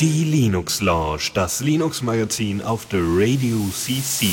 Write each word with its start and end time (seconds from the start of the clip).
Die 0.00 0.24
Linux 0.24 0.80
Lounge, 0.80 1.30
das 1.34 1.60
Linux 1.60 2.00
Magazin 2.00 2.62
auf 2.62 2.86
der 2.86 3.00
Radio 3.02 3.58
CC. 3.70 4.28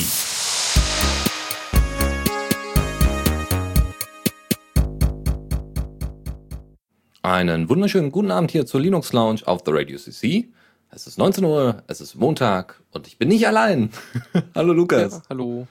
Einen 7.20 7.68
wunderschönen 7.68 8.10
guten 8.10 8.30
Abend 8.30 8.50
hier 8.50 8.64
zur 8.64 8.80
Linux 8.80 9.12
Lounge 9.12 9.40
auf 9.44 9.62
der 9.62 9.74
Radio 9.74 9.98
CC. 9.98 10.48
Es 10.90 11.06
ist 11.06 11.18
19 11.18 11.44
Uhr, 11.44 11.82
es 11.86 12.00
ist 12.00 12.14
Montag 12.14 12.80
und 12.92 13.08
ich 13.08 13.18
bin 13.18 13.28
nicht 13.28 13.46
allein. 13.46 13.90
hallo 14.54 14.72
Lukas. 14.72 15.12
Ja, 15.12 15.22
hallo. 15.28 15.66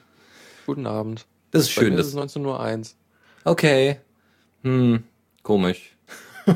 Guten 0.64 0.86
Abend. 0.86 1.26
Das 1.50 1.62
ist 1.62 1.70
schön. 1.70 1.96
Das 1.96 2.06
ist 2.06 2.16
19.01 2.16 2.44
Uhr. 2.46 2.86
Okay. 3.44 3.98
Hm, 4.62 5.02
komisch. 5.42 5.96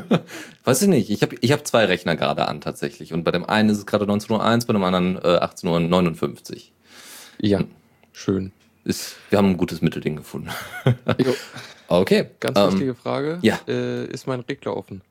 Weiß 0.63 0.81
ich 0.81 0.87
nicht. 0.87 1.09
Ich 1.09 1.21
habe 1.21 1.35
ich 1.41 1.51
hab 1.51 1.65
zwei 1.67 1.85
Rechner 1.85 2.15
gerade 2.15 2.47
an 2.47 2.61
tatsächlich. 2.61 3.13
Und 3.13 3.23
bei 3.23 3.31
dem 3.31 3.45
einen 3.45 3.69
ist 3.69 3.77
es 3.79 3.85
gerade 3.85 4.05
19.01 4.05 4.31
Uhr, 4.61 4.67
bei 4.67 4.73
dem 4.73 4.83
anderen 4.83 5.15
äh, 5.17 5.39
18.59 5.39 6.53
Uhr. 6.53 6.61
Ja, 7.39 7.61
schön. 8.13 8.51
Ist, 8.83 9.15
wir 9.29 9.37
haben 9.39 9.51
ein 9.51 9.57
gutes 9.57 9.81
Mittelding 9.81 10.15
gefunden. 10.17 10.49
Jo. 11.23 11.33
okay. 11.87 12.27
Ganz 12.39 12.57
ähm, 12.59 12.71
wichtige 12.71 12.95
Frage. 12.95 13.39
ja. 13.41 13.59
Äh, 13.67 14.05
ist 14.07 14.27
mein 14.27 14.41
Regler 14.41 14.75
offen? 14.77 15.01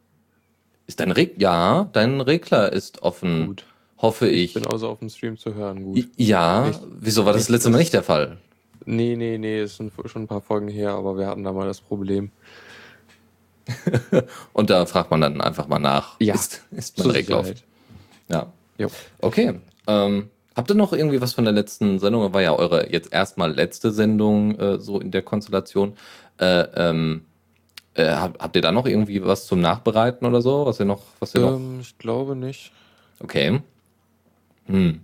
Ist 0.86 1.00
dein 1.00 1.10
Regler? 1.12 1.38
Ja, 1.38 1.88
dein 1.92 2.20
Regler 2.20 2.72
ist 2.72 3.02
offen. 3.02 3.46
Gut. 3.46 3.64
Hoffe 3.98 4.28
Ich 4.28 4.44
ich. 4.44 4.54
bin 4.54 4.66
also 4.66 4.88
auf 4.88 4.98
dem 4.98 5.08
Stream 5.08 5.38
zu 5.38 5.54
hören. 5.54 5.82
Gut. 5.82 6.08
Ja, 6.16 6.66
Nicht- 6.66 6.80
wieso 7.00 7.24
war 7.24 7.32
das 7.32 7.48
letzte 7.48 7.70
Mal 7.70 7.78
nicht 7.78 7.92
der 7.94 8.02
Fall? 8.02 8.38
Nee, 8.84 9.16
nee, 9.16 9.38
nee, 9.38 9.62
ist 9.62 9.76
schon 9.76 9.90
ein 10.22 10.26
paar 10.26 10.42
Folgen 10.42 10.68
her, 10.68 10.90
aber 10.90 11.16
wir 11.16 11.26
hatten 11.26 11.42
da 11.42 11.52
mal 11.52 11.66
das 11.66 11.80
Problem. 11.80 12.30
Und 14.52 14.70
da 14.70 14.86
fragt 14.86 15.10
man 15.10 15.20
dann 15.20 15.40
einfach 15.40 15.68
mal 15.68 15.78
nach. 15.78 16.16
Ja, 16.20 16.34
Ist, 16.34 16.62
ist 16.70 17.04
Regler 17.04 17.38
offen? 17.40 17.54
Sicherheit. 17.54 17.64
Ja. 18.28 18.52
Jo. 18.78 18.88
Okay. 19.20 19.60
Ähm, 19.86 20.30
habt 20.54 20.70
ihr 20.70 20.74
noch 20.74 20.92
irgendwie 20.92 21.20
was 21.20 21.32
von 21.32 21.44
der 21.44 21.52
letzten 21.52 21.98
Sendung? 21.98 22.32
War 22.32 22.42
ja 22.42 22.54
eure 22.54 22.90
jetzt 22.90 23.12
erstmal 23.12 23.52
letzte 23.52 23.90
Sendung 23.90 24.58
äh, 24.58 24.78
so 24.78 25.00
in 25.00 25.10
der 25.10 25.22
Konstellation. 25.22 25.96
Äh, 26.38 26.66
ähm, 26.74 27.24
äh, 27.94 28.08
habt, 28.08 28.42
habt 28.42 28.56
ihr 28.56 28.62
da 28.62 28.72
noch 28.72 28.86
irgendwie 28.86 29.24
was 29.24 29.46
zum 29.46 29.60
Nachbereiten 29.60 30.26
oder 30.26 30.42
so? 30.42 30.66
Was 30.66 30.80
ihr 30.80 30.86
noch, 30.86 31.02
was 31.20 31.34
ihr 31.34 31.40
noch? 31.40 31.56
Ähm, 31.56 31.78
ich 31.80 31.96
glaube 31.98 32.34
nicht. 32.34 32.72
Okay. 33.20 33.60
Hm. 34.66 35.00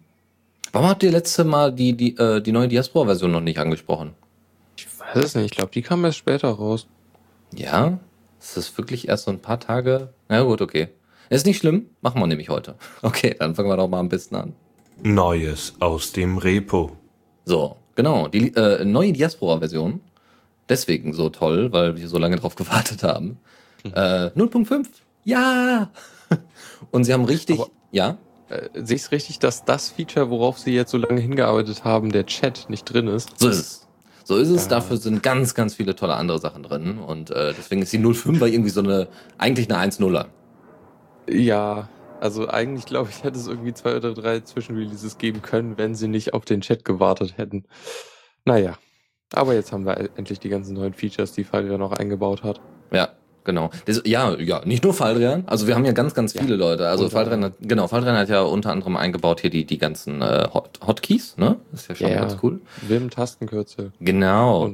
Warum 0.72 0.88
habt 0.88 1.02
ihr 1.02 1.10
letzte 1.10 1.44
Mal 1.44 1.72
die, 1.72 1.96
die, 1.96 2.16
äh, 2.16 2.40
die 2.40 2.52
neue 2.52 2.68
Diaspora-Version 2.68 3.30
noch 3.30 3.40
nicht 3.40 3.58
angesprochen? 3.58 4.14
Ich 4.76 4.86
weiß 4.98 5.24
es 5.24 5.34
nicht. 5.34 5.46
Ich 5.46 5.50
glaube, 5.52 5.70
die 5.72 5.82
kam 5.82 6.04
erst 6.04 6.18
später 6.18 6.48
raus. 6.48 6.86
Ja? 7.54 7.98
Ist 8.40 8.56
das 8.56 8.76
wirklich 8.78 9.08
erst 9.08 9.24
so 9.24 9.30
ein 9.30 9.38
paar 9.40 9.60
Tage? 9.60 10.12
Na 10.28 10.42
gut, 10.42 10.60
okay. 10.62 10.88
Ist 11.28 11.46
nicht 11.46 11.58
schlimm, 11.58 11.86
machen 12.00 12.20
wir 12.20 12.26
nämlich 12.26 12.48
heute. 12.48 12.74
Okay, 13.02 13.36
dann 13.38 13.54
fangen 13.54 13.68
wir 13.68 13.76
doch 13.76 13.88
mal 13.88 14.00
am 14.00 14.08
besten 14.08 14.34
an. 14.36 14.54
Neues 15.02 15.74
aus 15.80 16.12
dem 16.12 16.38
Repo. 16.38 16.96
So, 17.44 17.76
genau, 17.94 18.28
die 18.28 18.54
äh, 18.54 18.84
neue 18.84 19.12
Diaspora-Version. 19.12 20.00
Deswegen 20.68 21.12
so 21.12 21.28
toll, 21.30 21.72
weil 21.72 21.96
wir 21.96 22.08
so 22.08 22.18
lange 22.18 22.36
drauf 22.36 22.54
gewartet 22.56 23.02
haben. 23.02 23.38
Äh, 23.84 24.30
0.5. 24.36 24.86
Ja! 25.24 25.90
Und 26.90 27.04
sie 27.04 27.12
haben 27.12 27.24
richtig. 27.24 27.60
Aber- 27.60 27.70
ja? 27.92 28.18
Äh, 28.48 28.68
sehe 28.74 28.96
ich 28.96 29.02
es 29.02 29.12
richtig, 29.12 29.38
dass 29.38 29.64
das 29.64 29.90
Feature, 29.90 30.30
worauf 30.30 30.58
sie 30.58 30.72
jetzt 30.72 30.90
so 30.90 30.98
lange 30.98 31.20
hingearbeitet 31.20 31.84
haben, 31.84 32.10
der 32.10 32.26
Chat 32.26 32.66
nicht 32.68 32.84
drin 32.84 33.06
ist? 33.06 33.38
So 33.38 33.48
ist 33.48 33.58
es. 33.58 33.86
So 34.24 34.36
ist 34.36 34.50
es. 34.50 34.68
Dafür 34.68 34.96
sind 34.96 35.22
ganz, 35.22 35.54
ganz 35.54 35.74
viele 35.74 35.94
tolle 35.96 36.14
andere 36.14 36.38
Sachen 36.38 36.62
drin. 36.62 36.98
Und 36.98 37.30
äh, 37.30 37.54
deswegen 37.56 37.82
ist 37.82 37.92
die 37.92 37.98
0.5 37.98 38.46
irgendwie 38.46 38.70
so 38.70 38.80
eine, 38.80 39.08
eigentlich 39.38 39.72
eine 39.72 39.90
1.0er. 39.90 40.26
Ja, 41.28 41.88
also 42.20 42.48
eigentlich 42.48 42.86
glaube 42.86 43.10
ich, 43.10 43.24
hätte 43.24 43.38
es 43.38 43.46
irgendwie 43.46 43.72
zwei 43.72 43.96
oder 43.96 44.14
drei 44.14 44.40
Zwischenreleases 44.40 45.18
geben 45.18 45.42
können, 45.42 45.78
wenn 45.78 45.94
sie 45.94 46.08
nicht 46.08 46.34
auf 46.34 46.44
den 46.44 46.60
Chat 46.60 46.84
gewartet 46.84 47.38
hätten. 47.38 47.64
Naja, 48.44 48.76
aber 49.32 49.54
jetzt 49.54 49.72
haben 49.72 49.86
wir 49.86 49.96
endlich 50.16 50.40
die 50.40 50.48
ganzen 50.48 50.74
neuen 50.74 50.92
Features, 50.92 51.32
die 51.32 51.44
Faria 51.44 51.78
noch 51.78 51.92
eingebaut 51.92 52.42
hat. 52.42 52.60
Ja, 52.92 53.10
genau. 53.44 53.70
Das, 53.86 54.02
ja, 54.04 54.36
ja, 54.38 54.62
nicht 54.64 54.84
nur 54.84 54.94
Faldrian. 54.94 55.44
Also 55.46 55.66
wir 55.66 55.74
haben 55.74 55.84
ja 55.84 55.92
ganz, 55.92 56.14
ganz 56.14 56.34
Ja, 56.34 56.42
viele 56.42 56.56
Leute. 56.56 56.88
Also 56.88 57.04
unter 57.04 57.16
Faldrian 57.16 57.44
hat, 57.44 57.52
genau, 57.60 57.86
Faldrian 57.88 58.16
hat 58.16 58.28
ja 58.28 58.42
unter 58.42 58.70
anderem 58.72 58.96
eingebaut 58.96 59.40
hier 59.40 59.50
die, 59.50 59.64
die 59.64 59.78
ganzen 59.78 60.22
äh, 60.22 60.48
Hot, 60.52 60.80
Hotkeys, 60.86 61.36
ne? 61.36 61.56
Das 61.72 61.82
ist 61.82 61.88
ja 61.88 61.94
schon 61.94 62.08
Ja. 62.10 62.20
ganz 62.20 62.36
cool. 62.42 62.60
Wim 62.82 63.10
Tastenkürzel 63.10 63.92
Genau. 64.00 64.68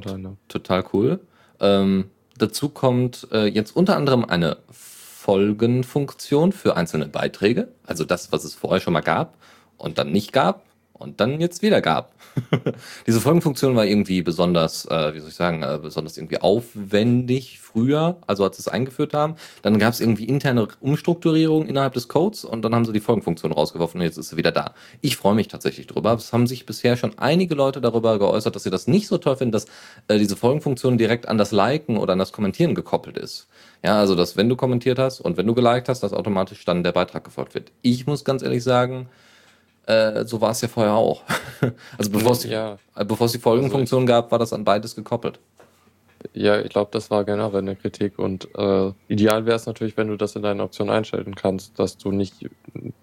Total 0.47 0.83
cool. 0.93 1.19
Ähm, 1.59 2.05
dazu 2.37 2.69
kommt 2.69 3.27
äh, 3.31 3.45
jetzt 3.47 3.75
unter 3.75 3.95
anderem 3.95 4.25
eine 4.25 4.57
Folgenfunktion 4.71 6.51
für 6.53 6.77
einzelne 6.77 7.07
Beiträge. 7.07 7.67
Also 7.85 8.05
das, 8.05 8.31
was 8.31 8.43
es 8.43 8.53
vorher 8.55 8.79
schon 8.79 8.93
mal 8.93 9.01
gab 9.01 9.33
und 9.77 9.97
dann 9.97 10.11
nicht 10.11 10.31
gab 10.33 10.63
und 10.99 11.19
dann 11.19 11.39
jetzt 11.39 11.61
wieder 11.61 11.81
gab. 11.81 12.13
Diese 13.07 13.21
Folgenfunktion 13.21 13.75
war 13.75 13.85
irgendwie 13.85 14.21
besonders, 14.21 14.85
äh, 14.85 15.13
wie 15.13 15.19
soll 15.19 15.29
ich 15.29 15.35
sagen, 15.35 15.63
äh, 15.63 15.79
besonders 15.81 16.17
irgendwie 16.17 16.39
aufwendig 16.39 17.59
früher, 17.59 18.17
also 18.27 18.43
als 18.43 18.57
sie 18.57 18.61
es 18.61 18.67
eingeführt 18.67 19.13
haben. 19.13 19.35
Dann 19.61 19.79
gab 19.79 19.93
es 19.93 20.01
irgendwie 20.01 20.25
interne 20.25 20.67
Umstrukturierung 20.79 21.67
innerhalb 21.67 21.93
des 21.93 22.07
Codes 22.07 22.45
und 22.45 22.63
dann 22.63 22.73
haben 22.73 22.85
sie 22.85 22.93
die 22.93 22.99
Folgenfunktion 22.99 23.51
rausgeworfen 23.51 23.99
und 23.99 24.05
jetzt 24.05 24.17
ist 24.17 24.29
sie 24.29 24.37
wieder 24.37 24.51
da. 24.51 24.73
Ich 25.01 25.17
freue 25.17 25.35
mich 25.35 25.47
tatsächlich 25.47 25.87
drüber. 25.87 26.13
Es 26.13 26.33
haben 26.33 26.47
sich 26.47 26.65
bisher 26.65 26.97
schon 26.97 27.17
einige 27.17 27.55
Leute 27.55 27.81
darüber 27.81 28.19
geäußert, 28.19 28.55
dass 28.55 28.63
sie 28.63 28.69
das 28.69 28.87
nicht 28.87 29.07
so 29.07 29.17
toll 29.17 29.35
finden, 29.35 29.51
dass 29.51 29.65
äh, 30.07 30.17
diese 30.17 30.35
Folgenfunktion 30.35 30.97
direkt 30.97 31.27
an 31.27 31.37
das 31.37 31.51
Liken 31.51 31.97
oder 31.97 32.13
an 32.13 32.19
das 32.19 32.31
Kommentieren 32.31 32.75
gekoppelt 32.75 33.17
ist. 33.17 33.47
Ja, 33.83 33.99
also 33.99 34.15
dass 34.15 34.37
wenn 34.37 34.49
du 34.49 34.55
kommentiert 34.55 34.99
hast 34.99 35.19
und 35.21 35.37
wenn 35.37 35.47
du 35.47 35.53
geliked 35.53 35.89
hast, 35.89 36.01
dass 36.01 36.13
automatisch 36.13 36.65
dann 36.65 36.83
der 36.83 36.91
Beitrag 36.91 37.23
gefolgt 37.23 37.53
wird. 37.53 37.71
Ich 37.81 38.07
muss 38.07 38.25
ganz 38.25 38.41
ehrlich 38.41 38.63
sagen, 38.63 39.09
äh, 39.87 40.25
so 40.25 40.39
war 40.41 40.51
es 40.51 40.61
ja 40.61 40.67
vorher 40.67 40.93
auch. 40.93 41.23
also 41.97 42.11
bevor 42.11 42.33
es 42.33 42.39
die, 42.39 42.49
Ja, 42.49 42.77
äh, 42.95 43.05
bevor 43.05 43.25
es 43.25 43.31
die 43.31 43.39
Folgenfunktion 43.39 44.05
gab, 44.05 44.31
war 44.31 44.39
das 44.39 44.53
an 44.53 44.63
beides 44.63 44.95
gekoppelt. 44.95 45.39
ja, 46.33 46.59
ich 46.61 46.69
glaube, 46.69 46.89
das 46.91 47.09
war 47.09 47.23
generell 47.23 47.59
eine 47.59 47.75
Kritik 47.75 48.19
und 48.19 48.47
äh, 48.55 48.91
ideal 49.07 49.45
wäre 49.45 49.55
es 49.55 49.65
natürlich, 49.65 49.97
wenn 49.97 50.07
du 50.09 50.17
das 50.17 50.35
in 50.35 50.41
deinen 50.43 50.61
Optionen 50.61 50.93
einstellen 50.93 51.35
kannst, 51.35 51.79
dass 51.79 51.97
du 51.97 52.11
nicht 52.11 52.49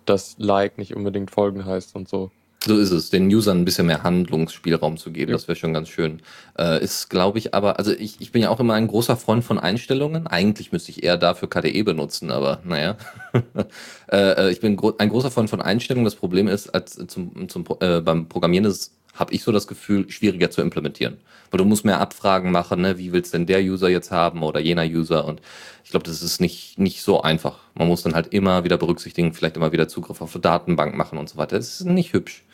das 0.05 0.37
Like 0.39 0.78
nicht 0.78 0.95
unbedingt 0.95 1.31
folgen 1.31 1.65
heißt 1.65 1.97
und 1.97 2.09
so. 2.09 2.31
So 2.66 2.78
ist 2.78 2.92
es, 2.92 3.10
den 3.10 3.26
Usern 3.26 3.60
ein 3.60 3.64
bisschen 3.66 3.86
mehr 3.86 4.02
Handlungsspielraum 4.02 4.97
zu 4.97 5.12
geben. 5.12 5.30
Ja. 5.30 5.36
Das 5.36 5.48
wäre 5.48 5.56
schon 5.56 5.75
ganz 5.75 5.88
schön. 5.91 6.22
Äh, 6.58 6.82
ist, 6.82 7.10
glaube 7.10 7.38
ich, 7.38 7.52
aber, 7.52 7.78
also 7.78 7.92
ich, 7.92 8.20
ich 8.20 8.32
bin 8.32 8.41
ja 8.41 8.48
auch 8.48 8.58
immer 8.58 8.72
ein 8.75 8.86
großer 8.86 9.19
Freund 9.19 9.44
von 9.44 9.58
Einstellungen. 9.58 10.26
Eigentlich 10.26 10.72
müsste 10.72 10.91
ich 10.91 11.03
eher 11.03 11.19
dafür 11.19 11.50
KDE 11.50 11.82
benutzen, 11.82 12.30
aber 12.30 12.60
naja. 12.64 12.97
äh, 14.10 14.47
äh, 14.47 14.50
ich 14.50 14.60
bin 14.60 14.76
gro 14.76 14.94
ein 14.97 15.10
großer 15.10 15.30
Freund 15.30 15.50
von 15.50 15.60
Einstellungen. 15.60 16.06
Das 16.06 16.14
Problem 16.14 16.48
ist, 16.48 16.70
als 16.70 16.94
zum, 17.06 17.48
zum, 17.50 17.66
äh, 17.80 18.00
beim 18.00 18.28
Programmieren 18.28 18.64
ist 18.64 18.92
habe 19.14 19.32
ich 19.32 19.42
so 19.42 19.52
das 19.52 19.66
Gefühl, 19.66 20.10
schwieriger 20.10 20.50
zu 20.50 20.60
implementieren. 20.60 21.19
Weil 21.50 21.58
du 21.58 21.64
musst 21.64 21.84
mehr 21.84 22.00
Abfragen 22.00 22.50
machen, 22.50 22.80
ne? 22.80 22.98
wie 22.98 23.12
willst 23.12 23.32
denn 23.32 23.47
der 23.47 23.60
User 23.60 23.88
jetzt 23.88 24.10
haben 24.10 24.42
oder 24.42 24.60
jener 24.60 24.84
User 24.84 25.25
und 25.25 25.41
ich 25.84 25.91
glaube, 25.91 26.04
das 26.04 26.22
ist 26.22 26.41
nicht, 26.41 26.78
nicht 26.78 27.02
so 27.02 27.22
einfach. 27.22 27.58
Man 27.74 27.88
muss 27.88 28.03
dann 28.03 28.14
halt 28.14 28.28
immer 28.32 28.64
wieder 28.64 28.78
berücksichtigen, 28.78 29.34
vielleicht 29.34 29.56
immer 29.56 29.70
wieder 29.72 29.86
Zugriff 29.86 30.20
auf 30.20 30.32
die 30.32 30.41
Datenbank 30.41 30.97
machen 30.97 31.19
und 31.19 31.28
so 31.28 31.36
weiter. 31.36 31.56
Das 31.56 31.80
ist 31.80 31.86
nicht 31.86 32.12
hübsch. 32.12 32.44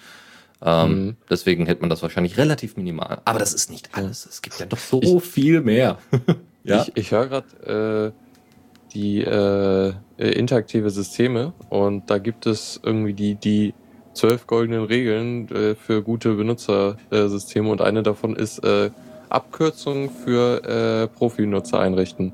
Ähm, 0.62 0.90
Mhm. 0.90 1.16
Deswegen 1.30 1.66
hält 1.66 1.80
man 1.80 1.88
das 1.88 2.02
wahrscheinlich 2.02 2.36
relativ 2.36 2.76
minimal. 2.76 3.22
Aber 3.24 3.38
das 3.38 3.54
ist 3.54 3.70
nicht 3.70 3.90
alles. 3.92 4.26
Es 4.26 4.42
gibt 4.42 4.58
ja 4.58 4.66
doch 4.66 4.78
so 4.78 5.20
viel 5.20 5.60
mehr. 5.60 5.98
ja. 6.64 6.82
Ich, 6.82 6.96
ich 6.96 7.10
höre 7.12 7.28
gerade 7.28 8.12
äh, 8.14 8.92
die 8.92 9.20
äh, 9.22 9.94
äh, 10.18 10.30
interaktive 10.32 10.90
Systeme 10.90 11.52
und 11.68 12.10
da 12.10 12.18
gibt 12.18 12.46
es 12.46 12.80
irgendwie 12.82 13.14
die, 13.14 13.36
die 13.36 13.74
zwölf 14.20 14.46
goldenen 14.46 14.84
Regeln 14.84 15.48
äh, 15.48 15.74
für 15.74 16.02
gute 16.02 16.34
Benutzersysteme 16.34 17.28
Systeme 17.28 17.70
und 17.70 17.80
eine 17.80 18.02
davon 18.02 18.36
ist 18.36 18.62
äh, 18.62 18.90
Abkürzungen 19.30 20.10
für 20.10 20.62
äh, 20.64 21.08
Profi-Nutzer 21.08 21.80
einrichten. 21.80 22.32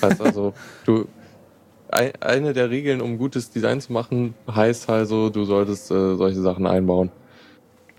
heißt 0.00 0.22
also, 0.22 0.54
du 0.86 1.06
ein, 1.90 2.12
eine 2.20 2.54
der 2.54 2.70
Regeln, 2.70 3.02
um 3.02 3.18
gutes 3.18 3.50
Design 3.50 3.82
zu 3.82 3.92
machen, 3.92 4.34
heißt 4.50 4.88
also, 4.88 5.28
du 5.28 5.44
solltest 5.44 5.90
äh, 5.90 6.16
solche 6.16 6.40
Sachen 6.40 6.66
einbauen. 6.66 7.10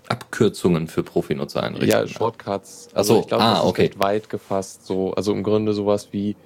Abkürzungen 0.08 0.88
für 0.88 1.02
Profinutzer 1.02 1.62
einrichten. 1.62 1.88
Ja, 1.88 2.06
Shortcuts. 2.06 2.88
Ach 2.92 3.04
so, 3.04 3.20
ich 3.20 3.28
glaube, 3.28 3.44
ah, 3.44 3.50
das 3.52 3.62
ist 3.62 3.70
okay. 3.70 3.82
recht 3.82 3.98
weit 4.00 4.28
gefasst. 4.28 4.84
So, 4.84 5.14
also 5.14 5.32
im 5.32 5.44
Grunde 5.44 5.72
sowas 5.72 6.08
wie 6.10 6.36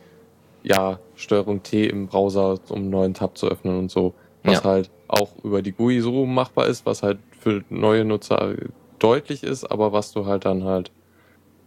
ja 0.63 1.01
Steuerung 1.17 1.63
T 1.63 1.87
im 1.87 2.07
Browser, 2.07 2.61
um 2.69 2.77
einen 2.77 2.91
neuen 2.91 3.15
Tab 3.15 3.37
zu 3.39 3.49
öffnen 3.49 3.79
und 3.79 3.91
so, 3.91 4.15
was 4.45 4.59
Ja. 4.59 4.65
halt 4.65 4.91
auch 5.09 5.31
über 5.43 5.63
die 5.63 5.73
GUI 5.73 6.01
so 6.01 6.27
machbar 6.27 6.67
ist, 6.67 6.87
was 6.87 7.03
halt 7.03 7.19
für 7.41 7.65
neue 7.71 8.05
Nutzer 8.05 8.55
deutlich 8.99 9.43
ist, 9.43 9.65
aber 9.65 9.93
was 9.93 10.13
du 10.13 10.27
halt 10.27 10.45
dann 10.45 10.65
halt 10.65 10.91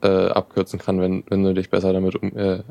äh, 0.01 0.27
abkürzen 0.27 0.79
kann, 0.79 0.99
wenn, 0.99 1.23
wenn 1.29 1.43
du 1.43 1.53
dich 1.53 1.69
besser 1.69 1.93
damit 1.93 2.15
um, 2.15 2.35
äh, 2.35 2.63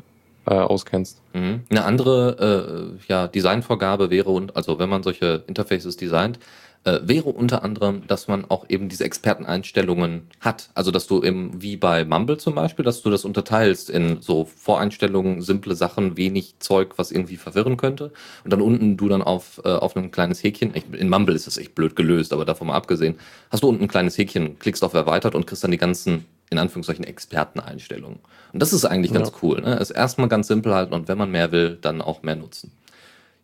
äh, 0.45 0.53
auskennst. 0.53 1.21
Mhm. 1.33 1.61
Eine 1.69 1.85
andere 1.85 2.97
äh, 2.97 3.03
ja, 3.07 3.27
Designvorgabe 3.27 4.09
wäre, 4.09 4.29
und 4.31 4.55
also 4.55 4.79
wenn 4.79 4.89
man 4.89 5.03
solche 5.03 5.43
Interfaces 5.47 5.97
designt, 5.97 6.39
äh, 6.83 6.99
wäre 7.03 7.29
unter 7.29 7.63
anderem, 7.63 8.07
dass 8.07 8.27
man 8.27 8.45
auch 8.45 8.65
eben 8.69 8.89
diese 8.89 9.03
Experteneinstellungen 9.03 10.27
hat. 10.39 10.69
Also 10.73 10.91
dass 10.91 11.07
du 11.07 11.23
eben 11.23 11.61
wie 11.61 11.77
bei 11.77 12.05
Mumble 12.05 12.37
zum 12.37 12.55
Beispiel, 12.55 12.83
dass 12.83 13.01
du 13.01 13.09
das 13.09 13.23
unterteilst 13.23 13.89
in 13.89 14.21
so 14.21 14.45
Voreinstellungen, 14.45 15.41
simple 15.41 15.75
Sachen, 15.75 16.17
wenig 16.17 16.55
Zeug, 16.59 16.93
was 16.97 17.11
irgendwie 17.11 17.37
verwirren 17.37 17.77
könnte. 17.77 18.11
Und 18.43 18.51
dann 18.51 18.61
unten 18.61 18.97
du 18.97 19.07
dann 19.09 19.21
auf, 19.21 19.61
äh, 19.63 19.69
auf 19.69 19.95
ein 19.95 20.11
kleines 20.11 20.43
Häkchen, 20.43 20.73
in 20.73 21.09
Mumble 21.09 21.35
ist 21.35 21.47
das 21.47 21.57
echt 21.57 21.75
blöd 21.75 21.95
gelöst, 21.95 22.33
aber 22.33 22.45
davon 22.45 22.67
mal 22.67 22.75
abgesehen, 22.75 23.15
hast 23.51 23.63
du 23.63 23.69
unten 23.69 23.83
ein 23.83 23.87
kleines 23.87 24.17
Häkchen, 24.17 24.57
klickst 24.57 24.83
auf 24.83 24.93
Erweitert 24.93 25.35
und 25.35 25.45
kriegst 25.45 25.63
dann 25.63 25.71
die 25.71 25.77
ganzen 25.77 26.25
in 26.49 26.57
Anführungszeichen 26.57 27.05
Experteneinstellungen. 27.05 28.19
Und 28.51 28.61
das 28.61 28.73
ist 28.73 28.83
eigentlich 28.83 29.13
ganz 29.13 29.29
ja. 29.29 29.35
cool. 29.41 29.61
Ne? 29.61 29.75
Ist 29.75 29.91
erstmal 29.91 30.27
ganz 30.27 30.47
simpel 30.47 30.73
halten 30.73 30.93
und 30.93 31.07
wenn 31.07 31.17
man 31.17 31.31
mehr 31.31 31.51
will, 31.53 31.77
dann 31.79 32.01
auch 32.01 32.23
mehr 32.23 32.35
nutzen. 32.35 32.73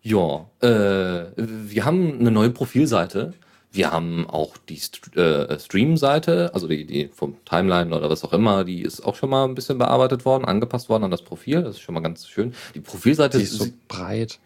Ja, 0.01 0.49
äh, 0.61 1.25
wir 1.35 1.85
haben 1.85 2.19
eine 2.19 2.31
neue 2.31 2.49
Profilseite. 2.49 3.33
Wir 3.71 3.91
haben 3.91 4.27
auch 4.27 4.55
die 4.69 4.77
St 4.77 5.15
äh, 5.17 5.59
Stream-Seite, 5.59 6.51
also 6.53 6.67
die, 6.67 6.85
die 6.85 7.09
vom 7.13 7.35
Timeline 7.45 7.95
oder 7.95 8.09
was 8.09 8.23
auch 8.23 8.33
immer, 8.33 8.63
die 8.63 8.81
ist 8.81 9.01
auch 9.01 9.15
schon 9.15 9.29
mal 9.29 9.43
ein 9.45 9.55
bisschen 9.55 9.77
bearbeitet 9.77 10.25
worden, 10.25 10.45
angepasst 10.45 10.89
worden 10.89 11.03
an 11.03 11.11
das 11.11 11.21
Profil. 11.21 11.61
Das 11.61 11.75
ist 11.75 11.81
schon 11.81 11.93
mal 11.93 12.01
ganz 12.01 12.27
schön. 12.27 12.53
Die 12.73 12.79
Profilseite 12.79 13.37
die 13.37 13.43
ist 13.43 13.53
so 13.53 13.67
breit. 13.87 14.39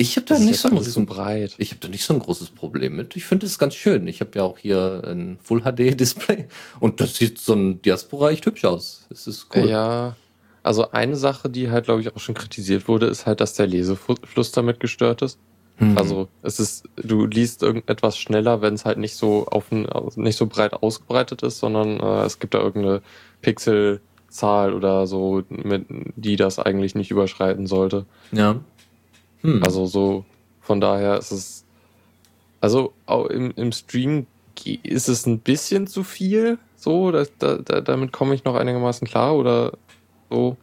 Ich 0.00 0.14
habe 0.16 0.26
da 0.26 0.38
nicht 0.38 0.60
so, 0.60 0.68
ein, 0.68 0.80
so 0.80 1.04
breit. 1.04 1.56
Ich 1.58 1.70
habe 1.70 1.80
da 1.80 1.88
nicht 1.88 2.04
so 2.04 2.14
ein 2.14 2.20
großes 2.20 2.50
Problem 2.50 2.94
mit. 2.94 3.16
Ich 3.16 3.24
finde 3.24 3.46
es 3.46 3.58
ganz 3.58 3.74
schön. 3.74 4.06
Ich 4.06 4.20
habe 4.20 4.30
ja 4.36 4.44
auch 4.44 4.58
hier 4.58 5.02
ein 5.04 5.38
Full 5.42 5.62
HD 5.62 5.98
Display 5.98 6.46
und 6.78 7.00
das 7.00 7.16
sieht 7.16 7.38
so 7.38 7.54
ein 7.54 7.82
Diaspora 7.82 8.30
echt 8.30 8.46
hübsch 8.46 8.64
aus. 8.64 9.06
Es 9.10 9.26
ist 9.26 9.48
cool. 9.56 9.68
Ja, 9.68 10.14
also 10.68 10.90
eine 10.90 11.16
Sache, 11.16 11.48
die 11.48 11.70
halt 11.70 11.86
glaube 11.86 12.02
ich 12.02 12.14
auch 12.14 12.20
schon 12.20 12.34
kritisiert 12.34 12.88
wurde, 12.88 13.06
ist 13.06 13.24
halt, 13.24 13.40
dass 13.40 13.54
der 13.54 13.66
Lesefluss 13.66 14.52
damit 14.52 14.80
gestört 14.80 15.22
ist. 15.22 15.38
Mhm. 15.78 15.96
Also 15.96 16.28
es 16.42 16.60
ist, 16.60 16.86
du 16.96 17.24
liest 17.24 17.62
irgendetwas 17.62 18.18
schneller, 18.18 18.60
wenn 18.60 18.74
es 18.74 18.84
halt 18.84 18.98
nicht 18.98 19.14
so 19.14 19.46
auf 19.46 19.70
nicht 19.70 20.36
so 20.36 20.44
breit 20.44 20.74
ausgebreitet 20.74 21.42
ist, 21.42 21.58
sondern 21.58 21.98
äh, 22.00 22.24
es 22.26 22.38
gibt 22.38 22.52
da 22.52 22.58
irgendeine 22.58 23.00
Pixelzahl 23.40 24.74
oder 24.74 25.06
so, 25.06 25.42
mit, 25.48 25.86
die 26.16 26.36
das 26.36 26.58
eigentlich 26.58 26.94
nicht 26.94 27.10
überschreiten 27.10 27.66
sollte. 27.66 28.04
Ja. 28.30 28.60
Hm. 29.40 29.62
Also 29.64 29.86
so, 29.86 30.26
von 30.60 30.82
daher 30.82 31.16
ist 31.16 31.32
es, 31.32 31.64
also 32.60 32.92
auch 33.06 33.24
im, 33.24 33.52
im 33.56 33.72
Stream 33.72 34.26
ist 34.82 35.08
es 35.08 35.24
ein 35.24 35.38
bisschen 35.38 35.86
zu 35.86 36.02
viel, 36.02 36.58
so, 36.76 37.10
da, 37.10 37.24
da, 37.38 37.80
damit 37.80 38.12
komme 38.12 38.34
ich 38.34 38.44
noch 38.44 38.54
einigermaßen 38.54 39.08
klar 39.08 39.34
oder 39.34 39.72
so. 40.30 40.56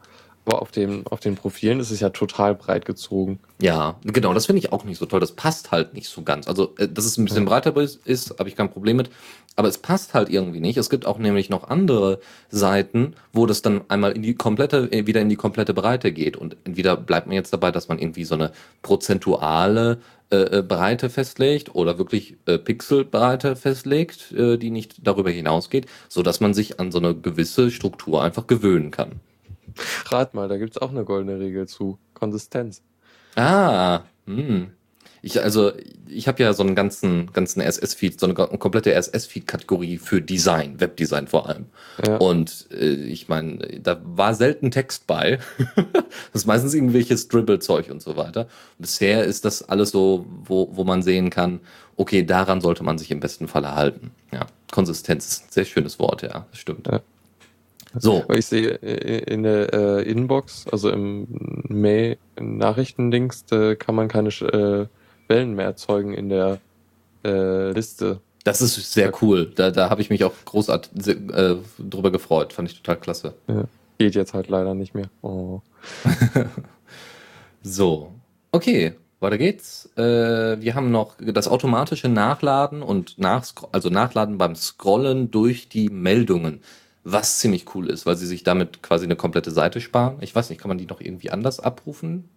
Aber 0.46 0.62
auf, 0.62 0.72
dem, 0.72 1.08
auf 1.08 1.20
den 1.20 1.36
Profilen 1.36 1.80
ist 1.80 1.90
es 1.90 2.00
ja 2.00 2.10
total 2.10 2.54
breit 2.54 2.86
gezogen. 2.86 3.40
Ja, 3.60 3.96
genau, 4.04 4.32
das 4.34 4.46
finde 4.46 4.60
ich 4.60 4.72
auch 4.72 4.84
nicht 4.84 5.00
so 5.00 5.08
toll. 5.08 5.20
Das 5.20 5.32
passt 5.32 5.72
halt 5.72 5.96
nicht 5.96 6.08
so 6.08 6.22
ganz. 6.22 6.48
Also, 6.48 6.76
äh, 6.78 6.88
dass 6.88 7.06
es 7.06 7.18
ein 7.18 7.26
bisschen 7.26 7.46
breiter 7.46 7.76
ist, 7.76 8.38
habe 8.38 8.48
ich 8.48 8.56
kein 8.56 8.70
Problem 8.70 8.98
mit. 8.98 9.10
Aber 9.56 9.68
es 9.68 9.80
passt 9.80 10.14
halt 10.14 10.30
irgendwie 10.30 10.60
nicht. 10.60 10.78
Es 10.78 10.92
gibt 10.92 11.08
auch 11.08 11.18
nämlich 11.18 11.50
noch 11.50 11.70
andere 11.70 12.20
Seiten, 12.50 13.16
wo 13.34 13.48
das 13.48 13.64
dann 13.64 13.82
einmal 13.88 14.12
in 14.12 14.22
die 14.22 14.36
komplette, 14.36 14.92
äh, 14.92 15.08
wieder 15.08 15.20
in 15.20 15.30
die 15.30 15.36
komplette 15.36 15.74
Breite 15.74 16.12
geht. 16.12 16.38
Und 16.38 16.58
entweder 16.64 16.96
bleibt 16.96 17.26
man 17.26 17.36
jetzt 17.36 17.52
dabei, 17.52 17.72
dass 17.72 17.88
man 17.88 17.98
irgendwie 17.98 18.26
so 18.26 18.36
eine 18.36 18.52
prozentuale 18.84 20.00
äh, 20.30 20.60
äh 20.60 20.62
Breite 20.62 21.10
festlegt 21.10 21.74
oder 21.74 21.98
wirklich 21.98 22.38
äh, 22.46 22.60
Pixelbreite 22.60 23.56
festlegt, 23.56 24.32
äh, 24.34 24.58
die 24.58 24.70
nicht 24.70 25.08
darüber 25.08 25.32
hinausgeht, 25.32 25.88
so 26.08 26.22
dass 26.22 26.40
man 26.40 26.54
sich 26.54 26.80
an 26.80 26.92
so 26.92 27.00
eine 27.00 27.16
gewisse 27.16 27.72
Struktur 27.72 28.22
einfach 28.22 28.46
gewöhnen 28.46 28.92
kann. 28.92 29.22
Rat 30.08 30.34
mal, 30.34 30.48
da 30.48 30.58
gibt's 30.58 30.78
auch 30.78 30.92
eine 30.92 31.04
goldene 31.04 31.40
Regel 31.40 31.68
zu. 31.68 31.98
Konsistenz. 32.14 32.82
Ah, 33.36 34.02
hm. 34.26 34.72
Ich, 35.22 35.42
also, 35.42 35.72
ich 36.08 36.28
habe 36.28 36.44
ja 36.44 36.54
so 36.54 36.62
einen 36.62 36.76
ganzen, 36.76 37.34
ganzen 37.34 37.60
RSS-Feed, 37.60 38.20
so 38.20 38.28
eine 38.28 38.36
komplette 38.36 38.96
RSS-Feed-Kategorie 38.96 39.98
für 39.98 40.22
Design, 40.22 40.80
Webdesign 40.80 41.26
vor 41.26 41.50
allem. 41.50 41.66
Ja. 42.06 42.18
Und 42.18 42.68
äh, 42.72 42.94
ich 42.94 43.28
meine, 43.28 43.58
da 43.82 44.00
war 44.04 44.36
selten 44.36 44.70
Text 44.70 45.08
bei. 45.08 45.40
das 45.76 46.44
ist 46.44 46.46
meistens 46.46 46.76
irgendwelches 46.76 47.28
Dribble-Zeug 47.28 47.90
und 47.90 48.04
so 48.04 48.18
weiter. 48.18 48.48
Bisher 48.78 49.24
ist 49.24 49.46
das 49.46 49.68
alles 49.68 49.90
so, 49.90 50.28
wo, 50.44 50.70
wo 50.74 50.84
man 50.84 51.02
sehen 51.02 51.32
kann, 51.32 51.60
okay, 51.98 52.24
daran 52.24 52.62
sollte 52.62 52.84
man 52.84 53.00
sich 53.00 53.10
im 53.10 53.20
besten 53.20 53.48
Fall 53.48 53.64
erhalten. 53.64 54.12
Ja, 54.32 54.46
Konsistenz 54.72 55.26
ist 55.26 55.44
ein 55.46 55.52
sehr 55.52 55.66
schönes 55.66 55.98
Wort, 55.98 56.22
ja, 56.22 56.46
das 56.52 56.60
stimmt. 56.60 56.86
Ja. 56.86 57.02
So. 58.00 58.24
Ich 58.34 58.46
sehe 58.46 58.72
äh, 58.82 59.34
in 59.34 59.44
der 59.44 59.74
äh, 59.74 60.10
Inbox, 60.10 60.66
also 60.72 60.90
im 60.90 61.28
Mail-Nachrichtendings, 61.68 63.46
kann 63.80 63.96
man 63.96 64.08
keine 64.08 64.30
äh, 64.30 64.88
Wellen 65.28 65.56
mehr 65.56 65.66
erzeugen 65.66 66.14
in 66.14 66.30
der 66.30 66.60
äh, 67.24 67.72
Liste. 67.72 68.22
Das 68.44 68.62
ist 68.62 68.94
sehr 68.94 69.12
cool. 69.22 69.52
Da, 69.56 69.72
da 69.72 69.90
habe 69.90 70.02
ich 70.02 70.12
mich 70.12 70.24
auch 70.24 70.34
großartig 70.46 71.08
äh, 71.08 71.56
drüber 71.80 72.12
gefreut. 72.12 72.54
Fand 72.54 72.70
ich 72.70 72.78
total 72.78 72.98
klasse. 72.98 73.34
Ja. 73.48 73.64
Geht 73.98 74.14
jetzt 74.14 74.36
halt 74.36 74.50
leider 74.50 74.76
nicht 74.76 74.94
mehr. 74.94 75.10
Oh. 75.24 75.62
so. 77.64 78.12
Okay, 78.52 78.94
weiter 79.20 79.40
geht's. 79.40 79.90
Äh, 79.98 80.62
wir 80.62 80.76
haben 80.76 80.92
noch 80.92 81.16
das 81.20 81.48
automatische 81.48 82.08
Nachladen 82.08 82.84
und 82.84 83.18
nach, 83.18 83.46
also 83.72 83.90
Nachladen 83.90 84.38
beim 84.38 84.56
Scrollen 84.56 85.32
durch 85.32 85.68
die 85.68 85.90
Meldungen 85.90 86.62
was 87.06 87.38
ziemlich 87.38 87.74
cool 87.76 87.90
ist, 87.90 88.06
weil 88.08 88.18
sie 88.18 88.26
sich 88.26 88.44
damit 88.44 88.82
quasi 88.82 89.06
eine 89.06 89.16
komplette 89.16 89.52
Seite 89.52 89.80
sparen. 89.80 90.18
Ich 90.22 90.36
weiß 90.36 90.50
nicht, 90.50 90.60
kann 90.60 90.70
man 90.70 90.80
die 90.80 90.88
noch 90.88 91.00
irgendwie 91.00 91.30
anders 91.30 91.60
abrufen? 91.60 92.28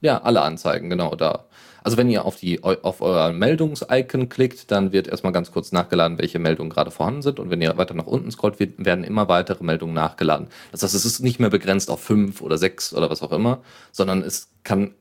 Ja, 0.00 0.22
alle 0.22 0.40
Anzeigen, 0.40 0.90
genau 0.90 1.14
da. 1.14 1.44
Also 1.82 1.98
wenn 1.98 2.08
ihr 2.08 2.24
auf, 2.24 2.36
die, 2.36 2.62
auf 2.62 3.02
euer 3.02 3.32
Meldungs-Icon 3.32 4.30
klickt, 4.30 4.70
dann 4.70 4.92
wird 4.92 5.08
erstmal 5.08 5.34
ganz 5.34 5.52
kurz 5.52 5.72
nachgeladen, 5.72 6.18
welche 6.18 6.38
Meldungen 6.38 6.70
gerade 6.70 6.90
vorhanden 6.90 7.20
sind. 7.20 7.38
Und 7.38 7.50
wenn 7.50 7.60
ihr 7.60 7.76
weiter 7.76 7.92
nach 7.92 8.06
unten 8.06 8.30
scrollt, 8.30 8.56
werden 8.58 9.04
immer 9.04 9.28
weitere 9.28 9.62
Meldungen 9.62 9.94
nachgeladen. 9.94 10.48
Das 10.72 10.82
heißt, 10.82 10.94
es 10.94 11.04
ist 11.04 11.20
nicht 11.20 11.38
mehr 11.38 11.50
begrenzt 11.50 11.90
auf 11.90 12.00
fünf 12.00 12.40
oder 12.40 12.56
sechs 12.56 12.94
oder 12.94 13.10
was 13.10 13.22
auch 13.22 13.32
immer, 13.32 13.62
sondern 13.92 14.22
es 14.22 14.48
kann 14.62 14.94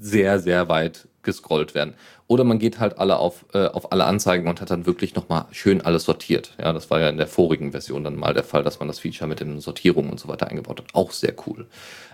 sehr, 0.00 0.40
sehr 0.40 0.68
weit 0.68 1.08
gescrollt 1.28 1.74
werden. 1.74 1.92
Oder 2.26 2.42
man 2.42 2.58
geht 2.58 2.80
halt 2.80 2.98
alle 2.98 3.18
auf, 3.18 3.44
äh, 3.52 3.66
auf 3.66 3.92
alle 3.92 4.06
Anzeigen 4.06 4.48
und 4.48 4.62
hat 4.62 4.70
dann 4.70 4.86
wirklich 4.86 5.14
nochmal 5.14 5.44
schön 5.50 5.82
alles 5.82 6.04
sortiert. 6.04 6.54
Ja, 6.58 6.72
das 6.72 6.88
war 6.90 7.00
ja 7.00 7.10
in 7.10 7.18
der 7.18 7.26
vorigen 7.26 7.72
Version 7.72 8.02
dann 8.02 8.16
mal 8.16 8.32
der 8.32 8.44
Fall, 8.44 8.64
dass 8.64 8.78
man 8.78 8.88
das 8.88 8.98
Feature 8.98 9.28
mit 9.28 9.40
den 9.40 9.60
Sortierungen 9.60 10.10
und 10.10 10.18
so 10.18 10.28
weiter 10.28 10.48
eingebaut 10.48 10.80
hat. 10.80 10.94
Auch 10.94 11.12
sehr 11.12 11.34
cool. 11.46 11.66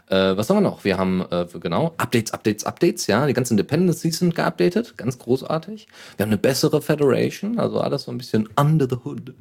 Äh, 0.08 0.37
was 0.37 0.50
haben 0.50 0.56
wir 0.56 0.61
noch? 0.62 0.84
Wir 0.84 0.99
haben, 0.99 1.25
äh, 1.31 1.46
genau, 1.61 1.94
Updates, 1.96 2.32
Updates, 2.32 2.64
Updates, 2.64 3.06
ja. 3.06 3.26
Die 3.26 3.32
ganzen 3.34 3.56
Dependencies 3.56 4.19
sind 4.19 4.34
geupdatet, 4.34 4.99
ganz 4.99 5.19
großartig. 5.19 5.87
Wir 6.16 6.25
haben 6.25 6.31
eine 6.31 6.38
bessere 6.38 6.82
Federation, 6.82 7.61
also 7.61 7.81
alles 7.81 8.02
so 8.02 8.11
ein 8.11 8.19
bisschen 8.19 8.49
under 8.58 8.88
the 8.90 8.96
hood. 9.05 9.32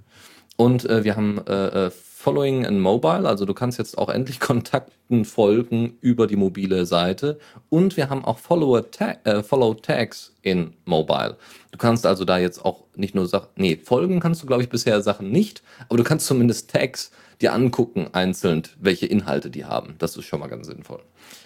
Und 0.56 0.86
äh, 0.86 1.04
wir 1.04 1.16
haben 1.16 1.42
äh, 1.48 1.88
äh 1.88 1.92
Following 2.24 2.64
in 2.64 2.80
Mobile, 2.80 3.28
also 3.28 3.44
du 3.44 3.54
kannst 3.54 3.78
jetzt 3.78 3.98
auch 3.98 4.08
endlich 4.08 4.40
Kontakten 4.40 5.26
folgen 5.26 5.98
über 6.00 6.26
die 6.26 6.38
mobile 6.38 6.86
Seite. 6.86 7.38
Und 7.68 7.98
wir 7.98 8.10
haben 8.10 8.24
auch 8.24 8.38
Follower 8.38 8.90
Tag, 8.92 9.28
äh, 9.28 9.44
Follow 9.44 9.74
Tags 9.74 10.34
in 10.42 10.72
Mobile. 10.86 11.36
Du 11.72 11.78
kannst 11.78 12.06
also 12.06 12.24
da 12.24 12.38
jetzt 12.38 12.64
auch 12.64 12.86
nicht 12.96 13.14
nur 13.14 13.28
Sachen, 13.28 13.50
nee, 13.58 13.76
folgen 13.76 14.22
kannst 14.22 14.42
du 14.42 14.48
glaube 14.48 14.64
ich 14.64 14.70
bisher 14.70 15.02
Sachen 15.02 15.32
nicht, 15.32 15.64
aber 15.90 15.98
du 15.98 16.06
kannst 16.06 16.26
zumindest 16.26 16.72
Tags 16.72 17.12
dir 17.42 17.52
angucken 17.52 18.08
einzeln, 18.14 18.64
welche 18.80 19.06
Inhalte 19.06 19.50
die 19.50 19.66
haben. 19.66 19.96
Das 19.98 20.16
ist 20.16 20.24
schon 20.24 20.40
mal 20.40 20.48
ganz 20.48 20.68
sinnvoll. 20.68 21.02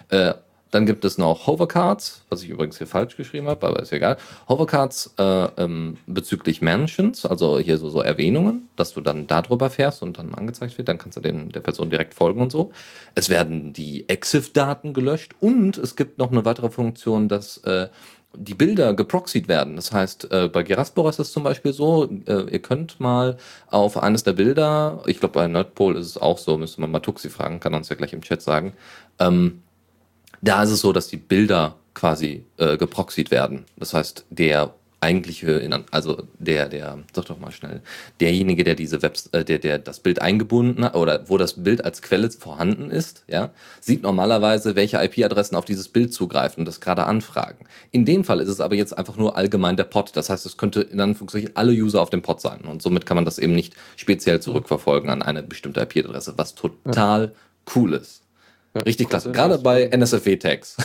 Äh, 0.10 0.36
dann 0.78 0.86
gibt 0.86 1.06
es 1.06 1.18
noch 1.18 1.48
Hovercards, 1.48 2.22
was 2.30 2.44
ich 2.44 2.50
übrigens 2.50 2.78
hier 2.78 2.86
falsch 2.86 3.18
geschrieben 3.18 3.48
habe, 3.48 3.66
aber 3.66 3.82
ist 3.82 3.92
egal. 3.92 4.16
Hovercards 4.48 5.12
äh, 5.18 5.24
ähm, 5.58 5.98
bezüglich 6.06 6.62
Mansions, 6.62 7.26
also 7.26 7.58
hier 7.58 7.80
so, 7.80 7.90
so 7.90 8.00
Erwähnungen, 8.00 8.70
dass 8.76 8.94
du 8.94 9.02
dann 9.02 9.26
darüber 9.26 9.72
fährst 9.72 10.04
und 10.04 10.20
dann 10.20 10.36
angezeigt 10.36 10.78
wird, 10.78 10.88
dann 10.88 11.00
kannst 11.00 11.18
du 11.18 11.22
den, 11.22 11.50
der 11.50 11.62
Person 11.62 11.90
direkt 11.90 12.14
folgen 12.14 12.42
und 12.42 12.52
so. 12.52 12.72
Es 13.16 13.28
werden 13.28 13.74
die 13.74 14.08
EXIF-Daten 14.08 14.94
gelöscht 14.94 15.34
und 15.40 15.80
es 15.80 15.96
gibt 15.96 16.20
noch 16.20 16.32
eine 16.32 16.46
weitere 16.46 16.70
Funktion, 16.70 17.28
dass 17.28 17.58
äh, 17.64 17.88
die 18.36 18.54
Bilder 18.54 18.94
geproxied 18.94 19.48
werden. 19.48 19.78
Das 19.78 19.92
heißt, 19.92 20.32
äh, 20.32 20.48
bei 20.48 20.62
Geraspora 20.62 21.10
ist 21.10 21.18
es 21.18 21.32
zum 21.32 21.42
Beispiel 21.42 21.74
so, 21.74 22.08
äh, 22.28 22.52
ihr 22.52 22.62
könnt 22.62 23.00
mal 23.00 23.38
auf 23.72 23.98
eines 23.98 24.24
der 24.24 24.34
Bilder, 24.34 25.02
ich 25.08 25.20
glaube 25.20 25.34
bei 25.34 25.48
Nerdpol 25.48 25.96
ist 25.96 26.06
es 26.06 26.18
auch 26.20 26.38
so, 26.38 26.56
müsste 26.56 26.82
man 26.82 26.92
mal 26.92 27.00
Tuxi 27.00 27.32
fragen, 27.32 27.60
kann 27.60 27.74
uns 27.74 27.90
ja 27.90 27.96
gleich 27.96 28.14
im 28.14 28.22
Chat 28.22 28.44
sagen, 28.44 28.74
ähm, 29.18 29.64
da 30.42 30.64
ist 30.64 30.72
es 30.72 30.82
so, 30.82 30.94
dass 30.94 31.08
die 31.08 31.18
Bilder 31.18 31.76
quasi 31.94 32.46
äh, 32.58 32.78
geproxied 32.78 33.32
werden. 33.32 33.66
Das 33.78 33.94
heißt, 33.94 34.26
der 34.30 34.74
eigentliche, 35.00 35.70
also 35.92 36.24
der, 36.40 36.70
der, 36.70 37.00
sag 37.14 37.26
doch 37.26 37.40
mal 37.40 37.52
schnell, 37.52 37.82
derjenige, 38.20 38.64
der 38.64 38.76
diese 38.76 39.02
Webs, 39.02 39.28
äh, 39.28 39.46
der, 39.46 39.60
der 39.60 39.78
das 39.78 40.00
Bild 40.00 40.22
eingebunden 40.22 40.84
hat 40.84 40.96
oder 40.96 41.24
wo 41.28 41.38
das 41.38 41.64
Bild 41.64 41.86
als 41.86 42.02
Quelle 42.02 42.30
vorhanden 42.32 42.90
ist, 42.90 43.24
ja, 43.28 43.52
sieht 43.80 44.02
normalerweise, 44.02 44.76
welche 44.76 44.98
IP-Adressen 45.04 45.56
auf 45.56 45.66
dieses 45.66 45.88
Bild 45.88 46.14
zugreifen 46.14 46.62
und 46.62 46.66
das 46.66 46.82
gerade 46.82 47.06
anfragen. 47.06 47.66
In 47.92 48.06
dem 48.06 48.24
Fall 48.24 48.40
ist 48.40 48.50
es 48.50 48.60
aber 48.60 48.76
jetzt 48.76 48.98
einfach 48.98 49.18
nur 49.18 49.38
allgemein 49.38 49.78
der 49.78 49.84
Pod. 49.84 50.12
Das 50.16 50.30
heißt, 50.30 50.46
es 50.46 50.58
könnte 50.58 50.82
in 50.82 51.00
Anführungszeichen 51.00 51.52
alle 51.54 51.72
User 51.72 52.02
auf 52.02 52.10
dem 52.10 52.24
Pod 52.24 52.42
sein 52.42 52.62
und 52.62 52.82
somit 52.82 53.06
kann 53.06 53.16
man 53.16 53.26
das 53.26 53.38
eben 53.38 53.54
nicht 53.54 53.76
speziell 53.96 54.40
zurückverfolgen 54.40 55.10
an 55.10 55.22
eine 55.22 55.44
bestimmte 55.44 55.82
IP-Adresse, 55.82 56.34
was 56.38 56.56
total 56.56 57.24
ja. 57.26 57.32
cool 57.76 57.94
ist. 57.94 58.24
Richtig 58.86 59.10
klasse. 59.10 59.32
Gerade 59.32 59.58
bei 59.58 59.84
NSFW-Tags. 59.84 60.78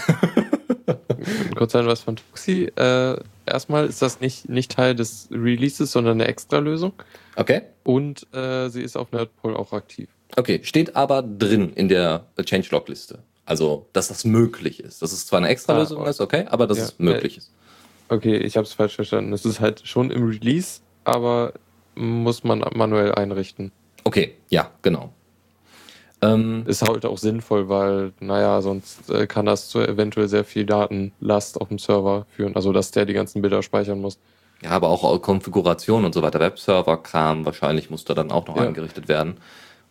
Kurz 1.56 1.75
ein 1.75 1.87
was 1.87 2.00
von 2.00 2.16
Tuxi. 2.16 2.70
Äh, 2.76 3.16
erstmal 3.46 3.87
ist 3.87 4.02
das 4.02 4.20
nicht, 4.20 4.49
nicht 4.49 4.72
Teil 4.72 4.94
des 4.94 5.28
Releases, 5.30 5.92
sondern 5.92 6.20
eine 6.20 6.26
Extra-Lösung. 6.26 6.92
Okay. 7.37 7.62
Und 7.84 8.26
äh, 8.34 8.68
sie 8.68 8.82
ist 8.82 8.96
auf 8.96 9.12
Nerdpool 9.12 9.56
auch 9.56 9.72
aktiv. 9.72 10.08
Okay, 10.37 10.61
steht 10.62 10.96
aber 10.96 11.22
drin 11.22 11.72
in 11.75 11.88
der 11.88 12.26
Changelog-Liste. 12.42 13.18
Also, 13.44 13.87
dass 13.92 14.08
das 14.08 14.25
möglich 14.25 14.80
ist. 14.80 15.02
Dass 15.02 15.12
es 15.12 15.26
zwar 15.26 15.38
eine 15.38 15.49
Extra-Lösung 15.49 16.04
Ah, 16.04 16.11
ist, 16.11 16.20
okay, 16.20 16.46
aber 16.49 16.66
dass 16.66 16.78
ja, 16.78 16.84
es 16.84 16.99
möglich 16.99 17.38
ist. 17.38 17.52
Okay, 18.08 18.37
ich 18.37 18.56
habe 18.56 18.66
es 18.66 18.72
falsch 18.72 18.94
verstanden. 18.94 19.32
Es 19.32 19.44
ist 19.44 19.61
halt 19.61 19.82
schon 19.87 20.11
im 20.11 20.26
Release, 20.26 20.80
aber 21.04 21.52
muss 21.94 22.44
man 22.44 22.64
manuell 22.75 23.12
einrichten. 23.14 23.72
Okay, 24.04 24.34
ja, 24.49 24.70
genau. 24.82 25.12
Ähm, 26.22 26.64
Ist 26.66 26.82
halt 26.82 27.04
auch 27.04 27.18
sinnvoll, 27.18 27.68
weil, 27.68 28.12
naja, 28.20 28.62
sonst 28.62 29.10
äh, 29.10 29.26
kann 29.26 29.44
das 29.46 29.68
zu 29.68 29.80
eventuell 29.80 30.28
sehr 30.28 30.44
viel 30.44 30.64
Datenlast 30.64 31.60
auf 31.60 31.68
dem 31.68 31.78
Server 31.78 32.26
führen. 32.36 32.54
Also, 32.54 32.72
dass 32.72 32.92
der 32.92 33.04
die 33.06 33.12
ganzen 33.12 33.42
Bilder 33.42 33.62
speichern 33.62 34.00
muss. 34.00 34.18
ja, 34.62 34.70
aber 34.70 34.88
auch 34.88 35.20
Konfiguration 35.20 36.04
und 36.04 36.14
so 36.14 36.22
weiter, 36.22 36.38
Webserver-Kram 36.38 37.44
wahrscheinlich 37.44 37.90
muss 37.90 38.04
da 38.04 38.14
dann 38.14 38.30
auch 38.30 38.46
noch 38.46 38.56
Ja. 38.56 38.62
eingerichtet 38.62 39.08
werden. 39.08 39.32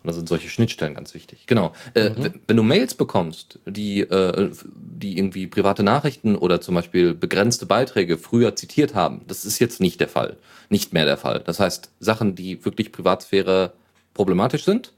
Und 0.03 0.07
da 0.07 0.13
sind 0.13 0.27
solche 0.29 0.47
Schnittstellen 0.49 0.95
ganz 0.95 1.13
wichtig. 1.13 1.45
Genau. 1.45 1.73
Äh, 1.93 2.09
Mhm. 2.11 2.33
Wenn 2.47 2.57
du 2.57 2.63
Mails 2.63 2.95
bekommst, 2.95 3.59
die, 3.67 3.99
äh, 3.99 4.49
die 4.75 5.17
irgendwie 5.17 5.45
private 5.47 5.83
Nachrichten 5.83 6.35
oder 6.37 6.59
zum 6.61 6.73
Beispiel 6.75 7.13
begrenzte 7.13 7.65
Beiträge 7.67 8.17
früher 8.17 8.55
zitiert 8.55 8.95
haben, 8.95 9.21
das 9.27 9.43
ist 9.45 9.59
jetzt 9.59 9.79
nicht 9.81 9.99
der 9.99 10.07
Fall. 10.07 10.37
Nicht 10.69 10.93
mehr 10.93 11.05
der 11.05 11.17
Fall. 11.17 11.41
Das 11.45 11.59
heißt, 11.59 11.91
Sachen, 11.99 12.33
die 12.35 12.63
wirklich 12.65 12.91
Privatsphäre 12.93 13.73
problematisch 14.13 14.63
sind, 14.63 14.93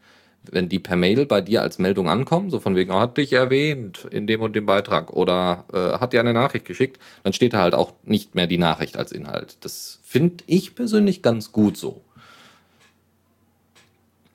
wenn 0.52 0.70
die 0.70 0.80
per 0.80 0.96
Mail 0.96 1.26
bei 1.26 1.42
dir 1.42 1.62
als 1.62 1.80
Meldung 1.80 2.10
ankommen, 2.10 2.50
so 2.50 2.60
von 2.60 2.76
wegen, 2.76 2.92
oh, 2.92 3.00
hat 3.00 3.18
dich 3.18 3.34
erwähnt 3.34 4.08
in 4.12 4.28
dem 4.28 4.42
und 4.42 4.56
dem 4.56 4.66
Beitrag 4.66 5.14
oder 5.14 5.66
äh, 5.74 6.00
hat 6.00 6.14
dir 6.14 6.20
eine 6.20 6.34
Nachricht 6.34 6.66
geschickt, 6.66 7.00
dann 7.24 7.34
steht 7.34 7.54
da 7.54 7.60
halt 7.60 7.76
auch 7.76 7.94
nicht 8.04 8.36
mehr 8.36 8.48
die 8.48 8.58
Nachricht 8.58 8.98
als 8.98 9.12
Inhalt. 9.12 9.58
Das 9.62 10.00
finde 10.04 10.44
ich 10.48 10.76
persönlich 10.76 11.22
ganz 11.22 11.52
gut 11.52 11.78
so. 11.78 12.02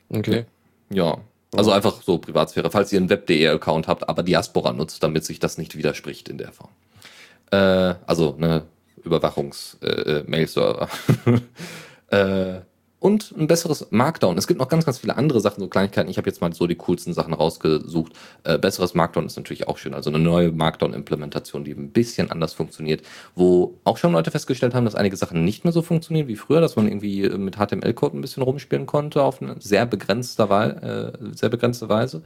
Okay. 0.08 0.44
Ja. 0.90 1.18
Also 1.54 1.72
einfach 1.72 2.02
so 2.02 2.18
Privatsphäre, 2.18 2.70
falls 2.70 2.92
ihr 2.92 2.98
einen 2.98 3.08
Web.de-Account 3.08 3.88
habt, 3.88 4.08
aber 4.08 4.22
Diaspora 4.22 4.72
nutzt, 4.72 5.02
damit 5.02 5.24
sich 5.24 5.38
das 5.40 5.56
nicht 5.56 5.76
widerspricht 5.76 6.28
in 6.28 6.36
der 6.36 6.52
Form. 6.52 6.70
Äh, 7.50 7.94
also 8.06 8.34
eine 8.36 8.64
Überwachungs-Mail-Server. 9.02 10.88
äh, 12.10 12.60
und 13.00 13.32
ein 13.36 13.46
besseres 13.46 13.86
Markdown. 13.90 14.36
Es 14.38 14.46
gibt 14.46 14.58
noch 14.58 14.68
ganz, 14.68 14.84
ganz 14.84 14.98
viele 14.98 15.16
andere 15.16 15.40
Sachen, 15.40 15.60
so 15.60 15.68
Kleinigkeiten. 15.68 16.10
Ich 16.10 16.18
habe 16.18 16.28
jetzt 16.28 16.40
mal 16.40 16.52
so 16.52 16.66
die 16.66 16.74
coolsten 16.74 17.12
Sachen 17.12 17.32
rausgesucht. 17.32 18.12
Äh, 18.44 18.58
besseres 18.58 18.94
Markdown 18.94 19.26
ist 19.26 19.36
natürlich 19.36 19.68
auch 19.68 19.78
schön. 19.78 19.94
Also 19.94 20.10
eine 20.10 20.18
neue 20.18 20.50
Markdown-Implementation, 20.50 21.64
die 21.64 21.72
ein 21.72 21.90
bisschen 21.90 22.30
anders 22.30 22.54
funktioniert, 22.54 23.02
wo 23.36 23.78
auch 23.84 23.98
schon 23.98 24.12
Leute 24.12 24.30
festgestellt 24.30 24.74
haben, 24.74 24.84
dass 24.84 24.96
einige 24.96 25.16
Sachen 25.16 25.44
nicht 25.44 25.64
mehr 25.64 25.72
so 25.72 25.82
funktionieren 25.82 26.28
wie 26.28 26.36
früher, 26.36 26.60
dass 26.60 26.74
man 26.76 26.88
irgendwie 26.88 27.28
mit 27.28 27.56
HTML-Code 27.56 28.18
ein 28.18 28.20
bisschen 28.20 28.42
rumspielen 28.42 28.86
konnte 28.86 29.22
auf 29.22 29.40
eine 29.40 29.56
sehr 29.60 29.86
begrenzte, 29.86 30.42
äh, 30.42 31.34
sehr 31.36 31.50
begrenzte 31.50 31.88
Weise. 31.88 32.22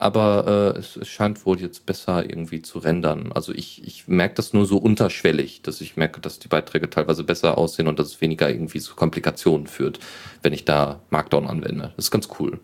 Aber 0.00 0.74
äh, 0.74 0.78
es, 0.78 0.96
es 0.96 1.08
scheint 1.08 1.44
wohl 1.44 1.60
jetzt 1.60 1.84
besser 1.84 2.24
irgendwie 2.24 2.62
zu 2.62 2.78
rendern. 2.78 3.32
Also 3.32 3.52
ich, 3.52 3.86
ich 3.86 4.08
merke 4.08 4.34
das 4.36 4.54
nur 4.54 4.64
so 4.64 4.78
unterschwellig, 4.78 5.60
dass 5.60 5.82
ich 5.82 5.98
merke, 5.98 6.22
dass 6.22 6.38
die 6.38 6.48
Beiträge 6.48 6.88
teilweise 6.88 7.22
besser 7.22 7.58
aussehen 7.58 7.86
und 7.86 7.98
dass 7.98 8.06
es 8.06 8.20
weniger 8.22 8.48
irgendwie 8.48 8.80
zu 8.80 8.94
Komplikationen 8.94 9.66
führt, 9.66 10.00
wenn 10.42 10.54
ich 10.54 10.64
da 10.64 11.00
Markdown 11.10 11.46
anwende. 11.46 11.92
Das 11.96 12.06
ist 12.06 12.10
ganz 12.10 12.30
cool. 12.38 12.58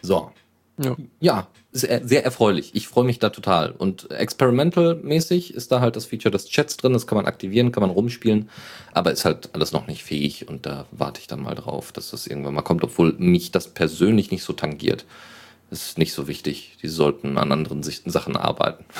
So. 0.00 0.30
Ja. 0.78 0.96
Ja, 1.18 1.48
sehr, 1.72 2.06
sehr 2.06 2.24
erfreulich. 2.24 2.70
Ich 2.74 2.86
freue 2.86 3.04
mich 3.04 3.18
da 3.18 3.30
total. 3.30 3.72
Und 3.72 4.12
experimental-mäßig 4.12 5.52
ist 5.54 5.72
da 5.72 5.80
halt 5.80 5.96
das 5.96 6.06
Feature 6.06 6.30
des 6.30 6.46
Chats 6.46 6.76
drin. 6.76 6.92
Das 6.92 7.08
kann 7.08 7.16
man 7.16 7.26
aktivieren, 7.26 7.72
kann 7.72 7.82
man 7.82 7.90
rumspielen. 7.90 8.48
Aber 8.92 9.10
ist 9.10 9.24
halt 9.24 9.50
alles 9.54 9.72
noch 9.72 9.88
nicht 9.88 10.04
fähig. 10.04 10.48
Und 10.48 10.66
da 10.66 10.86
warte 10.92 11.20
ich 11.20 11.26
dann 11.26 11.42
mal 11.42 11.56
drauf, 11.56 11.90
dass 11.90 12.12
das 12.12 12.28
irgendwann 12.28 12.54
mal 12.54 12.62
kommt. 12.62 12.84
Obwohl 12.84 13.14
mich 13.18 13.50
das 13.50 13.66
persönlich 13.66 14.30
nicht 14.30 14.44
so 14.44 14.52
tangiert. 14.52 15.04
Ist 15.70 15.98
nicht 15.98 16.12
so 16.12 16.26
wichtig. 16.26 16.76
Die 16.82 16.88
sollten 16.88 17.38
an 17.38 17.52
anderen 17.52 17.82
Sachen 17.82 18.36
arbeiten. 18.36 18.84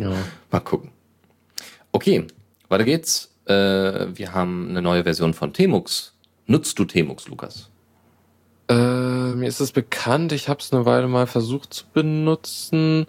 Ja. 0.00 0.14
Mal 0.50 0.60
gucken. 0.60 0.90
Okay, 1.92 2.26
weiter 2.68 2.84
geht's. 2.84 3.34
Äh, 3.44 4.06
wir 4.14 4.32
haben 4.32 4.70
eine 4.70 4.80
neue 4.80 5.04
Version 5.04 5.34
von 5.34 5.52
Temux. 5.52 6.14
Nutzt 6.46 6.78
du 6.78 6.86
Temux, 6.86 7.28
Lukas? 7.28 7.70
Äh, 8.68 8.74
mir 9.34 9.46
ist 9.48 9.60
es 9.60 9.72
bekannt, 9.72 10.32
ich 10.32 10.48
habe 10.48 10.60
es 10.60 10.72
eine 10.72 10.86
Weile 10.86 11.08
mal 11.08 11.26
versucht 11.26 11.74
zu 11.74 11.84
benutzen, 11.92 13.06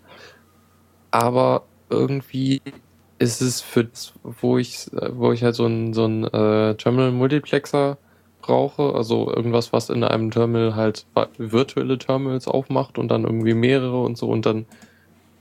aber 1.11 1.63
irgendwie 1.89 2.61
ist 3.19 3.41
es 3.41 3.61
für 3.61 3.85
das, 3.85 4.13
wo 4.23 4.57
ich, 4.57 4.87
wo 4.91 5.31
ich 5.31 5.43
halt 5.43 5.55
so 5.55 5.65
ein, 5.65 5.93
so 5.93 6.05
ein 6.05 6.25
äh, 6.25 6.75
Terminal-Multiplexer 6.75 7.97
brauche, 8.43 8.93
also 8.93 9.33
irgendwas, 9.33 9.73
was 9.73 9.89
in 9.89 10.03
einem 10.03 10.29
Terminal 10.29 10.75
halt 10.75 11.05
virtuelle 11.37 11.97
Terminals 11.97 12.47
aufmacht 12.47 12.97
und 12.99 13.07
dann 13.09 13.23
irgendwie 13.23 13.55
mehrere 13.55 14.01
und 14.01 14.17
so 14.17 14.29
und 14.29 14.45
dann, 14.45 14.65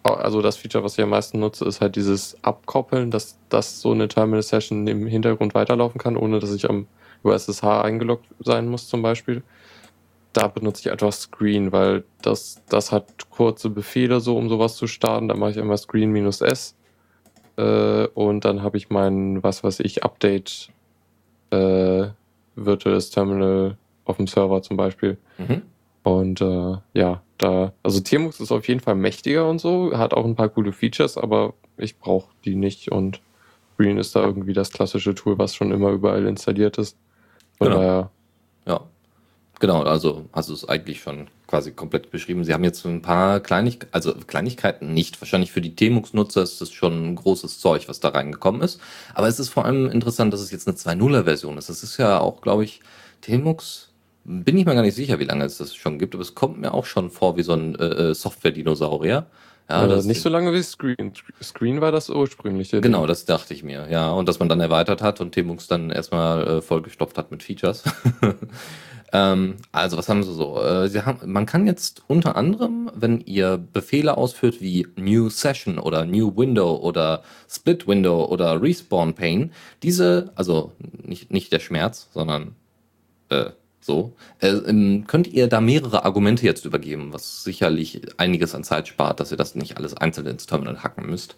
also 0.03 0.41
das 0.41 0.57
Feature, 0.57 0.83
was 0.83 0.97
ich 0.97 1.05
am 1.05 1.11
meisten 1.11 1.39
nutze, 1.39 1.67
ist 1.67 1.81
halt 1.81 1.97
dieses 1.97 2.43
Abkoppeln, 2.43 3.11
dass, 3.11 3.39
dass 3.51 3.81
so 3.81 3.93
eine 3.93 4.09
Terminal-Session 4.09 4.87
im 4.87 5.07
Hintergrund 5.07 5.55
weiterlaufen 5.55 6.01
kann, 6.01 6.17
ohne 6.17 6.39
dass 6.39 6.55
ich 6.55 6.69
am 6.69 6.87
über 7.23 7.35
SSH 7.35 7.63
eingeloggt 7.63 8.27
sein 8.41 8.67
muss 8.67 8.89
zum 8.89 9.03
Beispiel 9.03 9.43
da 10.33 10.49
benutze 10.49 10.83
ich 10.83 10.91
einfach 10.91 11.13
Screen, 11.13 11.73
weil 11.73 12.05
das, 12.23 12.63
das 12.69 12.93
hat 12.93 13.31
kurze 13.31 13.71
Befehle 13.71 14.21
so, 14.21 14.37
um 14.37 14.49
sowas 14.49 14.77
zu 14.77 14.87
starten. 14.87 15.29
Da 15.29 15.37
mache 15.37 15.51
ich 15.51 15.57
immer 15.57 15.77
Screen 15.77 16.11
minus 16.11 16.41
S. 16.41 16.75
Äh, 17.57 18.07
und 18.09 18.45
dann 18.45 18.63
habe 18.63 18.77
ich 18.77 18.91
mein, 18.91 19.43
was 19.43 19.63
weiß 19.63 19.81
ich, 19.81 20.05
Update 20.05 20.71
äh, 21.51 22.09
virtuelles 22.57 23.11
Terminal 23.11 23.77
auf 24.05 24.17
dem 24.17 24.27
Server 24.27 24.63
zum 24.63 24.77
Beispiel. 24.77 25.19
Mhm. 25.39 25.63
Und 26.03 26.41
äh, 26.41 26.77
ja, 26.95 27.23
da, 27.39 27.73
also 27.83 28.01
Tmux 28.01 28.41
ist 28.41 28.53
auf 28.53 28.67
jeden 28.69 28.81
Fall 28.81 28.95
mächtiger 28.97 29.49
und 29.49 29.61
so, 29.61 29.97
hat 29.97 30.15
auch 30.15 30.25
ein 30.25 30.35
paar 30.37 30.49
coole 30.49 30.73
Features, 30.73 31.17
aber 31.17 31.55
ich 31.77 31.99
brauche 31.99 32.31
die 32.45 32.55
nicht 32.57 32.91
und 32.91 33.21
Screen 33.75 33.99
ist 33.99 34.15
da 34.15 34.23
irgendwie 34.23 34.53
das 34.53 34.71
klassische 34.71 35.15
Tool, 35.15 35.39
was 35.39 35.55
schon 35.55 35.73
immer 35.73 35.91
überall 35.91 36.27
installiert 36.27 36.79
ist. 36.79 36.97
Von 37.59 37.69
Genau. 37.69 37.79
daher. 37.81 38.11
Genau, 39.63 39.85
also 39.85 40.25
hast 40.33 40.49
du 40.49 40.55
es 40.55 40.69
eigentlich 40.69 41.03
schon 41.03 41.29
quasi 41.47 41.71
komplett 41.71 42.11
beschrieben. 42.11 42.43
Sie 42.43 42.53
haben 42.53 42.65
jetzt 42.65 42.85
ein 42.85 43.01
paar 43.01 43.39
Kleinigkeiten, 43.39 43.95
also 43.95 44.13
Kleinigkeiten 44.13 44.93
nicht. 44.93 45.21
Wahrscheinlich 45.21 45.53
für 45.53 45.61
die 45.61 45.77
Temux-Nutzer 45.77 46.43
ist 46.43 46.61
das 46.61 46.73
schon 46.73 47.11
ein 47.11 47.15
großes 47.15 47.61
Zeug, 47.61 47.89
was 47.89 48.01
da 48.01 48.09
reingekommen 48.09 48.61
ist. 48.61 48.81
Aber 49.15 49.29
es 49.29 49.39
ist 49.39 49.51
vor 49.51 49.65
allem 49.65 49.89
interessant, 49.89 50.33
dass 50.33 50.41
es 50.41 50.51
jetzt 50.51 50.67
eine 50.67 50.77
2.0er-Version 50.77 51.59
ist. 51.59 51.69
Das 51.69 51.85
ist 51.85 51.97
ja 51.97 52.19
auch, 52.19 52.41
glaube 52.41 52.65
ich, 52.65 52.81
Temux, 53.21 53.91
bin 54.25 54.59
ich 54.59 54.67
mir 54.67 54.75
gar 54.75 54.83
nicht 54.83 54.97
sicher, 54.97 55.21
wie 55.21 55.27
lange 55.27 55.45
es 55.45 55.59
das 55.59 55.77
schon 55.77 56.01
gibt, 56.01 56.17
aber 56.17 56.23
es 56.23 56.35
kommt 56.35 56.61
mir 56.61 56.75
auch 56.75 56.85
schon 56.85 57.13
vor 57.13 57.37
wie 57.37 57.45
so 57.45 57.53
ein 57.53 57.77
äh, 57.77 57.85
äh, 57.85 58.15
Software-Dinosaurier. 58.15 59.27
Ja, 59.71 59.87
äh, 59.87 60.03
nicht 60.03 60.23
so 60.23 60.29
lange 60.29 60.53
wie 60.53 60.63
Screen. 60.65 61.13
Screen 61.41 61.81
war 61.81 61.93
das 61.93 62.11
ursprüngliche. 62.11 62.81
Ding. 62.81 62.83
Genau, 62.83 63.07
das 63.07 63.27
dachte 63.27 63.55
ich 63.55 63.63
mir, 63.63 63.87
ja. 63.89 64.11
Und 64.11 64.29
dass 64.29 64.41
man 64.41 64.49
dann 64.49 64.59
erweitert 64.59 65.03
hat 65.03 65.21
und 65.21 65.31
Temux 65.31 65.69
dann 65.69 65.91
erstmal 65.91 66.49
äh, 66.49 66.63
vollgestopft 66.63 67.17
hat 67.17 67.31
mit 67.31 67.45
Features. 67.45 67.85
ähm, 69.13 69.57
also, 69.73 69.99
was 69.99 70.09
haben 70.09 70.23
sie 70.23 70.33
so? 70.33 70.61
Äh, 70.63 70.89
sie 70.89 71.05
haben, 71.05 71.31
man 71.31 71.45
kann 71.45 71.67
jetzt 71.67 72.03
unter 72.07 72.35
anderem, 72.37 72.91
wenn 72.95 73.21
ihr 73.21 73.59
Befehle 73.59 74.17
ausführt 74.17 74.61
wie 74.61 74.87
New 74.97 75.29
Session 75.29 75.79
oder 75.79 76.07
New 76.07 76.35
Window 76.37 76.77
oder 76.77 77.23
Split 77.49 77.87
Window 77.87 78.25
oder 78.25 78.61
Respawn 78.61 79.15
Pane, 79.15 79.51
diese, 79.83 80.33
also 80.35 80.73
nicht, 81.03 81.31
nicht 81.31 81.53
der 81.53 81.61
Schmerz, 81.61 82.09
sondern 82.13 82.55
äh, 83.29 83.51
so, 83.81 84.15
äh, 84.41 84.49
ähm, 84.49 85.05
könnt 85.07 85.27
ihr 85.27 85.49
da 85.49 85.61
mehrere 85.61 86.05
Argumente 86.05 86.47
jetzt 86.47 86.65
übergeben, 86.65 87.13
was 87.13 87.45
sicherlich 87.45 88.01
einiges 88.17 88.55
an 88.55 88.65
Zeit 88.65 88.89
spart, 88.89 89.21
dass 89.21 89.31
ihr 89.31 89.37
das 89.37 89.55
nicht 89.57 89.77
alles 89.77 89.95
einzeln 89.95 90.27
ins 90.27 90.47
Terminal 90.47 90.83
hacken 90.83 91.07
müsst. 91.07 91.37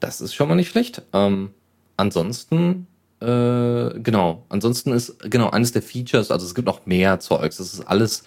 Das 0.00 0.20
ist 0.20 0.34
schon 0.34 0.48
mal 0.48 0.54
nicht 0.56 0.70
schlecht. 0.70 1.02
Ähm, 1.12 1.50
ansonsten, 1.96 2.86
äh, 3.24 3.98
genau, 4.00 4.44
ansonsten 4.48 4.92
ist 4.92 5.18
genau 5.30 5.50
eines 5.50 5.72
der 5.72 5.82
Features, 5.82 6.30
also 6.30 6.46
es 6.46 6.54
gibt 6.54 6.66
noch 6.66 6.86
mehr 6.86 7.20
Zeugs, 7.20 7.56
das 7.56 7.72
ist 7.72 7.80
alles 7.80 8.24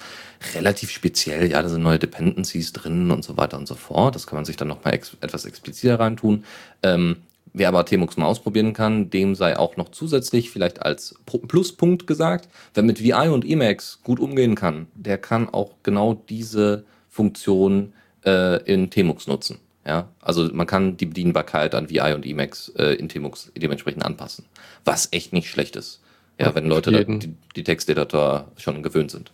relativ 0.56 0.90
speziell, 0.92 1.50
ja, 1.50 1.62
da 1.62 1.70
sind 1.70 1.84
neue 1.84 2.00
Dependencies 2.00 2.74
drin 2.74 3.12
und 3.12 3.24
so 3.24 3.38
weiter 3.38 3.58
und 3.58 3.68
so 3.68 3.76
fort. 3.76 4.16
Das 4.16 4.28
kann 4.28 4.38
man 4.38 4.46
sich 4.46 4.58
dann 4.58 4.68
nochmal 4.68 4.94
ex 4.94 5.16
etwas 5.22 5.46
expliziter 5.46 6.00
reintun. 6.00 6.44
Ähm, 6.84 7.18
Wer 7.54 7.70
aber 7.70 7.86
Tmux 7.86 8.18
mal 8.18 8.28
ausprobieren 8.28 8.74
kann, 8.74 9.10
dem 9.10 9.34
sei 9.34 9.58
auch 9.58 9.78
noch 9.78 9.90
zusätzlich 9.90 10.52
vielleicht 10.52 10.84
als 10.84 11.16
Pluspunkt 11.26 12.06
gesagt, 12.06 12.50
wer 12.76 12.84
mit 12.84 13.02
VI 13.02 13.30
und 13.30 13.46
Emacs 13.46 14.00
gut 14.04 14.20
umgehen 14.20 14.54
kann, 14.54 14.86
der 14.94 15.18
kann 15.18 15.50
auch 15.50 15.72
genau 15.82 16.14
diese 16.14 16.84
Funktion 17.10 17.94
äh, 18.24 18.62
in 18.72 18.92
Tmux 18.92 19.26
nutzen. 19.26 19.58
Ja, 19.88 20.10
also 20.22 20.50
man 20.54 20.68
kann 20.68 20.98
die 20.98 21.06
Bedienbarkeit 21.06 21.74
an 21.74 21.90
VI 21.90 22.14
und 22.14 22.26
Emacs 22.26 22.70
äh, 22.78 22.96
in 22.96 23.08
Tmux 23.08 23.54
dementsprechend 23.56 24.06
anpassen, 24.06 24.44
was 24.84 25.08
echt 25.14 25.32
nicht 25.32 25.50
schlecht 25.50 25.78
ist. 25.78 26.02
Ja, 26.38 26.50
Auf 26.50 26.56
wenn 26.56 26.68
Leute 26.68 26.92
da, 26.92 27.04
die, 27.04 27.34
die 27.56 27.64
Texteditor 27.64 28.52
schon 28.58 28.84
gewöhnt 28.84 29.12
sind. 29.12 29.32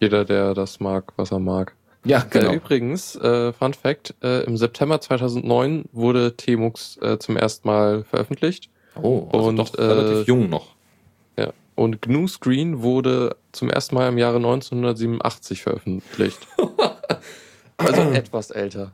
Jeder, 0.00 0.24
der 0.24 0.54
das 0.54 0.80
mag, 0.80 1.12
was 1.16 1.30
er 1.30 1.38
mag. 1.38 1.74
Ja, 2.04 2.26
genau. 2.28 2.50
Äh, 2.50 2.56
übrigens, 2.56 3.14
äh, 3.16 3.52
Fun 3.52 3.74
Fact, 3.74 4.14
äh, 4.22 4.42
im 4.44 4.56
September 4.56 5.00
2009 5.00 5.84
wurde 5.92 6.36
Tmux 6.36 6.98
äh, 6.98 7.18
zum 7.18 7.36
ersten 7.36 7.68
Mal 7.68 8.02
veröffentlicht. 8.04 8.68
Oh, 9.00 9.28
also 9.32 9.48
Und, 9.48 9.56
doch 9.56 9.74
äh, 9.78 9.82
relativ 9.82 10.26
jung 10.26 10.50
noch. 10.50 10.74
Ja. 11.38 11.52
Und 11.76 12.02
GNU 12.02 12.26
Screen 12.26 12.82
wurde 12.82 13.36
zum 13.52 13.70
ersten 13.70 13.94
Mal 13.94 14.08
im 14.08 14.18
Jahre 14.18 14.36
1987 14.36 15.62
veröffentlicht. 15.62 16.40
also 17.76 18.02
etwas 18.10 18.50
älter. 18.50 18.92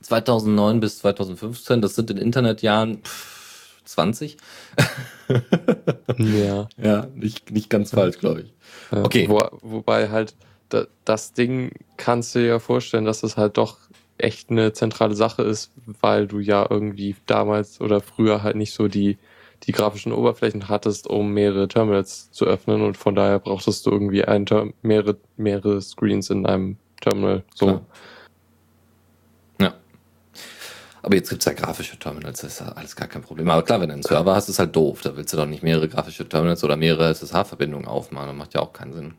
2009 0.00 0.80
bis 0.80 0.98
2015, 0.98 1.80
das 1.80 1.94
sind 1.94 2.10
in 2.10 2.16
Internetjahren 2.18 3.02
pff, 3.02 3.82
20. 3.84 4.36
Ja. 6.18 6.68
Ja, 6.82 7.06
nicht, 7.14 7.50
nicht 7.50 7.70
ganz 7.70 7.90
falsch, 7.90 8.18
glaube 8.18 8.42
ich. 8.42 8.52
Ja, 8.92 9.04
Okay. 9.04 9.28
Wo, 9.28 9.40
wobei 9.62 10.08
halt 10.10 10.34
da, 10.68 10.86
das 11.04 11.32
Ding 11.32 11.72
kannst 11.96 12.34
du 12.34 12.40
dir 12.40 12.46
ja 12.46 12.58
vorstellen, 12.58 13.04
dass 13.04 13.22
es 13.22 13.36
halt 13.36 13.56
doch 13.56 13.78
echt 14.18 14.50
eine 14.50 14.72
zentrale 14.72 15.14
Sache 15.14 15.42
ist, 15.42 15.72
weil 16.00 16.26
du 16.26 16.40
ja 16.40 16.66
irgendwie 16.68 17.16
damals 17.26 17.80
oder 17.80 18.00
früher 18.00 18.42
halt 18.42 18.56
nicht 18.56 18.74
so 18.74 18.88
die, 18.88 19.16
die 19.64 19.72
grafischen 19.72 20.12
Oberflächen 20.12 20.68
hattest, 20.68 21.06
um 21.06 21.32
mehrere 21.32 21.68
Terminals 21.68 22.30
zu 22.30 22.44
öffnen 22.44 22.82
und 22.82 22.96
von 22.96 23.14
daher 23.14 23.38
brauchtest 23.38 23.86
du 23.86 23.90
irgendwie 23.90 24.24
ein 24.24 24.46
Term 24.46 24.74
mehrere, 24.82 25.16
mehrere 25.36 25.80
Screens 25.80 26.30
in 26.30 26.46
einem 26.46 26.76
Terminal. 27.00 27.44
So. 27.54 27.66
Klar. 27.66 27.86
Aber 31.08 31.16
jetzt 31.16 31.30
gibt's 31.30 31.46
ja 31.46 31.54
grafische 31.54 31.98
Terminals, 31.98 32.42
das 32.42 32.60
ist 32.60 32.60
alles 32.60 32.94
gar 32.94 33.08
kein 33.08 33.22
Problem. 33.22 33.48
Aber 33.48 33.62
klar, 33.62 33.80
wenn 33.80 33.88
du 33.88 33.94
einen 33.94 34.02
Server 34.02 34.34
hast, 34.34 34.50
ist 34.50 34.58
halt 34.58 34.76
doof. 34.76 35.00
Da 35.00 35.16
willst 35.16 35.32
du 35.32 35.38
doch 35.38 35.46
nicht 35.46 35.62
mehrere 35.62 35.88
grafische 35.88 36.28
Terminals 36.28 36.62
oder 36.64 36.76
mehrere 36.76 37.08
SSH-Verbindungen 37.08 37.88
aufmachen. 37.88 38.28
Das 38.28 38.36
macht 38.36 38.52
ja 38.52 38.60
auch 38.60 38.74
keinen 38.74 38.92
Sinn. 38.92 39.14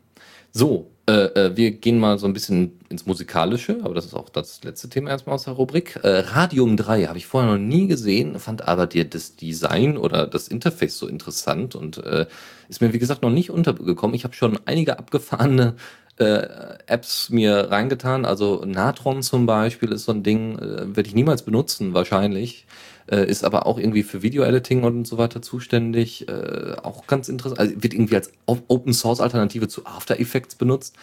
So, 0.52 0.92
äh, 1.08 1.12
äh, 1.12 1.56
wir 1.56 1.72
gehen 1.72 1.98
mal 1.98 2.16
so 2.20 2.28
ein 2.28 2.32
bisschen 2.32 2.78
ins 2.90 3.06
Musikalische, 3.06 3.80
aber 3.82 3.94
das 3.94 4.06
ist 4.06 4.14
auch 4.14 4.28
das 4.28 4.62
letzte 4.62 4.88
Thema 4.88 5.10
erstmal 5.10 5.34
aus 5.34 5.42
der 5.42 5.54
Rubrik. 5.54 5.98
Äh, 6.04 6.20
Radium 6.20 6.76
3 6.76 7.06
habe 7.06 7.18
ich 7.18 7.26
vorher 7.26 7.50
noch 7.50 7.58
nie 7.58 7.88
gesehen, 7.88 8.38
fand 8.38 8.68
aber 8.68 8.86
dir 8.86 9.04
das 9.04 9.34
Design 9.34 9.96
oder 9.96 10.28
das 10.28 10.46
Interface 10.46 10.96
so 10.96 11.08
interessant 11.08 11.74
und 11.74 11.98
äh, 11.98 12.26
ist 12.68 12.80
mir, 12.80 12.92
wie 12.92 13.00
gesagt, 13.00 13.22
noch 13.22 13.30
nicht 13.30 13.50
untergekommen. 13.50 14.14
Ich 14.14 14.22
habe 14.22 14.34
schon 14.34 14.60
einige 14.64 14.96
abgefahrene 14.96 15.74
äh, 16.20 16.78
Apps 16.86 17.30
mir 17.30 17.70
reingetan. 17.70 18.24
Also 18.24 18.62
Natron 18.66 19.22
zum 19.22 19.46
Beispiel 19.46 19.92
ist 19.92 20.04
so 20.04 20.12
ein 20.12 20.22
Ding, 20.22 20.58
äh, 20.58 20.96
werde 20.96 21.08
ich 21.08 21.14
niemals 21.14 21.42
benutzen, 21.42 21.94
wahrscheinlich. 21.94 22.66
Äh, 23.10 23.26
ist 23.28 23.44
aber 23.44 23.66
auch 23.66 23.78
irgendwie 23.78 24.02
für 24.02 24.22
Video-Editing 24.22 24.84
und 24.84 25.06
so 25.06 25.18
weiter 25.18 25.42
zuständig. 25.42 26.28
Äh, 26.28 26.76
auch 26.82 27.06
ganz 27.06 27.28
interessant. 27.28 27.60
Also 27.60 27.82
wird 27.82 27.94
irgendwie 27.94 28.16
als 28.16 28.30
Open-Source-Alternative 28.46 29.68
zu 29.68 29.86
After 29.86 30.20
Effects 30.20 30.54
benutzt. 30.54 30.94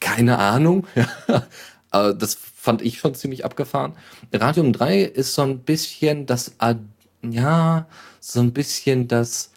Keine 0.00 0.38
Ahnung. 0.38 0.86
aber 1.90 2.14
das 2.14 2.34
fand 2.34 2.82
ich 2.82 2.98
schon 2.98 3.14
ziemlich 3.14 3.44
abgefahren. 3.44 3.94
Radium 4.32 4.72
3 4.72 5.02
ist 5.02 5.34
so 5.34 5.42
ein 5.42 5.60
bisschen 5.60 6.26
das, 6.26 6.52
Ad- 6.58 6.80
ja, 7.22 7.86
so 8.20 8.40
ein 8.40 8.52
bisschen 8.52 9.08
das 9.08 9.50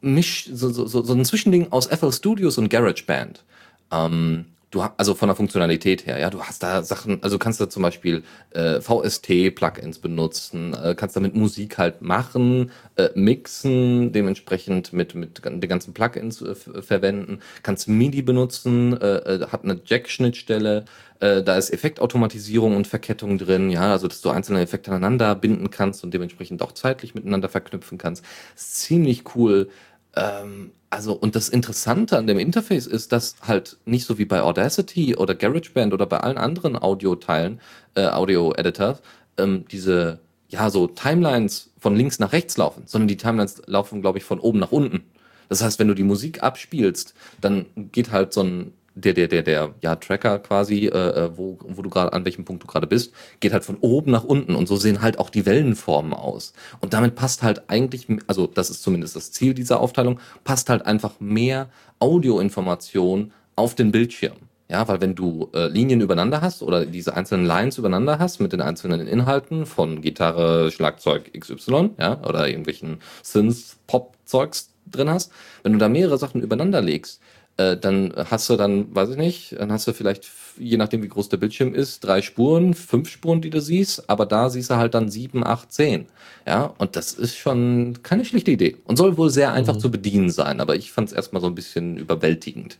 Misch, 0.00 0.48
so, 0.52 0.70
so, 0.70 0.86
so 0.86 1.02
so 1.02 1.12
ein 1.12 1.24
Zwischending 1.24 1.72
aus 1.72 1.86
FL 1.86 2.12
Studios 2.12 2.56
und 2.56 2.70
GarageBand. 2.70 3.44
Ähm, 3.90 4.46
du 4.70 4.82
also 4.82 5.14
von 5.14 5.28
der 5.28 5.36
Funktionalität 5.36 6.06
her, 6.06 6.18
ja, 6.18 6.30
du 6.30 6.42
hast 6.42 6.62
da 6.62 6.82
Sachen, 6.82 7.22
also 7.22 7.38
kannst 7.38 7.60
du 7.60 7.66
zum 7.66 7.82
Beispiel 7.82 8.22
äh, 8.50 8.80
VST-Plugins 8.80 9.98
benutzen, 9.98 10.74
äh, 10.74 10.94
kannst 10.94 11.16
damit 11.16 11.34
Musik 11.34 11.78
halt 11.78 12.02
machen, 12.02 12.70
äh, 12.96 13.08
mixen, 13.14 14.12
dementsprechend 14.12 14.92
mit 14.92 15.14
mit 15.14 15.44
den 15.44 15.60
ganzen 15.68 15.92
Plugins 15.92 16.40
äh, 16.42 16.54
verwenden, 16.54 17.40
kannst 17.62 17.88
MIDI 17.88 18.22
benutzen, 18.22 18.96
äh, 19.00 19.16
äh, 19.16 19.46
hat 19.48 19.64
eine 19.64 19.80
Jack-Schnittstelle, 19.84 20.84
äh, 21.18 21.42
da 21.42 21.56
ist 21.56 21.70
Effektautomatisierung 21.70 22.76
und 22.76 22.86
Verkettung 22.86 23.38
drin, 23.38 23.70
ja, 23.70 23.92
also 23.92 24.06
dass 24.06 24.20
du 24.20 24.30
einzelne 24.30 24.60
Effekte 24.60 24.90
aneinander 24.92 25.34
binden 25.34 25.70
kannst 25.70 26.04
und 26.04 26.14
dementsprechend 26.14 26.62
auch 26.62 26.72
zeitlich 26.72 27.14
miteinander 27.14 27.48
verknüpfen 27.48 27.98
kannst. 27.98 28.24
Ist 28.54 28.76
ziemlich 28.76 29.34
cool. 29.34 29.68
Ähm, 30.16 30.72
also, 30.90 31.12
und 31.12 31.36
das 31.36 31.48
Interessante 31.48 32.18
an 32.18 32.26
dem 32.26 32.38
Interface 32.38 32.86
ist, 32.86 33.12
dass 33.12 33.36
halt 33.42 33.78
nicht 33.84 34.06
so 34.06 34.18
wie 34.18 34.24
bei 34.24 34.42
Audacity 34.42 35.14
oder 35.16 35.36
GarageBand 35.36 35.94
oder 35.94 36.04
bei 36.06 36.18
allen 36.18 36.36
anderen 36.36 36.76
Audioteilen, 36.76 37.60
äh, 37.94 38.06
Audio-Editors, 38.06 39.00
ähm, 39.38 39.64
diese, 39.70 40.18
ja, 40.48 40.68
so 40.68 40.88
Timelines 40.88 41.70
von 41.78 41.94
links 41.94 42.18
nach 42.18 42.32
rechts 42.32 42.56
laufen, 42.56 42.82
sondern 42.86 43.06
die 43.08 43.16
Timelines 43.16 43.62
laufen, 43.66 44.02
glaube 44.02 44.18
ich, 44.18 44.24
von 44.24 44.40
oben 44.40 44.58
nach 44.58 44.72
unten. 44.72 45.04
Das 45.48 45.62
heißt, 45.62 45.78
wenn 45.78 45.88
du 45.88 45.94
die 45.94 46.02
Musik 46.02 46.42
abspielst, 46.42 47.14
dann 47.40 47.66
geht 47.76 48.10
halt 48.10 48.32
so 48.32 48.42
ein, 48.42 48.72
der, 48.94 49.14
der, 49.14 49.28
der, 49.28 49.42
der, 49.42 49.74
ja, 49.80 49.96
Tracker 49.96 50.38
quasi, 50.38 50.86
äh, 50.86 50.88
äh, 50.88 51.30
wo, 51.36 51.58
wo 51.62 51.82
du 51.82 51.90
gerade, 51.90 52.12
an 52.12 52.24
welchem 52.24 52.44
Punkt 52.44 52.62
du 52.62 52.66
gerade 52.66 52.86
bist, 52.86 53.12
geht 53.40 53.52
halt 53.52 53.64
von 53.64 53.76
oben 53.80 54.10
nach 54.10 54.24
unten 54.24 54.54
und 54.54 54.66
so 54.66 54.76
sehen 54.76 55.00
halt 55.00 55.18
auch 55.18 55.30
die 55.30 55.46
Wellenformen 55.46 56.12
aus. 56.12 56.52
Und 56.80 56.92
damit 56.92 57.14
passt 57.14 57.42
halt 57.42 57.68
eigentlich, 57.68 58.06
also 58.26 58.46
das 58.46 58.70
ist 58.70 58.82
zumindest 58.82 59.16
das 59.16 59.32
Ziel 59.32 59.54
dieser 59.54 59.80
Aufteilung, 59.80 60.18
passt 60.44 60.70
halt 60.70 60.86
einfach 60.86 61.20
mehr 61.20 61.68
Audioinformation 61.98 63.32
auf 63.56 63.74
den 63.74 63.92
Bildschirm. 63.92 64.36
Ja, 64.68 64.86
weil 64.86 65.00
wenn 65.00 65.16
du 65.16 65.50
äh, 65.52 65.66
Linien 65.66 66.00
übereinander 66.00 66.42
hast 66.42 66.62
oder 66.62 66.86
diese 66.86 67.16
einzelnen 67.16 67.44
Lines 67.44 67.76
übereinander 67.76 68.20
hast 68.20 68.38
mit 68.38 68.52
den 68.52 68.60
einzelnen 68.60 69.08
Inhalten 69.08 69.66
von 69.66 70.00
Gitarre, 70.00 70.70
Schlagzeug 70.70 71.32
XY, 71.36 71.90
ja, 71.98 72.22
oder 72.22 72.46
irgendwelchen 72.46 72.98
Synths, 73.20 73.78
Pop-Zeugs 73.88 74.70
drin 74.86 75.10
hast, 75.10 75.32
wenn 75.64 75.72
du 75.72 75.78
da 75.78 75.88
mehrere 75.88 76.18
Sachen 76.18 76.40
übereinander 76.40 76.80
legst, 76.80 77.20
äh, 77.60 77.76
dann 77.76 78.12
hast 78.30 78.48
du 78.48 78.56
dann, 78.56 78.94
weiß 78.94 79.10
ich 79.10 79.16
nicht, 79.16 79.58
dann 79.58 79.70
hast 79.70 79.86
du 79.86 79.92
vielleicht, 79.92 80.30
je 80.58 80.78
nachdem 80.78 81.02
wie 81.02 81.08
groß 81.08 81.28
der 81.28 81.36
Bildschirm 81.36 81.74
ist, 81.74 82.00
drei 82.00 82.22
Spuren, 82.22 82.72
fünf 82.72 83.10
Spuren, 83.10 83.42
die 83.42 83.50
du 83.50 83.60
siehst, 83.60 84.08
aber 84.08 84.24
da 84.24 84.48
siehst 84.48 84.70
du 84.70 84.76
halt 84.76 84.94
dann 84.94 85.10
sieben, 85.10 85.44
acht, 85.46 85.70
zehn. 85.70 86.06
Ja, 86.46 86.74
und 86.78 86.96
das 86.96 87.12
ist 87.12 87.36
schon 87.36 87.98
keine 88.02 88.24
schlechte 88.24 88.50
Idee 88.50 88.76
und 88.84 88.96
soll 88.96 89.18
wohl 89.18 89.30
sehr 89.30 89.52
einfach 89.52 89.76
zu 89.76 89.90
bedienen 89.90 90.30
sein, 90.30 90.60
aber 90.60 90.76
ich 90.76 90.90
fand 90.90 91.08
es 91.08 91.14
erstmal 91.14 91.42
so 91.42 91.48
ein 91.48 91.54
bisschen 91.54 91.98
überwältigend. 91.98 92.78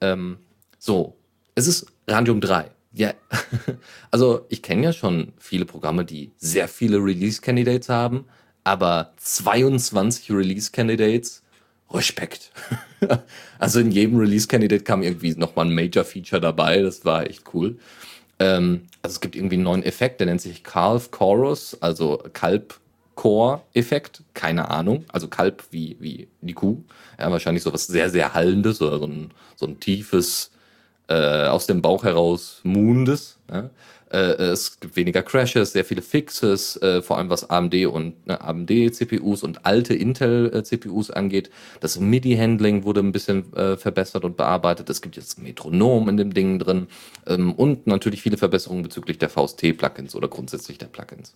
Ähm, 0.00 0.38
so, 0.78 1.16
es 1.54 1.66
ist 1.66 1.86
Radium 2.06 2.40
3. 2.40 2.70
Ja, 2.92 3.12
also 4.10 4.46
ich 4.48 4.62
kenne 4.62 4.84
ja 4.84 4.92
schon 4.94 5.32
viele 5.38 5.66
Programme, 5.66 6.06
die 6.06 6.32
sehr 6.38 6.68
viele 6.68 6.96
Release-Candidates 6.96 7.90
haben, 7.90 8.24
aber 8.64 9.12
22 9.18 10.30
Release-Candidates, 10.30 11.42
Respekt. 11.90 12.50
also 13.58 13.80
in 13.80 13.90
jedem 13.90 14.18
Release-Candidate 14.18 14.84
kam 14.84 15.02
irgendwie 15.02 15.34
nochmal 15.34 15.66
ein 15.66 15.74
Major-Feature 15.74 16.40
dabei, 16.40 16.82
das 16.82 17.04
war 17.04 17.26
echt 17.26 17.44
cool. 17.54 17.78
Ähm, 18.38 18.82
also 19.02 19.14
es 19.14 19.20
gibt 19.20 19.36
irgendwie 19.36 19.56
einen 19.56 19.64
neuen 19.64 19.82
Effekt, 19.82 20.20
der 20.20 20.26
nennt 20.26 20.40
sich 20.40 20.62
Calf 20.62 21.10
Chorus, 21.10 21.76
also 21.80 22.22
Kalb 22.32 22.78
Core-Effekt, 23.14 24.22
keine 24.34 24.70
Ahnung. 24.70 25.04
Also 25.08 25.26
Kalb 25.26 25.64
wie, 25.72 25.96
wie 25.98 26.28
die 26.40 26.52
Kuh. 26.52 26.84
Ja, 27.18 27.32
wahrscheinlich 27.32 27.64
so 27.64 27.72
was 27.72 27.88
sehr, 27.88 28.10
sehr 28.10 28.32
Hallendes 28.32 28.80
oder 28.80 28.98
so 29.00 29.06
ein, 29.06 29.32
so 29.56 29.66
ein 29.66 29.80
tiefes, 29.80 30.52
äh, 31.08 31.46
aus 31.46 31.66
dem 31.66 31.82
Bauch 31.82 32.04
heraus 32.04 32.60
Muhendes. 32.62 33.38
Ja. 33.50 33.70
Äh, 34.10 34.34
es 34.52 34.80
gibt 34.80 34.96
weniger 34.96 35.22
Crashes, 35.22 35.72
sehr 35.72 35.84
viele 35.84 36.02
Fixes, 36.02 36.76
äh, 36.82 37.02
vor 37.02 37.18
allem 37.18 37.30
was 37.30 37.48
AMD 37.48 37.74
und 37.86 38.14
äh, 38.26 38.32
AMD-CPUs 38.32 39.42
und 39.42 39.66
alte 39.66 39.94
Intel-CPUs 39.94 41.10
angeht. 41.10 41.50
Das 41.80 41.98
MIDI-Handling 42.00 42.84
wurde 42.84 43.00
ein 43.00 43.12
bisschen 43.12 43.52
äh, 43.54 43.76
verbessert 43.76 44.24
und 44.24 44.36
bearbeitet. 44.36 44.88
Es 44.90 45.02
gibt 45.02 45.16
jetzt 45.16 45.38
Metronom 45.38 46.08
in 46.08 46.16
dem 46.16 46.32
Ding 46.32 46.58
drin 46.58 46.88
ähm, 47.26 47.52
und 47.52 47.86
natürlich 47.86 48.22
viele 48.22 48.36
Verbesserungen 48.36 48.82
bezüglich 48.82 49.18
der 49.18 49.28
VST-Plugins 49.28 50.14
oder 50.14 50.28
grundsätzlich 50.28 50.78
der 50.78 50.86
Plugins 50.86 51.34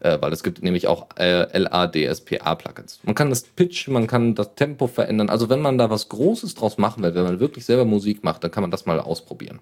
äh, 0.00 0.18
weil 0.20 0.32
es 0.32 0.42
gibt 0.42 0.62
nämlich 0.62 0.86
auch 0.86 1.06
äh, 1.16 1.46
LADSPA-Plugins. 1.56 3.00
Man 3.04 3.14
kann 3.14 3.30
das 3.30 3.42
Pitch, 3.42 3.88
man 3.88 4.06
kann 4.06 4.34
das 4.34 4.54
Tempo 4.54 4.86
verändern. 4.86 5.30
Also 5.30 5.48
wenn 5.48 5.60
man 5.60 5.78
da 5.78 5.88
was 5.88 6.08
Großes 6.08 6.54
draus 6.54 6.78
machen 6.78 7.02
will, 7.02 7.14
wenn 7.14 7.24
man 7.24 7.40
wirklich 7.40 7.64
selber 7.64 7.84
Musik 7.84 8.22
macht, 8.24 8.44
dann 8.44 8.50
kann 8.50 8.62
man 8.62 8.70
das 8.70 8.86
mal 8.86 9.00
ausprobieren. 9.00 9.60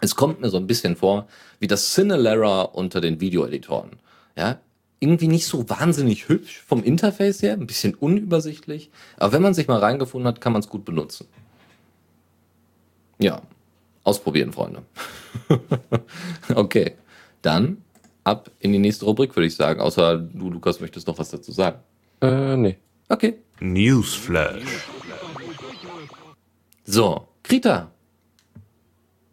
Es 0.00 0.14
kommt 0.14 0.40
mir 0.40 0.50
so 0.50 0.56
ein 0.56 0.66
bisschen 0.66 0.96
vor 0.96 1.28
wie 1.58 1.66
das 1.66 1.94
Cinelera 1.94 2.62
unter 2.62 3.00
den 3.00 3.20
Videoeditoren. 3.20 3.92
Ja, 4.36 4.60
irgendwie 5.00 5.28
nicht 5.28 5.46
so 5.46 5.68
wahnsinnig 5.68 6.28
hübsch 6.28 6.62
vom 6.66 6.82
Interface 6.82 7.42
her, 7.42 7.54
ein 7.54 7.66
bisschen 7.66 7.94
unübersichtlich. 7.94 8.90
Aber 9.16 9.32
wenn 9.32 9.42
man 9.42 9.54
sich 9.54 9.68
mal 9.68 9.78
reingefunden 9.78 10.26
hat, 10.26 10.40
kann 10.40 10.52
man 10.52 10.60
es 10.60 10.68
gut 10.68 10.84
benutzen. 10.84 11.26
Ja, 13.18 13.42
ausprobieren, 14.04 14.52
Freunde. 14.52 14.82
okay, 16.54 16.96
dann 17.42 17.82
ab 18.24 18.50
in 18.58 18.72
die 18.72 18.78
nächste 18.78 19.04
Rubrik, 19.04 19.34
würde 19.36 19.46
ich 19.46 19.54
sagen. 19.54 19.80
Außer 19.80 20.18
du, 20.18 20.50
Lukas, 20.50 20.80
möchtest 20.80 21.06
noch 21.06 21.18
was 21.18 21.30
dazu 21.30 21.52
sagen. 21.52 21.78
Äh, 22.20 22.56
nee. 22.56 22.78
Okay. 23.08 23.38
Newsflash. 23.60 24.86
So, 26.84 27.28
Krita. 27.42 27.92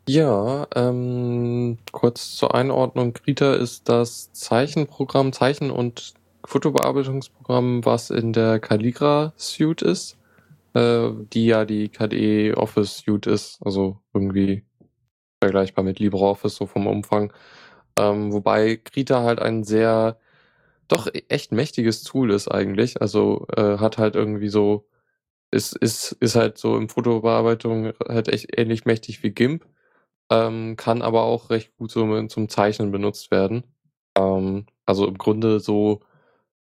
Ja, 0.07 0.67
ähm, 0.75 1.77
kurz 1.93 2.35
zur 2.35 2.53
Einordnung. 2.53 3.13
Krita 3.13 3.53
ist 3.53 3.87
das 3.87 4.33
Zeichenprogramm, 4.33 5.31
Zeichen- 5.31 5.71
und 5.71 6.13
Fotobearbeitungsprogramm, 6.45 7.85
was 7.85 8.09
in 8.09 8.33
der 8.33 8.59
Calligra 8.59 9.33
Suite 9.37 9.81
ist, 9.81 10.17
äh, 10.73 11.09
die 11.33 11.45
ja 11.47 11.65
die 11.65 11.89
KDE 11.89 12.55
Office 12.57 12.97
Suite 12.99 13.27
ist. 13.27 13.59
Also 13.65 13.99
irgendwie 14.13 14.65
vergleichbar 15.41 15.85
mit 15.85 15.99
LibreOffice, 15.99 16.55
so 16.55 16.67
vom 16.67 16.87
Umfang. 16.87 17.33
Ähm, 17.97 18.33
wobei 18.33 18.77
Krita 18.77 19.23
halt 19.23 19.39
ein 19.41 19.63
sehr, 19.63 20.17
doch 20.87 21.07
echt 21.29 21.51
mächtiges 21.53 22.03
Tool 22.03 22.31
ist 22.31 22.49
eigentlich. 22.49 23.01
Also 23.01 23.47
äh, 23.57 23.77
hat 23.79 23.97
halt 23.99 24.15
irgendwie 24.15 24.49
so, 24.49 24.87
ist, 25.51 25.75
ist, 25.77 26.13
ist 26.21 26.35
halt 26.35 26.57
so 26.57 26.77
im 26.77 26.89
Fotobearbeitung 26.89 27.93
halt 28.07 28.29
echt 28.29 28.57
ähnlich 28.57 28.85
mächtig 28.85 29.23
wie 29.23 29.31
GIMP, 29.31 29.65
ähm, 30.33 30.75
kann 30.77 31.01
aber 31.03 31.23
auch 31.23 31.49
recht 31.51 31.75
gut 31.77 31.91
so 31.91 32.27
zum 32.27 32.49
Zeichnen 32.49 32.91
benutzt 32.91 33.29
werden. 33.29 33.63
Ähm, 34.17 34.65
also 34.85 35.07
im 35.07 35.17
Grunde 35.17 35.59
so 35.59 36.01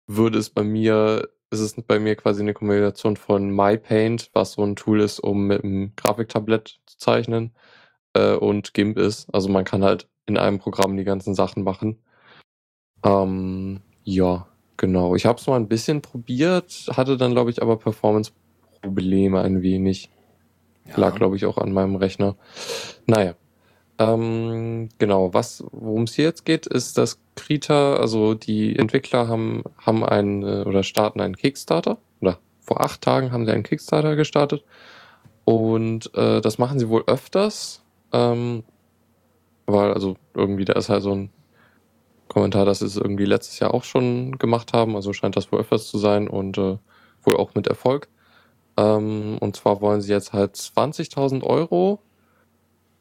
würde 0.06 0.38
es 0.38 0.50
bei 0.50 0.64
mir, 0.64 1.28
ist 1.50 1.60
es 1.60 1.74
bei 1.82 1.98
mir 1.98 2.16
quasi 2.16 2.42
eine 2.42 2.54
Kombination 2.54 3.16
von 3.16 3.50
MyPaint, 3.50 4.30
was 4.32 4.52
so 4.52 4.64
ein 4.64 4.76
Tool 4.76 5.00
ist, 5.00 5.20
um 5.20 5.46
mit 5.46 5.62
einem 5.62 5.92
Grafiktablett 5.96 6.80
zu 6.86 6.98
zeichnen, 6.98 7.52
äh, 8.14 8.34
und 8.34 8.74
GIMP 8.74 8.98
ist. 8.98 9.28
Also 9.32 9.48
man 9.50 9.64
kann 9.64 9.84
halt 9.84 10.08
in 10.26 10.38
einem 10.38 10.58
Programm 10.58 10.96
die 10.96 11.04
ganzen 11.04 11.34
Sachen 11.34 11.62
machen. 11.62 12.02
Ähm, 13.04 13.82
ja, 14.04 14.46
genau. 14.76 15.14
Ich 15.16 15.26
habe 15.26 15.38
es 15.38 15.46
mal 15.46 15.56
ein 15.56 15.68
bisschen 15.68 16.02
probiert, 16.02 16.88
hatte 16.96 17.16
dann, 17.16 17.32
glaube 17.32 17.50
ich, 17.50 17.62
aber 17.62 17.78
Performance-Probleme 17.78 19.40
ein 19.42 19.62
wenig. 19.62 20.10
Ja. 20.86 20.98
Lag, 20.98 21.16
glaube 21.16 21.36
ich, 21.36 21.46
auch 21.46 21.58
an 21.58 21.72
meinem 21.72 21.96
Rechner. 21.96 22.36
Naja. 23.06 23.34
Ähm, 24.00 24.88
genau, 24.98 25.34
was, 25.34 25.62
worum 25.72 26.04
es 26.04 26.14
hier 26.14 26.24
jetzt 26.24 26.46
geht, 26.46 26.66
ist, 26.66 26.96
dass 26.96 27.20
Krita, 27.36 27.96
also 27.96 28.32
die 28.32 28.74
Entwickler 28.74 29.28
haben, 29.28 29.62
haben 29.76 30.04
einen 30.06 30.42
äh, 30.42 30.62
oder 30.66 30.82
starten 30.82 31.20
einen 31.20 31.36
Kickstarter. 31.36 31.98
Oder 32.22 32.38
vor 32.60 32.80
acht 32.80 33.02
Tagen 33.02 33.30
haben 33.30 33.44
sie 33.44 33.52
einen 33.52 33.62
Kickstarter 33.62 34.16
gestartet. 34.16 34.64
Und 35.44 36.14
äh, 36.14 36.40
das 36.40 36.56
machen 36.56 36.78
sie 36.78 36.88
wohl 36.88 37.04
öfters. 37.06 37.82
Ähm, 38.12 38.64
weil, 39.66 39.92
also 39.92 40.16
irgendwie, 40.34 40.64
da 40.64 40.72
ist 40.72 40.88
halt 40.88 41.02
so 41.02 41.12
ein 41.14 41.30
Kommentar, 42.28 42.64
dass 42.64 42.78
sie 42.78 42.86
es 42.86 42.96
irgendwie 42.96 43.26
letztes 43.26 43.58
Jahr 43.58 43.74
auch 43.74 43.84
schon 43.84 44.38
gemacht 44.38 44.72
haben. 44.72 44.96
Also 44.96 45.12
scheint 45.12 45.36
das 45.36 45.52
wohl 45.52 45.60
öfters 45.60 45.88
zu 45.88 45.98
sein 45.98 46.26
und 46.26 46.56
äh, 46.56 46.78
wohl 47.22 47.36
auch 47.36 47.54
mit 47.54 47.66
Erfolg. 47.66 48.08
Ähm, 48.78 49.36
und 49.40 49.56
zwar 49.56 49.82
wollen 49.82 50.00
sie 50.00 50.12
jetzt 50.12 50.32
halt 50.32 50.54
20.000 50.54 51.42
Euro 51.42 52.00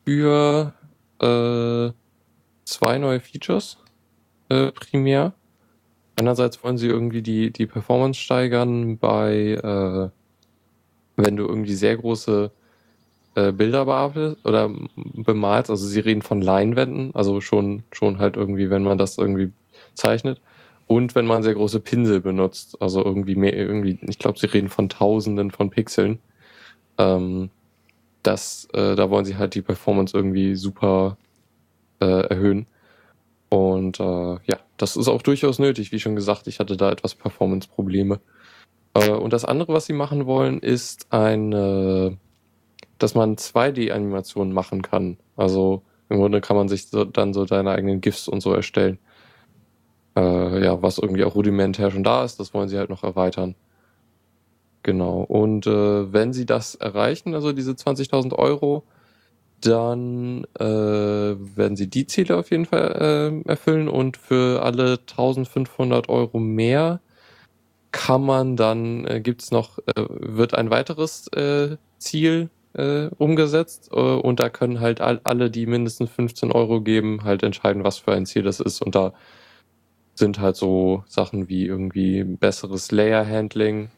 für 0.06 0.74
äh, 1.22 1.92
zwei 2.66 2.98
neue 2.98 3.20
Features 3.20 3.78
äh, 4.50 4.72
primär. 4.72 5.34
Einerseits 6.20 6.64
wollen 6.64 6.78
sie 6.78 6.88
irgendwie 6.88 7.22
die, 7.22 7.52
die 7.52 7.66
Performance 7.66 8.20
steigern 8.20 8.98
bei, 8.98 9.54
äh, 9.54 10.10
wenn 11.16 11.36
du 11.36 11.46
irgendwie 11.48 11.76
sehr 11.76 11.96
große 11.96 12.52
äh, 13.36 13.52
Bilder 13.52 13.86
bearbeitest 13.86 14.46
oder 14.46 14.70
bemalst. 14.96 15.70
Also 15.70 15.88
sie 15.88 16.00
reden 16.00 16.22
von 16.22 16.42
Leinwänden, 16.42 17.16
also 17.16 17.42
schon, 17.42 17.84
schon 17.92 18.20
halt 18.20 18.36
irgendwie, 18.36 18.70
wenn 18.70 18.84
man 18.84 18.98
das 18.98 19.18
irgendwie 19.18 19.52
zeichnet. 19.94 20.42
Und 20.88 21.16
wenn 21.16 21.28
man 21.28 21.44
sehr 21.44 21.54
große 21.54 21.80
Pinsel 21.80 22.20
benutzt, 22.20 22.82
also 22.82 23.06
irgendwie 23.06 23.36
mehr, 23.36 23.56
irgendwie, 23.56 24.00
ich 24.02 24.18
glaube, 24.18 24.40
sie 24.40 24.48
reden 24.48 24.70
von 24.70 24.90
Tausenden 24.90 25.52
von 25.52 25.70
Pixeln. 25.70 26.20
Ähm, 26.98 27.52
das, 28.24 28.68
äh, 28.74 28.96
da 28.96 29.10
wollen 29.10 29.26
sie 29.26 29.38
halt 29.38 29.56
die 29.56 29.62
Performance 29.62 30.16
irgendwie 30.16 30.56
super 30.56 31.18
äh, 32.00 32.28
erhöhen. 32.28 32.68
Und 33.50 34.00
äh, 34.00 34.34
ja, 34.46 34.60
das 34.78 34.96
ist 34.96 35.08
auch 35.08 35.22
durchaus 35.22 35.60
nötig. 35.60 35.92
Wie 35.92 36.00
schon 36.00 36.16
gesagt, 36.16 36.48
ich 36.48 36.60
hatte 36.60 36.78
da 36.78 36.92
etwas 36.92 37.16
Performance-Probleme. 37.16 38.20
Äh, 38.94 39.12
und 39.12 39.34
das 39.34 39.46
andere, 39.46 39.74
was 39.74 39.86
sie 39.86 39.94
machen 39.94 40.26
wollen, 40.26 40.60
ist 40.60 41.12
ein, 41.12 42.20
dass 43.00 43.16
man 43.16 43.36
2D-Animationen 43.38 44.54
machen 44.54 44.82
kann. 44.82 45.18
Also 45.36 45.84
im 46.10 46.18
Grunde 46.18 46.42
kann 46.42 46.58
man 46.58 46.68
sich 46.68 46.88
so, 46.88 47.06
dann 47.06 47.34
so 47.34 47.46
seine 47.46 47.72
eigenen 47.72 48.02
GIFs 48.02 48.28
und 48.28 48.42
so 48.42 48.54
erstellen. 48.54 49.00
Äh, 50.16 50.64
ja, 50.64 50.82
was 50.82 50.98
irgendwie 50.98 51.24
auch 51.24 51.36
rudimentär 51.36 51.92
schon 51.92 52.04
da 52.04 52.24
ist, 52.26 52.40
das 52.40 52.54
wollen 52.54 52.68
sie 52.68 52.78
halt 52.78 52.90
noch 52.90 53.04
erweitern. 53.04 53.56
Genau. 54.84 55.22
Und 55.22 55.68
äh, 55.68 56.14
wenn 56.14 56.34
sie 56.34 56.46
das 56.46 56.76
erreichen, 56.76 57.36
also 57.36 57.52
diese 57.52 57.72
20.000 57.72 58.34
Euro, 58.34 58.84
dann 59.62 60.46
äh, 60.58 60.66
werden 60.66 61.76
sie 61.76 61.90
die 61.90 62.08
Ziele 62.08 62.38
auf 62.38 62.52
jeden 62.52 62.66
Fall 62.66 63.42
äh, 63.46 63.50
erfüllen. 63.50 63.90
Und 63.90 64.18
für 64.18 64.64
alle 64.64 65.00
1500 65.10 66.10
Euro 66.10 66.40
mehr 66.40 67.02
kann 67.92 68.24
man 68.24 68.56
dann, 68.56 69.06
äh, 69.06 69.20
gibt's 69.22 69.52
noch, 69.52 69.80
äh, 69.80 70.06
wird 70.08 70.54
ein 70.54 70.70
weiteres 70.70 71.28
äh, 71.30 71.78
Ziel 71.98 72.50
äh, 72.74 73.08
umgesetzt. 73.18 73.90
Äh, 73.92 73.96
und 73.96 74.40
da 74.40 74.50
können 74.50 74.80
halt 74.80 75.02
all, 75.02 75.20
alle, 75.24 75.52
die 75.52 75.66
mindestens 75.66 76.10
15 76.12 76.52
Euro 76.52 76.82
geben, 76.82 77.24
halt 77.24 77.44
entscheiden, 77.44 77.84
was 77.84 77.98
für 77.98 78.14
ein 78.14 78.26
Ziel 78.26 78.44
das 78.44 78.60
ist. 78.60 78.82
Und 78.82 78.96
da 78.96 79.14
sind 80.16 80.40
halt 80.40 80.56
so 80.56 81.04
Sachen 81.08 81.50
wie 81.50 81.66
irgendwie 81.66 82.24
besseres 82.24 82.92
Layer-Handling, 82.92 83.90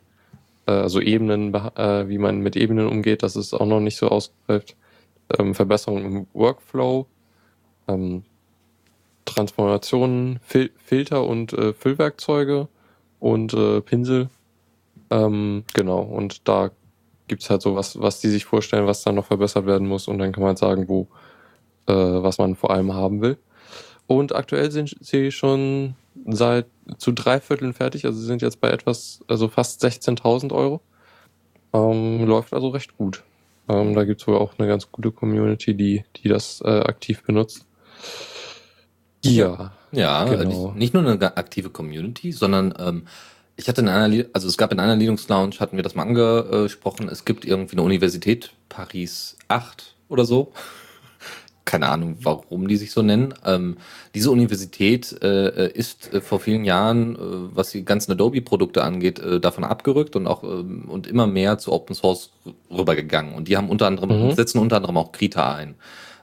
also 0.71 1.01
Ebenen, 1.01 1.53
äh, 1.53 2.07
wie 2.07 2.17
man 2.17 2.39
mit 2.39 2.55
Ebenen 2.55 2.87
umgeht, 2.87 3.23
das 3.23 3.35
ist 3.35 3.53
auch 3.53 3.65
noch 3.65 3.79
nicht 3.79 3.97
so 3.97 4.07
ausgereift. 4.07 4.75
Ähm, 5.37 5.55
Verbesserungen 5.55 6.05
im 6.05 6.27
Workflow, 6.33 7.07
ähm, 7.87 8.23
Transformationen, 9.25 10.39
Fil 10.43 10.71
Filter 10.77 11.25
und 11.25 11.53
äh, 11.53 11.73
Füllwerkzeuge 11.73 12.67
und 13.19 13.53
äh, 13.53 13.81
Pinsel. 13.81 14.29
Ähm, 15.09 15.63
genau, 15.73 16.01
und 16.01 16.47
da 16.47 16.71
gibt's 17.27 17.49
halt 17.49 17.61
so 17.61 17.75
was, 17.75 17.99
was 17.99 18.19
die 18.19 18.27
sich 18.27 18.45
vorstellen, 18.45 18.87
was 18.87 19.03
dann 19.03 19.15
noch 19.15 19.25
verbessert 19.25 19.65
werden 19.65 19.87
muss 19.87 20.07
und 20.07 20.17
dann 20.17 20.31
kann 20.33 20.41
man 20.41 20.49
halt 20.49 20.57
sagen, 20.57 20.89
wo, 20.89 21.07
äh, 21.87 21.93
was 21.93 22.37
man 22.39 22.55
vor 22.55 22.71
allem 22.71 22.93
haben 22.93 23.21
will. 23.21 23.37
Und 24.07 24.35
aktuell 24.35 24.71
sind 24.71 24.97
sie 24.99 25.31
schon 25.31 25.95
seit 26.25 26.67
zu 26.97 27.11
drei 27.11 27.39
Vierteln 27.39 27.73
fertig, 27.73 28.05
also 28.05 28.19
sie 28.19 28.25
sind 28.25 28.41
jetzt 28.41 28.61
bei 28.61 28.69
etwas, 28.69 29.21
also 29.27 29.47
fast 29.47 29.83
16.000 29.83 30.53
Euro. 30.53 30.81
Ähm, 31.73 32.25
läuft 32.25 32.53
also 32.53 32.69
recht 32.69 32.97
gut. 32.97 33.23
Ähm, 33.69 33.95
da 33.95 34.03
gibt 34.03 34.21
es 34.21 34.27
wohl 34.27 34.37
auch 34.37 34.53
eine 34.57 34.67
ganz 34.67 34.91
gute 34.91 35.11
Community, 35.11 35.75
die, 35.75 36.03
die 36.17 36.27
das 36.27 36.61
äh, 36.65 36.81
aktiv 36.81 37.23
benutzt. 37.23 37.65
Ja. 39.23 39.71
Ja, 39.91 40.23
genau. 40.23 40.67
nicht, 40.69 40.75
nicht, 40.75 40.93
nur 40.93 41.05
eine 41.05 41.37
aktive 41.37 41.69
Community, 41.69 42.31
sondern 42.31 42.73
ähm, 42.79 43.07
ich 43.57 43.67
hatte 43.67 43.81
in 43.81 43.89
einer, 43.89 44.25
also 44.33 44.47
es 44.47 44.57
gab 44.57 44.71
in 44.71 44.79
einer 44.79 44.95
Linux-Lounge, 44.95 45.59
hatten 45.59 45.75
wir 45.75 45.83
das 45.83 45.95
mal 45.95 46.03
angesprochen, 46.03 47.09
es 47.09 47.25
gibt 47.25 47.45
irgendwie 47.45 47.75
eine 47.75 47.83
Universität, 47.83 48.53
Paris 48.69 49.37
8 49.49 49.95
oder 50.07 50.25
so, 50.25 50.53
keine 51.65 51.89
Ahnung, 51.89 52.17
warum 52.21 52.67
die 52.67 52.77
sich 52.77 52.91
so 52.91 53.01
nennen. 53.01 53.33
Ähm, 53.45 53.77
diese 54.15 54.31
Universität 54.31 55.15
äh, 55.21 55.71
ist 55.71 56.13
äh, 56.13 56.21
vor 56.21 56.39
vielen 56.39 56.65
Jahren, 56.65 57.15
äh, 57.15 57.19
was 57.55 57.71
die 57.71 57.85
ganzen 57.85 58.11
Adobe-Produkte 58.11 58.83
angeht, 58.83 59.19
äh, 59.19 59.39
davon 59.39 59.63
abgerückt 59.63 60.15
und 60.15 60.27
auch 60.27 60.43
ähm, 60.43 60.85
und 60.87 61.07
immer 61.07 61.27
mehr 61.27 61.57
zu 61.57 61.71
Open 61.71 61.95
Source 61.95 62.31
rübergegangen. 62.69 63.33
Und 63.33 63.47
die 63.47 63.57
haben 63.57 63.69
unter 63.69 63.87
anderem, 63.87 64.27
mhm. 64.27 64.31
setzen 64.33 64.59
unter 64.59 64.77
anderem 64.77 64.97
auch 64.97 65.11
Krita 65.11 65.55
ein. 65.55 65.75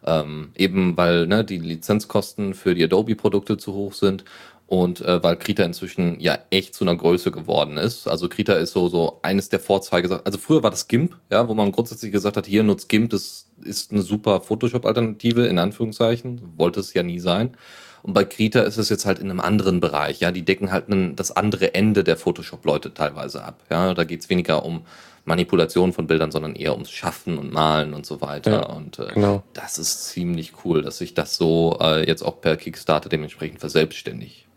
Ähm, 0.04 0.50
eben 0.56 0.96
weil 0.96 1.26
ne, 1.26 1.44
die 1.44 1.58
Lizenzkosten 1.58 2.54
für 2.54 2.74
die 2.74 2.84
Adobe-Produkte 2.84 3.58
zu 3.58 3.74
hoch 3.74 3.92
sind 3.92 4.24
und 4.68 5.00
äh, 5.00 5.22
weil 5.22 5.36
Krita 5.36 5.64
inzwischen 5.64 6.20
ja 6.20 6.38
echt 6.50 6.74
zu 6.74 6.84
einer 6.84 6.94
Größe 6.94 7.30
geworden 7.30 7.78
ist. 7.78 8.06
Also 8.06 8.28
Krita 8.28 8.52
ist 8.52 8.72
so 8.72 8.88
so 8.88 9.18
eines 9.22 9.48
der 9.48 9.60
Vorzeige. 9.60 10.20
Also 10.24 10.38
früher 10.38 10.62
war 10.62 10.70
das 10.70 10.88
GIMP, 10.88 11.16
ja, 11.30 11.48
wo 11.48 11.54
man 11.54 11.72
grundsätzlich 11.72 12.12
gesagt 12.12 12.36
hat, 12.36 12.46
hier 12.46 12.62
nutzt 12.62 12.90
GIMP, 12.90 13.08
das 13.10 13.46
ist 13.62 13.92
eine 13.92 14.02
super 14.02 14.42
Photoshop-Alternative 14.42 15.46
in 15.46 15.58
Anführungszeichen, 15.58 16.52
wollte 16.58 16.80
es 16.80 16.92
ja 16.92 17.02
nie 17.02 17.18
sein. 17.18 17.56
Und 18.02 18.12
bei 18.12 18.24
Krita 18.24 18.60
ist 18.60 18.76
es 18.76 18.90
jetzt 18.90 19.06
halt 19.06 19.18
in 19.18 19.30
einem 19.30 19.40
anderen 19.40 19.80
Bereich. 19.80 20.20
Ja, 20.20 20.32
die 20.32 20.44
decken 20.44 20.70
halt 20.70 20.90
einen, 20.90 21.16
das 21.16 21.34
andere 21.34 21.74
Ende 21.74 22.04
der 22.04 22.18
Photoshop-Leute 22.18 22.92
teilweise 22.92 23.42
ab. 23.42 23.62
Ja, 23.70 23.94
da 23.94 24.04
geht's 24.04 24.28
weniger 24.28 24.66
um 24.66 24.82
Manipulation 25.24 25.94
von 25.94 26.06
Bildern, 26.06 26.30
sondern 26.30 26.54
eher 26.54 26.74
ums 26.74 26.90
Schaffen 26.90 27.38
und 27.38 27.52
Malen 27.52 27.94
und 27.94 28.04
so 28.04 28.20
weiter. 28.20 28.50
Ja, 28.50 28.66
und 28.66 28.98
äh, 28.98 29.12
genau. 29.14 29.42
das 29.54 29.78
ist 29.78 30.08
ziemlich 30.08 30.52
cool, 30.64 30.82
dass 30.82 30.98
sich 30.98 31.14
das 31.14 31.36
so 31.36 31.78
äh, 31.80 32.06
jetzt 32.06 32.22
auch 32.22 32.40
per 32.40 32.58
Kickstarter 32.58 33.08
dementsprechend 33.08 33.60
verselbstständigt. 33.60 34.47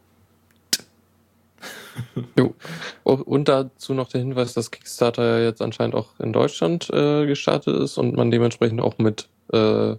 Jo. 2.38 2.56
Und 3.04 3.47
dazu 3.47 3.93
noch 3.93 4.10
der 4.10 4.21
Hinweis, 4.21 4.54
dass 4.54 4.71
Kickstarter 4.71 5.39
ja 5.39 5.45
jetzt 5.45 5.62
anscheinend 5.62 5.95
auch 5.95 6.19
in 6.19 6.34
Deutschland 6.34 6.89
äh, 6.91 7.25
gestartet 7.25 7.77
ist 7.77 7.97
und 7.97 8.15
man 8.15 8.32
dementsprechend 8.32 8.82
auch 8.82 8.97
mit 8.97 9.27
äh, 9.51 9.95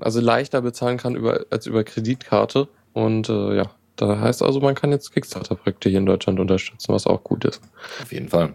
also 0.00 0.20
leichter 0.20 0.62
bezahlen 0.62 0.96
kann 0.96 1.16
über, 1.16 1.46
als 1.50 1.66
über 1.66 1.84
Kreditkarte. 1.84 2.68
Und 2.92 3.28
äh, 3.28 3.56
ja, 3.56 3.70
da 3.96 4.20
heißt 4.20 4.42
also, 4.42 4.60
man 4.60 4.74
kann 4.74 4.92
jetzt 4.92 5.12
Kickstarter-Projekte 5.12 5.88
hier 5.88 5.98
in 5.98 6.06
Deutschland 6.06 6.38
unterstützen, 6.40 6.92
was 6.92 7.06
auch 7.06 7.22
gut 7.24 7.44
ist. 7.44 7.60
Auf 8.02 8.12
jeden 8.12 8.28
Fall. 8.28 8.54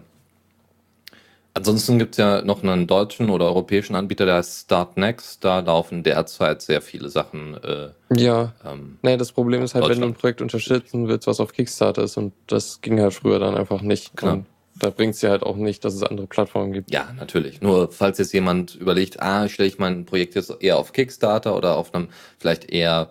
Ansonsten 1.56 2.00
gibt 2.00 2.14
es 2.14 2.18
ja 2.18 2.42
noch 2.42 2.64
einen 2.64 2.88
deutschen 2.88 3.30
oder 3.30 3.44
europäischen 3.46 3.94
Anbieter, 3.94 4.26
der 4.26 4.34
heißt 4.34 4.64
Startnext. 4.64 5.44
Da 5.44 5.60
laufen 5.60 6.02
derzeit 6.02 6.62
sehr 6.62 6.82
viele 6.82 7.08
Sachen. 7.08 7.56
Äh, 7.62 7.90
ja. 8.16 8.52
Ähm, 8.64 8.98
nee, 9.02 9.16
das 9.16 9.30
Problem 9.30 9.62
ist 9.62 9.76
halt, 9.76 9.88
wenn 9.88 10.00
du 10.00 10.08
ein 10.08 10.14
Projekt 10.14 10.42
unterstützen 10.42 11.06
willst, 11.06 11.28
was 11.28 11.38
auf 11.38 11.52
Kickstarter 11.52 12.02
ist 12.02 12.16
und 12.16 12.32
das 12.48 12.80
ging 12.80 13.00
halt 13.00 13.14
früher 13.14 13.38
dann 13.38 13.56
einfach 13.56 13.82
nicht. 13.82 14.16
Genau. 14.16 14.44
da 14.80 14.90
bringt 14.90 15.14
es 15.14 15.22
ja 15.22 15.30
halt 15.30 15.44
auch 15.44 15.54
nicht, 15.54 15.84
dass 15.84 15.94
es 15.94 16.02
andere 16.02 16.26
Plattformen 16.26 16.72
gibt. 16.72 16.92
Ja, 16.92 17.12
natürlich. 17.16 17.60
Nur 17.60 17.92
falls 17.92 18.18
jetzt 18.18 18.32
jemand 18.32 18.74
überlegt, 18.74 19.22
ah, 19.22 19.48
stelle 19.48 19.68
ich 19.68 19.78
mein 19.78 20.06
Projekt 20.06 20.34
jetzt 20.34 20.52
eher 20.58 20.76
auf 20.76 20.92
Kickstarter 20.92 21.56
oder 21.56 21.76
auf 21.76 21.94
einem 21.94 22.08
vielleicht 22.36 22.68
eher 22.68 23.10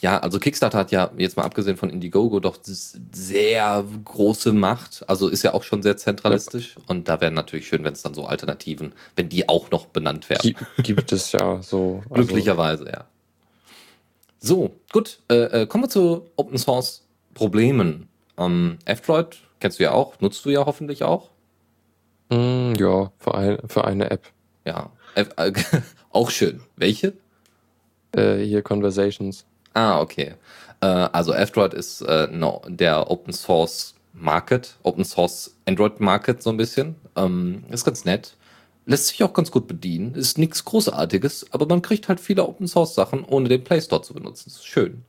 ja, 0.00 0.18
also 0.18 0.38
Kickstarter 0.38 0.78
hat 0.78 0.92
ja 0.92 1.10
jetzt 1.16 1.36
mal 1.36 1.42
abgesehen 1.42 1.76
von 1.76 1.90
Indiegogo 1.90 2.38
doch 2.38 2.58
sehr 2.62 3.84
große 4.04 4.52
Macht. 4.52 5.04
Also 5.08 5.28
ist 5.28 5.42
ja 5.42 5.52
auch 5.52 5.64
schon 5.64 5.82
sehr 5.82 5.96
zentralistisch. 5.96 6.76
Ja. 6.76 6.82
Und 6.86 7.08
da 7.08 7.20
wäre 7.20 7.32
natürlich 7.32 7.66
schön, 7.66 7.82
wenn 7.82 7.92
es 7.92 8.02
dann 8.02 8.14
so 8.14 8.26
Alternativen, 8.26 8.92
wenn 9.16 9.28
die 9.28 9.48
auch 9.48 9.70
noch 9.70 9.86
benannt 9.86 10.30
werden. 10.30 10.54
Gibt 10.82 11.10
es 11.10 11.32
ja 11.32 11.60
so. 11.62 12.02
Also 12.08 12.14
Glücklicherweise, 12.14 12.86
ja. 12.86 13.04
So, 14.38 14.70
gut. 14.92 15.18
Äh, 15.28 15.62
äh, 15.62 15.66
kommen 15.66 15.84
wir 15.84 15.88
zu 15.88 16.30
Open 16.36 16.58
Source 16.58 17.04
Problemen. 17.34 18.08
Ähm, 18.36 18.78
F-Droid 18.84 19.38
kennst 19.58 19.80
du 19.80 19.82
ja 19.82 19.90
auch, 19.90 20.20
nutzt 20.20 20.44
du 20.44 20.50
ja 20.50 20.66
hoffentlich 20.66 21.02
auch. 21.02 21.30
Mm, 22.30 22.74
ja, 22.78 23.10
für, 23.18 23.34
ein, 23.34 23.58
für 23.66 23.84
eine 23.84 24.10
App. 24.10 24.26
Ja, 24.64 24.90
F 25.16 25.30
äh, 25.36 25.52
auch 26.10 26.30
schön. 26.30 26.60
Welche? 26.76 27.14
Äh, 28.12 28.38
hier 28.38 28.62
Conversations. 28.62 29.44
Ah, 29.74 30.00
okay. 30.00 30.34
Äh, 30.80 30.86
also 30.86 31.32
F-Droid 31.32 31.74
ist 31.74 32.00
äh, 32.02 32.28
no, 32.30 32.62
der 32.68 33.10
Open 33.10 33.32
Source 33.32 33.94
Market, 34.12 34.76
Open 34.82 35.04
Source 35.04 35.54
Android 35.66 36.00
Market 36.00 36.42
so 36.42 36.50
ein 36.50 36.56
bisschen. 36.56 36.96
Ähm, 37.16 37.64
ist 37.70 37.84
ganz 37.84 38.04
nett. 38.04 38.36
Lässt 38.86 39.08
sich 39.08 39.22
auch 39.22 39.32
ganz 39.32 39.50
gut 39.50 39.66
bedienen. 39.68 40.14
Ist 40.14 40.38
nichts 40.38 40.64
Großartiges, 40.64 41.52
aber 41.52 41.66
man 41.66 41.82
kriegt 41.82 42.08
halt 42.08 42.20
viele 42.20 42.46
Open 42.46 42.66
Source 42.66 42.94
Sachen, 42.94 43.24
ohne 43.24 43.48
den 43.48 43.62
Play 43.62 43.80
Store 43.80 44.02
zu 44.02 44.14
benutzen. 44.14 44.48
Ist 44.48 44.66
schön. 44.66 45.04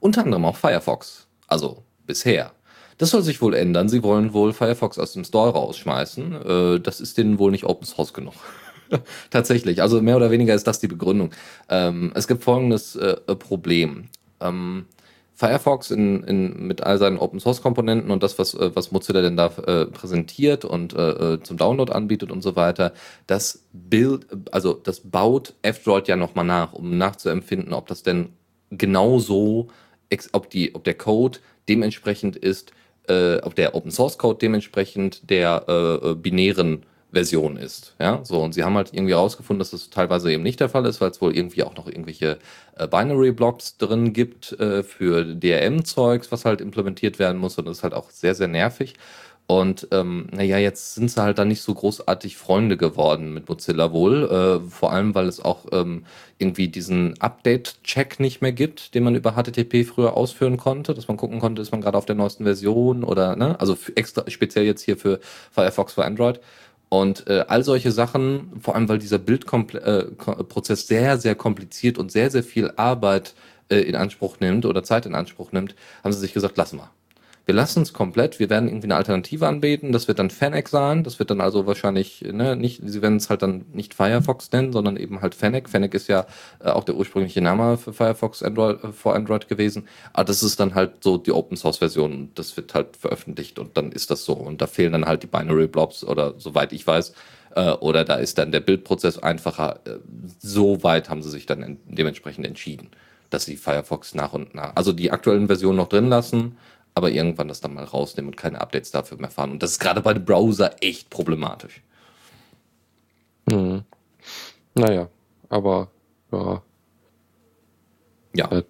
Unter 0.00 0.24
anderem 0.24 0.44
auch 0.44 0.56
Firefox. 0.56 1.26
Also 1.46 1.84
bisher. 2.06 2.52
Das 2.98 3.10
soll 3.10 3.22
sich 3.22 3.40
wohl 3.40 3.54
ändern. 3.54 3.88
Sie 3.88 4.02
wollen 4.02 4.34
wohl 4.34 4.52
Firefox 4.52 4.98
aus 4.98 5.12
dem 5.12 5.24
Store 5.24 5.52
rausschmeißen. 5.52 6.46
Äh, 6.76 6.80
das 6.80 7.00
ist 7.00 7.18
denen 7.18 7.38
wohl 7.38 7.50
nicht 7.50 7.64
Open 7.64 7.86
Source 7.86 8.12
genug. 8.12 8.34
Tatsächlich. 9.30 9.82
Also 9.82 10.00
mehr 10.02 10.16
oder 10.16 10.30
weniger 10.30 10.54
ist 10.54 10.66
das 10.66 10.80
die 10.80 10.88
Begründung. 10.88 11.30
Ähm, 11.68 12.12
es 12.14 12.26
gibt 12.28 12.42
folgendes 12.42 12.96
äh, 12.96 13.16
Problem. 13.36 14.08
Ähm, 14.40 14.86
Firefox 15.34 15.90
in, 15.90 16.22
in, 16.24 16.66
mit 16.66 16.82
all 16.82 16.98
seinen 16.98 17.16
Open 17.16 17.40
Source 17.40 17.62
Komponenten 17.62 18.10
und 18.10 18.22
das, 18.22 18.38
was, 18.38 18.52
äh, 18.52 18.72
was 18.74 18.92
Mozilla 18.92 19.22
denn 19.22 19.38
da 19.38 19.46
äh, 19.46 19.86
präsentiert 19.86 20.66
und 20.66 20.92
äh, 20.92 21.34
äh, 21.34 21.42
zum 21.42 21.56
Download 21.56 21.90
anbietet 21.90 22.30
und 22.30 22.42
so 22.42 22.56
weiter, 22.56 22.92
das 23.26 23.64
Bild, 23.72 24.26
also 24.52 24.74
das 24.74 25.00
baut 25.00 25.54
F-Droid 25.62 26.08
ja 26.08 26.16
nochmal 26.16 26.44
nach, 26.44 26.74
um 26.74 26.98
nachzuempfinden, 26.98 27.72
ob 27.72 27.86
das 27.86 28.02
denn 28.02 28.34
genauso, 28.70 29.68
ob, 30.32 30.50
die, 30.50 30.74
ob 30.74 30.84
der 30.84 30.94
Code 30.94 31.38
dementsprechend 31.70 32.36
ist, 32.36 32.72
äh, 33.08 33.38
ob 33.38 33.54
der 33.54 33.74
Open 33.74 33.90
Source 33.90 34.18
Code 34.18 34.38
dementsprechend 34.42 35.30
der 35.30 36.00
äh, 36.02 36.14
binären 36.16 36.84
Version 37.12 37.56
ist. 37.56 37.94
Ja, 37.98 38.20
so 38.24 38.42
und 38.42 38.52
sie 38.52 38.64
haben 38.64 38.76
halt 38.76 38.92
irgendwie 38.92 39.14
herausgefunden, 39.14 39.58
dass 39.58 39.70
das 39.70 39.90
teilweise 39.90 40.32
eben 40.32 40.42
nicht 40.42 40.60
der 40.60 40.68
Fall 40.68 40.86
ist, 40.86 41.00
weil 41.00 41.10
es 41.10 41.20
wohl 41.20 41.36
irgendwie 41.36 41.62
auch 41.62 41.76
noch 41.76 41.86
irgendwelche 41.86 42.38
äh, 42.76 42.86
Binary 42.86 43.32
Blocks 43.32 43.76
drin 43.78 44.12
gibt 44.12 44.52
äh, 44.60 44.82
für 44.82 45.24
DRM-Zeugs, 45.24 46.30
was 46.32 46.44
halt 46.44 46.60
implementiert 46.60 47.18
werden 47.18 47.38
muss 47.38 47.58
und 47.58 47.66
das 47.66 47.78
ist 47.78 47.82
halt 47.82 47.94
auch 47.94 48.10
sehr, 48.10 48.34
sehr 48.34 48.48
nervig. 48.48 48.94
Und 49.50 49.88
ähm, 49.90 50.28
naja, 50.30 50.58
jetzt 50.58 50.94
sind 50.94 51.10
sie 51.10 51.20
halt 51.20 51.38
da 51.38 51.44
nicht 51.44 51.60
so 51.62 51.74
großartig 51.74 52.36
Freunde 52.36 52.76
geworden 52.76 53.34
mit 53.34 53.48
Mozilla 53.48 53.90
wohl. 53.92 54.30
Äh, 54.30 54.70
vor 54.70 54.92
allem, 54.92 55.16
weil 55.16 55.26
es 55.26 55.40
auch 55.44 55.66
ähm, 55.72 56.04
irgendwie 56.38 56.68
diesen 56.68 57.20
Update-Check 57.20 58.20
nicht 58.20 58.42
mehr 58.42 58.52
gibt, 58.52 58.94
den 58.94 59.02
man 59.02 59.16
über 59.16 59.32
HTTP 59.32 59.84
früher 59.84 60.16
ausführen 60.16 60.56
konnte, 60.56 60.94
dass 60.94 61.08
man 61.08 61.16
gucken 61.16 61.40
konnte, 61.40 61.62
ist 61.62 61.72
man 61.72 61.80
gerade 61.80 61.98
auf 61.98 62.06
der 62.06 62.14
neuesten 62.14 62.44
Version 62.44 63.02
oder, 63.02 63.34
ne? 63.34 63.58
Also 63.58 63.76
extra 63.96 64.22
speziell 64.30 64.66
jetzt 64.66 64.82
hier 64.82 64.96
für 64.96 65.18
Firefox 65.50 65.94
für 65.94 66.04
Android. 66.04 66.38
Und 66.90 67.28
äh, 67.28 67.44
all 67.46 67.62
solche 67.62 67.92
Sachen, 67.92 68.60
vor 68.60 68.74
allem 68.74 68.88
weil 68.88 68.98
dieser 68.98 69.18
Bildprozess 69.18 70.82
äh, 70.82 70.86
sehr, 70.86 71.18
sehr 71.18 71.36
kompliziert 71.36 71.98
und 71.98 72.10
sehr, 72.10 72.30
sehr 72.30 72.42
viel 72.42 72.72
Arbeit 72.76 73.34
äh, 73.68 73.76
in 73.76 73.94
Anspruch 73.94 74.40
nimmt 74.40 74.66
oder 74.66 74.82
Zeit 74.82 75.06
in 75.06 75.14
Anspruch 75.14 75.52
nimmt, 75.52 75.76
haben 76.02 76.12
sie 76.12 76.18
sich 76.18 76.34
gesagt, 76.34 76.56
lassen 76.56 76.78
wir. 76.78 76.90
Wir 77.50 77.56
lassen 77.56 77.82
es 77.82 77.92
komplett, 77.92 78.38
wir 78.38 78.48
werden 78.48 78.68
irgendwie 78.68 78.86
eine 78.86 78.94
Alternative 78.94 79.48
anbieten, 79.48 79.90
das 79.90 80.06
wird 80.06 80.20
dann 80.20 80.30
Fennec 80.30 80.68
sein, 80.68 81.02
das 81.02 81.18
wird 81.18 81.32
dann 81.32 81.40
also 81.40 81.66
wahrscheinlich, 81.66 82.22
ne, 82.22 82.54
nicht, 82.54 82.80
sie 82.84 83.02
werden 83.02 83.16
es 83.16 83.28
halt 83.28 83.42
dann 83.42 83.64
nicht 83.72 83.92
Firefox 83.92 84.52
nennen, 84.52 84.72
sondern 84.72 84.96
eben 84.96 85.20
halt 85.20 85.34
Fennec. 85.34 85.68
Fennec 85.68 85.92
ist 85.94 86.06
ja 86.06 86.26
äh, 86.60 86.68
auch 86.68 86.84
der 86.84 86.94
ursprüngliche 86.94 87.40
Name 87.40 87.76
für 87.76 87.92
Firefox 87.92 88.44
Android, 88.44 88.84
äh, 88.84 88.92
vor 88.92 89.16
Android 89.16 89.48
gewesen, 89.48 89.88
aber 90.12 90.26
das 90.26 90.44
ist 90.44 90.60
dann 90.60 90.76
halt 90.76 91.02
so 91.02 91.18
die 91.18 91.32
Open 91.32 91.56
Source 91.56 91.78
Version, 91.78 92.30
das 92.36 92.56
wird 92.56 92.72
halt 92.72 92.96
veröffentlicht 92.96 93.58
und 93.58 93.76
dann 93.76 93.90
ist 93.90 94.12
das 94.12 94.24
so. 94.24 94.34
Und 94.34 94.62
da 94.62 94.68
fehlen 94.68 94.92
dann 94.92 95.06
halt 95.06 95.24
die 95.24 95.26
Binary 95.26 95.66
Blobs 95.66 96.04
oder 96.04 96.34
soweit 96.38 96.72
ich 96.72 96.86
weiß, 96.86 97.14
äh, 97.56 97.72
oder 97.72 98.04
da 98.04 98.14
ist 98.14 98.38
dann 98.38 98.52
der 98.52 98.60
Bildprozess 98.60 99.18
einfacher. 99.18 99.80
Äh, 99.86 99.96
so 100.38 100.84
weit 100.84 101.10
haben 101.10 101.24
sie 101.24 101.30
sich 101.30 101.46
dann 101.46 101.78
dementsprechend 101.88 102.46
entschieden, 102.46 102.90
dass 103.28 103.44
sie 103.44 103.56
Firefox 103.56 104.14
nach 104.14 104.34
und 104.34 104.54
nach, 104.54 104.76
also 104.76 104.92
die 104.92 105.10
aktuellen 105.10 105.48
Versionen 105.48 105.78
noch 105.78 105.88
drin 105.88 106.08
lassen, 106.08 106.56
aber 106.94 107.10
irgendwann 107.10 107.48
das 107.48 107.60
dann 107.60 107.74
mal 107.74 107.84
rausnehmen 107.84 108.30
und 108.30 108.36
keine 108.36 108.60
Updates 108.60 108.90
dafür 108.90 109.18
mehr 109.18 109.30
fahren. 109.30 109.52
Und 109.52 109.62
das 109.62 109.72
ist 109.72 109.78
gerade 109.80 110.00
bei 110.00 110.14
dem 110.14 110.24
Browser 110.24 110.76
echt 110.80 111.10
problematisch. 111.10 111.82
Hm. 113.50 113.82
Naja, 114.74 115.08
aber 115.48 115.90
ja. 116.32 116.62
Ja. 118.34 118.50
Äh, 118.52 118.62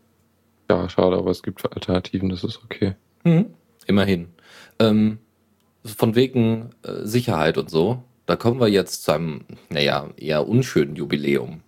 ja, 0.70 0.88
schade, 0.88 1.16
aber 1.16 1.30
es 1.30 1.42
gibt 1.42 1.64
Alternativen, 1.64 2.28
das 2.28 2.44
ist 2.44 2.62
okay. 2.64 2.94
Mhm. 3.24 3.54
Immerhin. 3.86 4.28
Ähm, 4.78 5.18
von 5.84 6.14
wegen 6.14 6.70
äh, 6.82 7.04
Sicherheit 7.04 7.58
und 7.58 7.70
so, 7.70 8.02
da 8.26 8.36
kommen 8.36 8.60
wir 8.60 8.68
jetzt 8.68 9.02
zu 9.02 9.12
einem, 9.12 9.44
naja, 9.70 10.08
eher 10.16 10.46
unschönen 10.46 10.94
Jubiläum. 10.94 11.62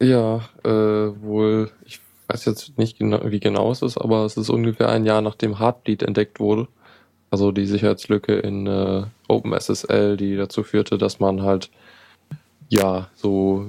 Ja, 0.00 0.48
äh, 0.64 0.68
wohl, 0.68 1.70
ich 1.84 2.00
weiß 2.28 2.44
jetzt 2.44 2.78
nicht 2.78 2.98
genau, 2.98 3.20
wie 3.24 3.40
genau 3.40 3.70
es 3.70 3.82
ist, 3.82 3.98
aber 3.98 4.24
es 4.24 4.36
ist 4.36 4.50
ungefähr 4.50 4.88
ein 4.88 5.04
Jahr 5.04 5.22
nachdem 5.22 5.58
Heartbleed 5.58 6.02
entdeckt 6.02 6.40
wurde. 6.40 6.68
Also 7.30 7.52
die 7.52 7.66
Sicherheitslücke 7.66 8.34
in 8.34 8.66
äh, 8.66 9.04
OpenSSL, 9.28 10.16
die 10.16 10.36
dazu 10.36 10.62
führte, 10.62 10.98
dass 10.98 11.20
man 11.20 11.42
halt 11.42 11.70
ja 12.68 13.08
so 13.14 13.66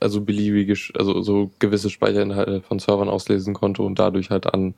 also 0.00 0.20
beliebige, 0.20 0.76
also 0.94 1.22
so 1.22 1.50
gewisse 1.58 1.90
Speicherinhalte 1.90 2.62
von 2.62 2.78
Servern 2.78 3.08
auslesen 3.08 3.54
konnte 3.54 3.82
und 3.82 3.98
dadurch 3.98 4.30
halt 4.30 4.52
an 4.52 4.74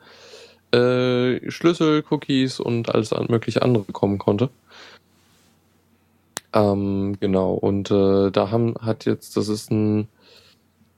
äh, 0.73 1.51
Schlüssel, 1.51 2.05
Cookies 2.11 2.61
und 2.61 2.95
alles 2.95 3.15
mögliche 3.29 3.63
andere 3.63 3.85
kommen 3.93 4.19
konnte. 4.19 4.51
Ähm, 6.53 7.17
genau, 7.21 7.55
und 7.55 7.91
äh, 7.91 8.31
da 8.31 8.51
haben 8.51 8.75
hat 8.81 9.05
jetzt, 9.05 9.37
das 9.37 9.49
ist 9.49 9.71
ein 9.71 10.09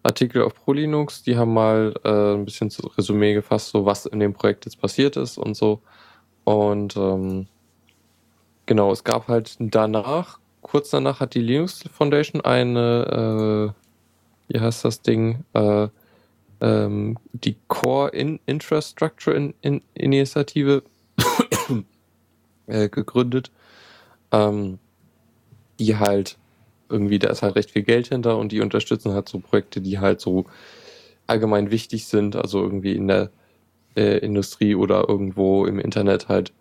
Artikel 0.02 0.42
auf 0.42 0.54
ProLinux, 0.54 1.22
die 1.22 1.36
haben 1.36 1.52
mal 1.52 1.94
äh, 2.04 2.34
ein 2.34 2.44
bisschen 2.44 2.70
zu 2.70 2.86
Resümee 2.86 3.34
gefasst, 3.34 3.68
so 3.70 3.84
was 3.84 4.06
in 4.06 4.20
dem 4.20 4.32
Projekt 4.32 4.64
jetzt 4.64 4.80
passiert 4.80 5.16
ist 5.16 5.36
und 5.38 5.54
so. 5.54 5.80
Und 6.44 6.96
ähm, 6.96 7.48
genau, 8.66 8.92
es 8.92 9.04
gab 9.04 9.28
halt 9.28 9.56
danach, 9.58 10.38
kurz 10.62 10.90
danach 10.90 11.20
hat 11.20 11.34
die 11.34 11.42
Linux 11.42 11.84
Foundation 11.92 12.40
eine, 12.40 13.74
äh, 14.48 14.52
wie 14.52 14.60
heißt 14.60 14.84
das 14.84 15.02
Ding, 15.02 15.44
äh, 15.52 15.88
ähm, 16.62 17.18
die 17.32 17.56
Core 17.68 18.10
in 18.10 18.40
Infrastructure 18.46 19.36
in 19.36 19.54
in 19.60 19.82
Initiative 19.94 20.82
äh, 22.66 22.88
gegründet, 22.88 23.50
ähm, 24.32 24.78
die 25.78 25.96
halt 25.96 26.38
irgendwie, 26.90 27.18
da 27.18 27.28
ist 27.28 27.42
halt 27.42 27.56
recht 27.56 27.70
viel 27.70 27.82
Geld 27.82 28.08
hinter 28.08 28.38
und 28.38 28.52
die 28.52 28.60
unterstützen 28.60 29.12
halt 29.12 29.28
so 29.28 29.38
Projekte, 29.38 29.80
die 29.80 29.98
halt 29.98 30.20
so 30.20 30.46
allgemein 31.26 31.70
wichtig 31.70 32.06
sind, 32.06 32.36
also 32.36 32.60
irgendwie 32.62 32.94
in 32.94 33.08
der 33.08 33.30
äh, 33.96 34.18
Industrie 34.18 34.74
oder 34.74 35.08
irgendwo 35.08 35.66
im 35.66 35.78
Internet 35.78 36.28
halt 36.28 36.52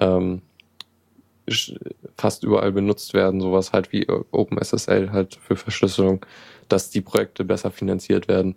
ähm, 0.00 0.42
fast 2.16 2.44
überall 2.44 2.72
benutzt 2.72 3.14
werden, 3.14 3.40
sowas 3.40 3.72
halt 3.72 3.92
wie 3.92 4.06
OpenSSL 4.08 5.10
halt 5.12 5.34
für 5.34 5.56
Verschlüsselung, 5.56 6.24
dass 6.68 6.90
die 6.90 7.00
Projekte 7.00 7.44
besser 7.44 7.70
finanziert 7.70 8.28
werden. 8.28 8.54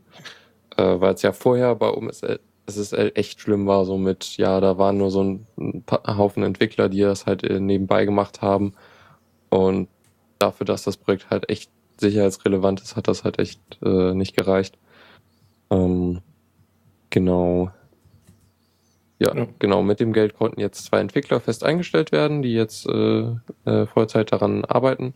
Äh, 0.78 1.00
Weil 1.00 1.16
es 1.16 1.22
ja 1.24 1.32
vorher 1.32 1.76
bei 1.76 1.90
OpenSSL 1.90 3.12
echt 3.16 3.42
schlimm 3.42 3.68
war, 3.68 3.86
so 3.86 3.98
mit, 3.98 4.38
ja, 4.38 4.60
da 4.60 4.78
waren 4.78 4.98
nur 4.98 5.12
so 5.12 5.24
ein, 5.24 5.48
ein 5.58 5.84
Haufen 6.18 6.44
Entwickler, 6.44 6.90
die 6.90 7.02
das 7.02 7.26
halt 7.26 7.44
äh, 7.44 7.60
nebenbei 7.60 8.06
gemacht 8.06 8.42
haben. 8.42 8.74
Und 9.50 9.88
dafür, 10.40 10.66
dass 10.66 10.84
das 10.84 10.98
Projekt 10.98 11.30
halt 11.30 11.50
echt 11.50 11.72
sicherheitsrelevant 11.98 12.82
ist, 12.82 12.96
hat 12.96 13.08
das 13.08 13.24
halt 13.24 13.40
echt 13.40 13.60
äh, 13.84 14.14
nicht 14.14 14.36
gereicht. 14.36 14.78
Ähm, 15.70 16.22
genau. 17.10 17.72
Ja, 19.20 19.34
ja, 19.36 19.48
genau. 19.60 19.82
Mit 19.82 20.00
dem 20.00 20.14
Geld 20.14 20.36
konnten 20.36 20.60
jetzt 20.60 20.86
zwei 20.86 21.00
Entwickler 21.00 21.40
fest 21.40 21.64
eingestellt 21.64 22.12
werden, 22.12 22.42
die 22.42 22.54
jetzt 22.54 22.86
äh, 22.88 23.36
äh, 23.66 23.86
Vollzeit 23.86 24.32
daran 24.32 24.66
arbeiten. 24.66 25.14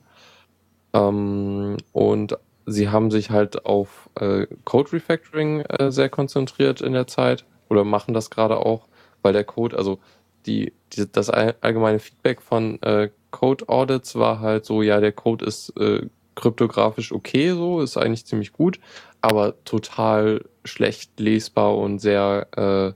Ähm, 0.94 1.78
und 1.92 2.38
sie 2.66 2.90
haben 2.90 3.12
sich 3.12 3.30
halt 3.30 3.66
auf 3.66 4.10
äh, 4.16 4.48
Code 4.64 4.94
Refactoring 4.94 5.62
äh, 5.62 5.92
sehr 5.92 6.10
konzentriert 6.10 6.82
in 6.82 6.94
der 6.94 7.08
Zeit 7.08 7.46
oder 7.70 7.84
machen 7.84 8.14
das 8.14 8.30
gerade 8.30 8.58
auch, 8.58 8.88
weil 9.22 9.34
der 9.34 9.44
Code, 9.44 9.78
also 9.78 10.00
die, 10.46 10.74
die, 10.94 11.12
das 11.12 11.30
allgemeine 11.30 12.00
Feedback 12.00 12.42
von 12.42 12.82
äh, 12.82 13.10
Code 13.32 13.70
Audits 13.70 14.16
war 14.16 14.40
halt 14.40 14.66
so, 14.66 14.82
ja, 14.82 15.00
der 15.00 15.12
Code 15.12 15.46
ist 15.46 15.70
äh, 15.78 16.08
kryptografisch 16.36 17.12
okay, 17.12 17.52
so, 17.52 17.82
ist 17.82 17.98
eigentlich 17.98 18.26
ziemlich 18.26 18.54
gut, 18.54 18.80
aber 19.22 19.64
total 19.66 20.46
schlecht 20.64 21.20
lesbar 21.20 21.78
und 21.78 22.00
sehr 22.00 22.48
äh, 22.56 22.94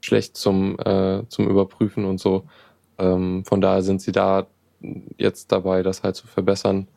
schlecht 0.00 0.36
zum, 0.36 0.78
äh, 0.78 1.22
zum 1.28 1.48
Überprüfen 1.48 2.04
und 2.04 2.18
so. 2.18 2.44
Ähm, 2.98 3.44
von 3.44 3.60
daher 3.60 3.82
sind 3.82 4.02
sie 4.02 4.12
da 4.12 4.46
jetzt 5.16 5.52
dabei, 5.52 5.82
das 5.82 6.02
halt 6.02 6.16
zu 6.16 6.26
verbessern 6.26 6.88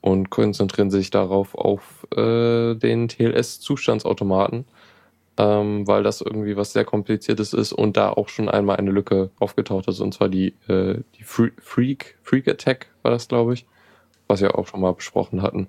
und 0.00 0.30
konzentrieren 0.30 0.90
sich 0.90 1.10
darauf 1.10 1.54
auf 1.54 2.06
äh, 2.16 2.74
den 2.74 3.08
TLS-Zustandsautomaten, 3.08 4.64
ähm, 5.38 5.86
weil 5.86 6.02
das 6.02 6.20
irgendwie 6.20 6.56
was 6.56 6.72
sehr 6.72 6.84
kompliziertes 6.84 7.52
ist 7.52 7.72
und 7.72 7.96
da 7.96 8.10
auch 8.10 8.28
schon 8.28 8.48
einmal 8.48 8.76
eine 8.76 8.90
Lücke 8.90 9.30
aufgetaucht 9.38 9.88
ist 9.88 10.00
und 10.00 10.12
zwar 10.12 10.28
die, 10.28 10.54
äh, 10.68 11.00
die 11.16 11.24
Freak, 11.24 12.18
Freak 12.22 12.48
Attack 12.48 12.88
war 13.02 13.10
das, 13.10 13.28
glaube 13.28 13.54
ich, 13.54 13.66
was 14.28 14.40
wir 14.40 14.58
auch 14.58 14.66
schon 14.66 14.80
mal 14.80 14.92
besprochen 14.92 15.42
hatten. 15.42 15.68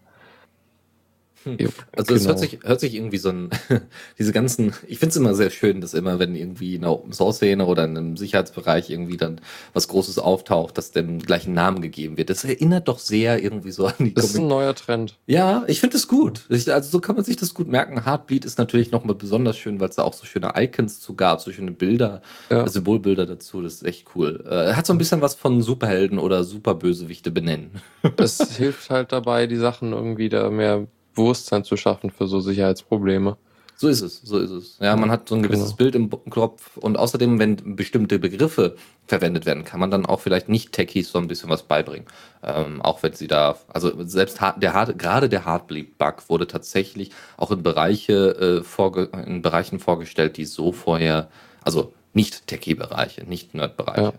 Hm. 1.44 1.58
Also 1.96 2.16
es 2.16 2.28
hört 2.28 2.38
genau. 2.38 2.50
sich, 2.50 2.60
hört 2.64 2.80
sich 2.80 2.96
irgendwie 2.96 3.18
so 3.18 3.30
ein, 3.30 3.50
diese 4.18 4.32
ganzen, 4.32 4.74
ich 4.88 5.00
finde 5.00 5.12
es 5.12 5.16
immer 5.18 5.36
sehr 5.36 5.50
schön, 5.50 5.82
dass 5.82 5.94
immer, 5.94 6.20
wenn 6.20 6.36
irgendwie 6.36 6.76
in 6.76 6.82
der 6.82 6.92
Open 6.92 7.14
Source 7.14 7.44
Szene 7.44 7.66
oder 7.66 7.84
in 7.84 7.98
einem 7.98 8.18
Sicherheitsbereich 8.18 8.90
irgendwie 8.90 9.18
dann 9.18 9.42
was 9.74 9.88
Großes 9.90 10.18
auftaucht, 10.20 10.78
dass 10.78 10.92
dem 10.92 11.20
gleichen 11.20 11.54
Namen 11.54 11.82
gegeben 11.82 12.18
wird. 12.18 12.30
Das 12.30 12.46
erinnert 12.46 12.88
doch 12.88 13.00
sehr 13.00 13.44
irgendwie 13.44 13.72
so 13.72 13.88
an 13.88 13.96
die 14.00 14.14
Das 14.14 14.26
ist 14.26 14.38
ein 14.38 14.48
neuer 14.48 14.74
Trend. 14.76 15.18
Ja, 15.28 15.64
ich 15.68 15.80
finde 15.80 15.98
es 15.98 16.08
gut. 16.08 16.46
Ich, 16.50 16.72
also 16.72 16.90
so 16.90 17.00
kann 17.00 17.16
man 17.16 17.26
sich 17.26 17.36
das 17.36 17.54
gut 17.54 17.68
merken. 17.68 18.06
Heartbeat 18.06 18.46
ist 18.46 18.58
natürlich 18.58 18.92
nochmal 18.92 19.16
besonders 19.16 19.58
schön, 19.58 19.80
weil 19.80 19.90
es 19.90 19.96
da 19.96 20.04
auch 20.04 20.14
so 20.14 20.26
schöne 20.26 20.54
Icons 20.56 21.02
zu 21.02 21.16
gab, 21.16 21.42
so 21.42 21.52
schöne 21.52 21.72
Bilder, 21.72 22.22
ja. 22.50 22.68
Symbolbilder 22.68 23.26
dazu. 23.26 23.62
Das 23.62 23.74
ist 23.74 23.86
echt 23.86 24.08
cool. 24.16 24.44
Äh, 24.50 24.74
hat 24.74 24.86
so 24.86 24.94
ein 24.94 24.98
bisschen 24.98 25.22
was 25.22 25.36
von 25.36 25.62
Superhelden 25.62 26.20
oder 26.20 26.44
Superbösewichte 26.44 27.32
benennen. 27.32 27.82
Das 28.16 28.56
hilft 28.58 28.90
halt 28.90 29.12
dabei, 29.12 29.48
die 29.48 29.58
Sachen 29.58 29.92
irgendwie 29.92 30.30
da 30.30 30.50
mehr 30.50 30.88
Bewusstsein 31.14 31.64
zu 31.64 31.78
schaffen 31.78 32.10
für 32.10 32.28
so 32.28 32.40
Sicherheitsprobleme. 32.40 33.38
So 33.76 33.88
ist 33.88 34.02
es, 34.02 34.22
so 34.22 34.38
ist 34.38 34.52
es. 34.52 34.78
Ja, 34.80 34.96
man 34.96 35.12
hat 35.12 35.28
so 35.28 35.36
ein 35.36 35.44
gewisses 35.44 35.76
genau. 35.76 35.78
Bild 35.78 35.96
im 35.96 36.10
Kopf 36.30 36.78
und 36.78 36.98
außerdem, 36.98 37.40
wenn 37.40 37.76
bestimmte 37.76 38.20
Begriffe 38.20 38.76
verwendet 39.08 39.46
werden, 39.46 39.66
kann 39.66 39.80
man 39.80 39.92
dann 39.92 40.06
auch 40.06 40.20
vielleicht 40.20 40.48
nicht 40.48 40.72
Techies 40.72 41.12
so 41.12 41.18
ein 41.18 41.28
bisschen 41.28 41.50
was 41.50 41.64
beibringen. 41.64 42.08
Ähm, 42.44 42.82
auch 42.82 43.04
wenn 43.04 43.14
sie 43.14 43.28
da, 43.28 43.58
also 43.68 43.92
selbst 44.06 44.40
der 44.58 44.74
hart, 44.74 44.98
gerade 44.98 45.28
der 45.28 45.46
Heartbleed-Bug 45.46 46.30
wurde 46.30 46.48
tatsächlich 46.48 47.12
auch 47.36 47.52
in 47.52 47.64
Bereiche 47.64 48.60
äh, 48.60 48.64
vorge, 48.64 49.10
in 49.26 49.42
Bereichen 49.42 49.80
vorgestellt, 49.80 50.38
die 50.38 50.46
so 50.46 50.72
vorher, 50.72 51.30
also 51.64 51.94
nicht 52.14 52.48
Techie-Bereiche, 52.48 53.24
nicht 53.26 53.54
Nerd-Bereiche. 53.56 54.02
Ja. 54.02 54.14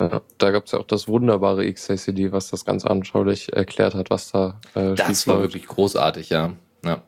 Ja, 0.00 0.20
da 0.38 0.50
gab 0.50 0.66
es 0.66 0.72
ja 0.72 0.78
auch 0.78 0.86
das 0.86 1.08
wunderbare 1.08 1.70
XACD, 1.72 2.30
was 2.30 2.50
das 2.50 2.64
ganz 2.64 2.84
anschaulich 2.84 3.52
erklärt 3.52 3.94
hat, 3.94 4.10
was 4.10 4.30
da 4.30 4.60
äh, 4.74 4.94
Das 4.94 5.26
war 5.26 5.40
wirklich 5.40 5.66
großartig, 5.66 6.30
ja. 6.30 6.52
ja. 6.84 7.02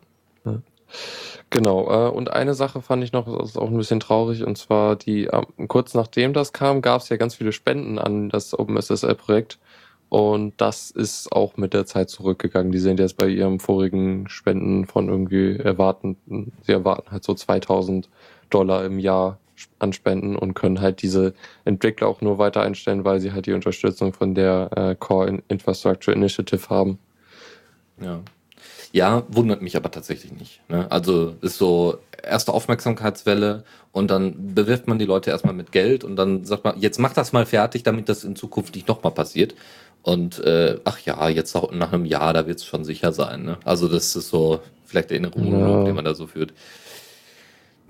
ja. 0.44 0.60
Genau, 1.50 2.08
äh, 2.08 2.10
und 2.10 2.32
eine 2.32 2.54
Sache 2.54 2.82
fand 2.82 3.04
ich 3.04 3.12
noch, 3.12 3.26
das 3.38 3.50
ist 3.50 3.58
auch 3.58 3.68
ein 3.68 3.76
bisschen 3.76 4.00
traurig, 4.00 4.44
und 4.44 4.58
zwar 4.58 4.96
die, 4.96 5.26
äh, 5.26 5.42
kurz 5.68 5.94
nachdem 5.94 6.32
das 6.32 6.52
kam, 6.52 6.82
gab 6.82 7.02
es 7.02 7.08
ja 7.08 7.16
ganz 7.16 7.36
viele 7.36 7.52
Spenden 7.52 7.98
an 7.98 8.28
das 8.28 8.58
OpenSSL-Projekt. 8.58 9.58
Und 10.08 10.54
das 10.60 10.90
ist 10.90 11.30
auch 11.30 11.56
mit 11.56 11.72
der 11.72 11.86
Zeit 11.86 12.10
zurückgegangen. 12.10 12.72
Die 12.72 12.80
sind 12.80 12.98
jetzt 12.98 13.16
bei 13.16 13.28
ihrem 13.28 13.60
vorigen 13.60 14.28
Spenden 14.28 14.84
von 14.86 15.08
irgendwie 15.08 15.56
erwarten, 15.56 16.16
sie 16.62 16.72
erwarten 16.72 17.12
halt 17.12 17.22
so 17.22 17.32
2000 17.32 18.08
Dollar 18.50 18.84
im 18.84 18.98
Jahr 18.98 19.38
an 19.78 19.92
Spenden 19.92 20.36
und 20.36 20.54
können 20.54 20.80
halt 20.80 21.02
diese 21.02 21.34
Entwickler 21.64 22.08
auch 22.08 22.20
nur 22.20 22.38
weiter 22.38 22.62
einstellen, 22.62 23.04
weil 23.04 23.20
sie 23.20 23.32
halt 23.32 23.46
die 23.46 23.52
Unterstützung 23.52 24.12
von 24.12 24.34
der 24.34 24.70
äh, 24.76 24.94
Core 24.98 25.42
Infrastructure 25.48 26.16
Initiative 26.16 26.68
haben. 26.68 26.98
Ja. 28.00 28.20
Ja, 28.92 29.22
wundert 29.28 29.62
mich 29.62 29.76
aber 29.76 29.90
tatsächlich 29.90 30.32
nicht. 30.32 30.68
Ne? 30.68 30.90
Also 30.90 31.36
ist 31.42 31.58
so 31.58 31.98
erste 32.22 32.52
Aufmerksamkeitswelle 32.52 33.62
und 33.92 34.10
dann 34.10 34.54
bewirft 34.54 34.88
man 34.88 34.98
die 34.98 35.04
Leute 35.04 35.30
erstmal 35.30 35.54
mit 35.54 35.70
Geld 35.70 36.02
und 36.02 36.16
dann 36.16 36.44
sagt 36.44 36.64
man, 36.64 36.78
jetzt 36.80 36.98
mach 36.98 37.12
das 37.12 37.32
mal 37.32 37.46
fertig, 37.46 37.84
damit 37.84 38.08
das 38.08 38.24
in 38.24 38.34
Zukunft 38.34 38.74
nicht 38.74 38.88
nochmal 38.88 39.12
passiert. 39.12 39.54
Und 40.02 40.40
äh, 40.40 40.78
ach 40.84 40.98
ja, 41.00 41.28
jetzt 41.28 41.54
auch 41.54 41.70
nach 41.72 41.92
einem 41.92 42.04
Jahr, 42.04 42.32
da 42.32 42.46
wird 42.46 42.58
es 42.58 42.64
schon 42.64 42.84
sicher 42.84 43.12
sein. 43.12 43.44
Ne? 43.44 43.58
Also 43.64 43.86
das 43.86 44.16
ist 44.16 44.28
so 44.28 44.60
vielleicht 44.84 45.10
der 45.10 45.20
Erinnerung, 45.20 45.60
ja. 45.60 45.84
den 45.84 45.94
man 45.94 46.04
da 46.04 46.14
so 46.14 46.26
führt. 46.26 46.52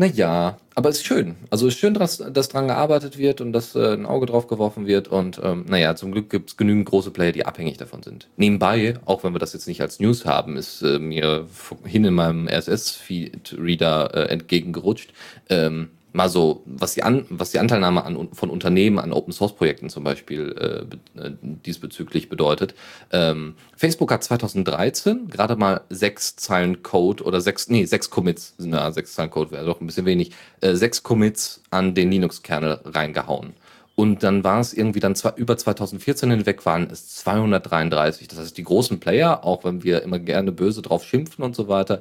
Naja, 0.01 0.57
aber 0.75 0.89
es 0.89 0.97
ist 0.97 1.05
schön. 1.05 1.37
Also 1.51 1.67
es 1.67 1.75
ist 1.75 1.81
schön, 1.81 1.93
dass, 1.93 2.17
dass 2.17 2.49
dran 2.49 2.69
gearbeitet 2.69 3.19
wird 3.19 3.43
und 3.43 3.53
dass 3.53 3.75
äh, 3.75 3.93
ein 3.93 4.07
Auge 4.07 4.25
drauf 4.25 4.47
geworfen 4.47 4.87
wird. 4.87 5.09
Und 5.09 5.39
ähm, 5.45 5.67
naja, 5.69 5.95
zum 5.95 6.11
Glück 6.11 6.31
gibt 6.31 6.49
es 6.49 6.57
genügend 6.57 6.87
große 6.87 7.11
Player, 7.11 7.33
die 7.33 7.45
abhängig 7.45 7.77
davon 7.77 8.03
sind. 8.03 8.27
Nebenbei, 8.39 8.95
auch 9.05 9.25
wenn 9.25 9.35
wir 9.35 9.39
das 9.39 9.53
jetzt 9.53 9.69
nicht 9.69 9.83
als 9.83 10.01
News 10.01 10.25
haben, 10.25 10.57
ist 10.57 10.81
äh, 10.81 10.99
mir 10.99 11.47
hin 11.85 12.07
in 12.07 12.15
meinem 12.15 12.49
RSS-Feed-Reader 12.49 14.15
äh, 14.15 14.33
entgegengerutscht. 14.33 15.13
Ähm, 15.51 15.91
mal 16.13 16.29
so, 16.29 16.63
was 16.67 16.95
die, 16.95 17.03
An 17.03 17.27
was 17.29 17.51
die 17.51 17.59
Anteilnahme 17.59 18.05
an, 18.05 18.29
von 18.33 18.51
Unternehmen 18.51 18.99
an 18.99 19.13
Open 19.13 19.33
Source 19.33 19.55
Projekten 19.55 19.91
zum 19.91 20.05
Beispiel 20.05 20.87
äh, 21.17 21.21
äh 21.21 21.33
diesbezüglich 21.43 22.29
bedeutet. 22.29 22.75
Ähm, 23.13 23.55
Facebook 23.77 24.11
hat 24.13 24.25
2013 24.25 25.29
gerade 25.29 25.57
mal 25.57 25.83
sechs 25.91 26.37
Zeilen 26.37 26.83
Code 26.83 27.25
oder 27.25 27.41
sechs, 27.41 27.69
nee, 27.69 27.85
sechs 27.85 28.11
Commits, 28.11 28.55
na, 28.59 28.91
sechs 28.93 29.15
Zeilen 29.15 29.31
Code 29.31 29.51
wäre 29.53 29.67
doch 29.67 29.81
ein 29.81 29.87
bisschen 29.87 30.07
wenig, 30.07 30.33
äh, 30.61 30.75
sechs 30.75 31.03
Commits 31.03 31.63
an 31.71 31.95
den 31.95 32.11
Linux-Kernel 32.11 32.81
reingehauen. 32.85 33.55
Und 34.01 34.23
dann 34.23 34.45
war 34.45 34.61
es 34.61 34.73
irgendwie 34.73 35.01
dann 35.01 35.15
zwar 35.15 35.37
über 35.37 35.59
2014 35.59 36.31
hinweg 36.31 36.65
waren 36.65 36.89
es 36.91 37.17
233. 37.17 38.29
Das 38.29 38.39
heißt, 38.39 38.57
die 38.57 38.65
großen 38.65 38.99
Player, 38.99 39.45
auch 39.45 39.65
wenn 39.65 39.83
wir 39.83 40.03
immer 40.03 40.19
gerne 40.19 40.53
böse 40.53 40.81
drauf 40.81 41.05
schimpfen 41.05 41.45
und 41.45 41.55
so 41.55 41.69
weiter, 41.69 42.01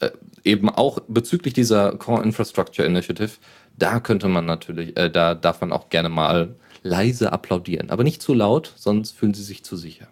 äh, 0.00 0.10
eben 0.44 0.68
auch 0.68 1.00
bezüglich 1.08 1.54
dieser 1.54 1.92
Core 1.96 2.22
Infrastructure 2.22 2.86
Initiative, 2.86 3.32
da 3.76 4.00
könnte 4.00 4.28
man 4.28 4.46
natürlich, 4.46 4.96
äh, 4.96 5.10
da 5.10 5.34
darf 5.34 5.60
man 5.60 5.72
auch 5.72 5.88
gerne 5.88 6.08
mal 6.08 6.56
leise 6.82 7.32
applaudieren, 7.32 7.90
aber 7.90 8.04
nicht 8.04 8.22
zu 8.22 8.34
laut, 8.34 8.72
sonst 8.76 9.12
fühlen 9.12 9.34
sie 9.34 9.42
sich 9.42 9.64
zu 9.64 9.76
sicher. 9.76 10.08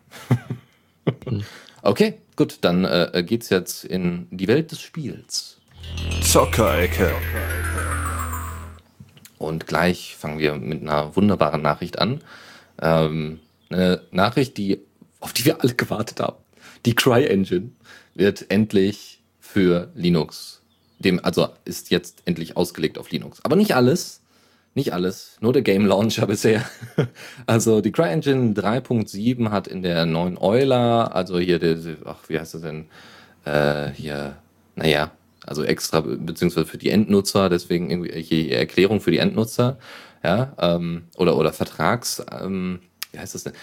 okay, 1.82 2.14
gut, 2.36 2.58
dann 2.62 2.84
äh, 2.84 3.24
geht's 3.26 3.50
jetzt 3.50 3.84
in 3.84 4.26
die 4.30 4.48
Welt 4.48 4.72
des 4.72 4.80
Spiels. 4.80 5.58
Zockerecke. 6.22 7.12
Und 9.38 9.66
gleich 9.66 10.16
fangen 10.16 10.38
wir 10.38 10.54
mit 10.54 10.82
einer 10.82 11.14
wunderbaren 11.14 11.62
Nachricht 11.62 11.98
an. 11.98 12.22
Ähm, 12.80 13.40
eine 13.68 14.02
Nachricht, 14.10 14.56
die, 14.56 14.80
auf 15.20 15.32
die 15.32 15.44
wir 15.44 15.62
alle 15.62 15.74
gewartet 15.74 16.20
haben. 16.20 16.36
Die 16.84 16.94
CryEngine 16.94 17.70
wird 18.14 18.50
endlich 18.50 19.15
für 19.56 19.88
Linux. 19.94 20.60
Dem, 20.98 21.18
also 21.24 21.48
ist 21.64 21.88
jetzt 21.88 22.20
endlich 22.26 22.58
ausgelegt 22.58 22.98
auf 22.98 23.10
Linux. 23.10 23.42
Aber 23.42 23.56
nicht 23.56 23.74
alles. 23.74 24.20
Nicht 24.74 24.92
alles. 24.92 25.38
Nur 25.40 25.54
der 25.54 25.62
Game 25.62 25.86
Launcher 25.86 26.26
bisher. 26.26 26.62
also 27.46 27.80
die 27.80 27.90
CryEngine 27.90 28.52
3.7 28.52 29.48
hat 29.50 29.66
in 29.66 29.80
der 29.80 30.04
neuen 30.04 30.36
Euler, 30.36 31.14
also 31.16 31.38
hier, 31.38 31.58
der, 31.58 31.78
ach, 32.04 32.18
wie 32.28 32.38
heißt 32.38 32.52
das 32.52 32.60
denn? 32.60 32.84
Äh, 33.46 33.92
hier, 33.92 34.36
naja, 34.74 35.12
also 35.46 35.64
extra, 35.64 36.00
beziehungsweise 36.00 36.66
für 36.66 36.76
die 36.76 36.90
Endnutzer, 36.90 37.48
deswegen 37.48 37.88
irgendwie 37.88 38.50
Erklärung 38.50 39.00
für 39.00 39.10
die 39.10 39.18
Endnutzer, 39.18 39.78
ja, 40.22 40.52
ähm, 40.58 41.04
oder, 41.16 41.34
oder 41.34 41.54
Vertrags, 41.54 42.22
ähm, 42.42 42.80
wie 43.10 43.20
heißt 43.20 43.34
das 43.34 43.44
denn? 43.44 43.54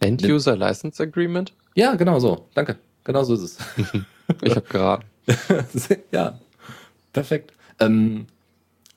End-User 0.00 0.56
License 0.56 1.00
Agreement? 1.00 1.52
Ja, 1.76 1.94
genau 1.94 2.18
so. 2.18 2.48
Danke. 2.54 2.76
Genau 3.04 3.22
so 3.22 3.34
ist 3.34 3.42
es. 3.42 3.58
ich 4.42 4.56
habe 4.56 4.66
geraten. 4.68 5.11
ja, 6.12 6.38
perfekt. 7.12 7.52
Ähm, 7.80 8.26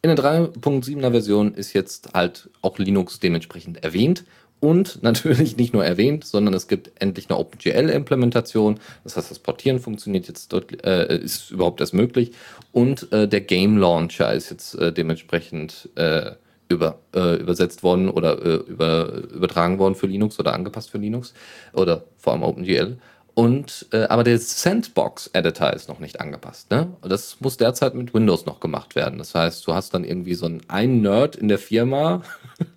in 0.02 0.16
der 0.16 0.24
3.7er 0.24 1.12
Version 1.12 1.56
ist 1.56 1.74
jetzt 1.74 2.14
halt 2.14 2.50
auch 2.62 2.78
Linux 2.78 3.20
dementsprechend 3.20 3.84
erwähnt. 3.84 4.24
Und 4.60 5.00
natürlich 5.04 5.58
nicht 5.58 5.74
nur 5.74 5.84
erwähnt, 5.84 6.26
sondern 6.26 6.54
es 6.54 6.68
gibt 6.68 6.92
endlich 7.02 7.30
eine 7.30 7.40
OpenGL-Implementation. 7.40 8.80
Das 9.04 9.18
heißt, 9.18 9.32
das 9.32 9.40
Portieren 9.40 9.80
funktioniert 9.80 10.28
jetzt 10.28 10.54
dort, 10.54 10.84
äh, 10.86 11.18
ist 11.18 11.52
überhaupt 11.52 11.82
erst 11.82 11.94
möglich. 11.94 12.32
Und 12.72 13.12
äh, 13.12 13.28
der 13.28 13.42
Game 13.42 13.78
Launcher 13.78 14.34
ist 14.34 14.50
jetzt 14.50 14.76
äh, 14.76 14.94
dementsprechend 14.94 15.90
äh, 15.96 16.32
über, 16.70 17.00
äh, 17.16 17.36
übersetzt 17.36 17.84
worden 17.84 18.10
oder 18.10 18.44
äh, 18.44 18.56
über, 18.56 19.12
übertragen 19.34 19.78
worden 19.78 19.96
für 19.96 20.08
Linux 20.08 20.40
oder 20.40 20.54
angepasst 20.54 20.90
für 20.90 20.98
Linux 20.98 21.34
oder 21.74 22.06
vor 22.18 22.34
allem 22.34 22.44
OpenGL. 22.44 22.98
Und 23.36 23.88
äh, 23.92 24.06
aber 24.06 24.24
der 24.24 24.40
Sandbox-Editor 24.40 25.74
ist 25.74 25.90
noch 25.90 26.00
nicht 26.00 26.22
angepasst. 26.22 26.72
Ne? 26.72 26.88
Das 27.02 27.42
muss 27.42 27.58
derzeit 27.58 27.94
mit 27.94 28.14
Windows 28.14 28.46
noch 28.46 28.62
gemacht 28.62 28.96
werden. 28.96 29.18
Das 29.20 29.36
heißt, 29.36 29.68
du 29.68 29.74
hast 29.74 29.94
dann 29.94 30.06
irgendwie 30.06 30.36
so 30.36 30.46
einen, 30.46 30.62
einen 30.70 31.02
Nerd 31.02 31.36
in 31.36 31.50
der 31.50 31.60
Firma, 31.60 32.24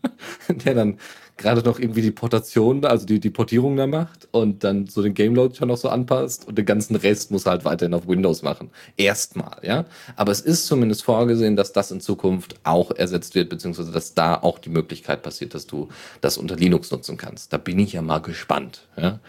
der 0.48 0.74
dann 0.74 0.98
gerade 1.36 1.62
noch 1.62 1.78
irgendwie 1.78 2.02
die 2.02 2.10
Portation, 2.10 2.84
also 2.84 3.06
die, 3.06 3.20
die 3.20 3.30
Portierung 3.30 3.76
da 3.76 3.86
macht 3.86 4.26
und 4.32 4.64
dann 4.64 4.88
so 4.88 5.00
den 5.00 5.14
Game 5.14 5.36
Launcher 5.36 5.64
noch 5.64 5.76
so 5.76 5.88
anpasst 5.88 6.48
und 6.48 6.58
den 6.58 6.66
ganzen 6.66 6.96
Rest 6.96 7.30
muss 7.30 7.46
halt 7.46 7.64
weiterhin 7.64 7.94
auf 7.94 8.08
Windows 8.08 8.42
machen. 8.42 8.70
Erstmal, 8.96 9.58
ja. 9.62 9.84
Aber 10.16 10.32
es 10.32 10.40
ist 10.40 10.66
zumindest 10.66 11.04
vorgesehen, 11.04 11.54
dass 11.54 11.72
das 11.72 11.92
in 11.92 12.00
Zukunft 12.00 12.56
auch 12.64 12.90
ersetzt 12.90 13.36
wird, 13.36 13.48
beziehungsweise 13.48 13.92
dass 13.92 14.14
da 14.14 14.34
auch 14.34 14.58
die 14.58 14.70
Möglichkeit 14.70 15.22
passiert, 15.22 15.54
dass 15.54 15.68
du 15.68 15.88
das 16.20 16.36
unter 16.36 16.56
Linux 16.56 16.90
nutzen 16.90 17.16
kannst. 17.16 17.52
Da 17.52 17.58
bin 17.58 17.78
ich 17.78 17.92
ja 17.92 18.02
mal 18.02 18.18
gespannt, 18.18 18.88
ja. 18.96 19.20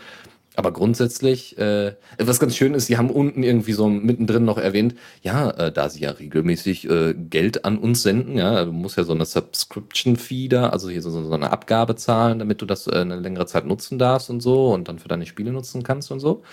Aber 0.55 0.73
grundsätzlich, 0.73 1.57
äh, 1.57 1.95
was 2.17 2.39
ganz 2.39 2.55
schön 2.55 2.73
ist, 2.73 2.87
sie 2.87 2.97
haben 2.97 3.11
unten 3.11 3.43
irgendwie 3.43 3.71
so 3.71 3.87
mittendrin 3.87 4.43
noch 4.43 4.57
erwähnt, 4.57 4.95
ja, 5.21 5.51
äh, 5.51 5.71
da 5.71 5.89
sie 5.89 6.01
ja 6.01 6.11
regelmäßig 6.11 6.89
äh, 6.89 7.13
Geld 7.13 7.63
an 7.65 7.77
uns 7.77 8.01
senden, 8.01 8.37
ja, 8.37 8.65
du 8.65 8.73
musst 8.73 8.97
ja 8.97 9.03
so 9.03 9.13
eine 9.13 9.25
Subscription-Fee 9.25 10.49
da, 10.49 10.69
also 10.69 10.89
hier 10.89 11.01
so, 11.01 11.11
so 11.11 11.33
eine 11.33 11.51
Abgabe 11.51 11.95
zahlen, 11.95 12.39
damit 12.39 12.61
du 12.61 12.65
das 12.65 12.87
äh, 12.87 12.95
eine 12.95 13.17
längere 13.17 13.45
Zeit 13.45 13.65
nutzen 13.65 13.99
darfst 13.99 14.29
und 14.29 14.41
so 14.41 14.73
und 14.73 14.87
dann 14.89 14.99
für 14.99 15.07
deine 15.07 15.25
Spiele 15.25 15.51
nutzen 15.53 15.83
kannst 15.83 16.11
und 16.11 16.19
so. 16.19 16.43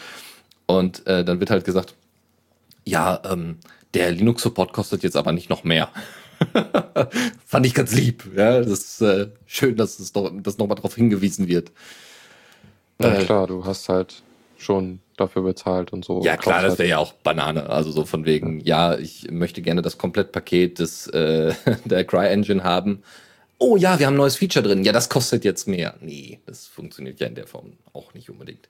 Und 0.66 1.07
äh, 1.07 1.24
dann 1.24 1.40
wird 1.40 1.51
halt 1.51 1.64
gesagt, 1.64 1.94
ja, 2.84 3.20
ähm, 3.30 3.59
der 3.94 4.12
Linux-Support 4.12 4.72
kostet 4.72 5.03
jetzt 5.03 5.16
aber 5.16 5.32
nicht 5.32 5.51
noch 5.51 5.64
mehr. 5.64 5.88
Fand 7.47 7.66
ich 7.66 7.74
ganz 7.74 7.94
lieb. 7.94 8.30
Ja, 8.36 8.61
das 8.61 8.68
ist 8.68 9.01
äh, 9.01 9.28
schön, 9.47 9.76
dass 9.76 9.99
es 9.99 10.12
doch, 10.12 10.30
dass 10.42 10.59
nochmal 10.59 10.76
darauf 10.76 10.94
hingewiesen 10.94 11.49
wird. 11.49 11.72
Ja, 13.01 13.14
äh, 13.14 13.24
klar, 13.24 13.47
du 13.47 13.64
hast 13.64 13.88
halt 13.88 14.22
schon 14.59 15.01
dafür 15.16 15.42
bezahlt 15.42 15.92
und 15.92 16.05
so. 16.05 16.22
Ja, 16.22 16.36
klar, 16.36 16.62
das 16.62 16.70
halt 16.70 16.78
wäre 16.80 16.88
ja 16.88 16.99
auch 16.99 17.12
Banane. 17.12 17.68
Also 17.68 17.90
so 17.90 18.05
von 18.05 18.24
wegen, 18.24 18.61
ja, 18.61 18.97
ich 18.97 19.30
möchte 19.30 19.62
gerne 19.62 19.82
das 19.82 19.99
Komplettpaket 19.99 20.78
des, 20.78 21.07
äh, 21.09 21.55
der 21.84 22.05
CryEngine 22.05 22.62
haben. 22.62 23.03
Oh 23.59 23.76
ja, 23.76 23.99
wir 23.99 24.07
haben 24.07 24.14
ein 24.14 24.18
neues 24.18 24.36
Feature 24.36 24.66
drin. 24.66 24.84
Ja, 24.84 24.92
das 24.92 25.09
kostet 25.09 25.44
jetzt 25.44 25.66
mehr. 25.66 25.94
Nee, 26.01 26.40
das 26.47 26.66
funktioniert 26.66 27.20
ja 27.20 27.26
in 27.26 27.34
der 27.34 27.47
Form 27.47 27.72
auch 27.92 28.12
nicht 28.12 28.28
unbedingt. 28.28 28.68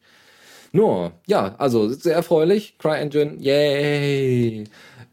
Nur, 0.72 1.12
ja, 1.26 1.54
also 1.58 1.88
sehr 1.88 2.14
erfreulich. 2.14 2.74
CryEngine, 2.78 3.36
yay! 3.40 4.64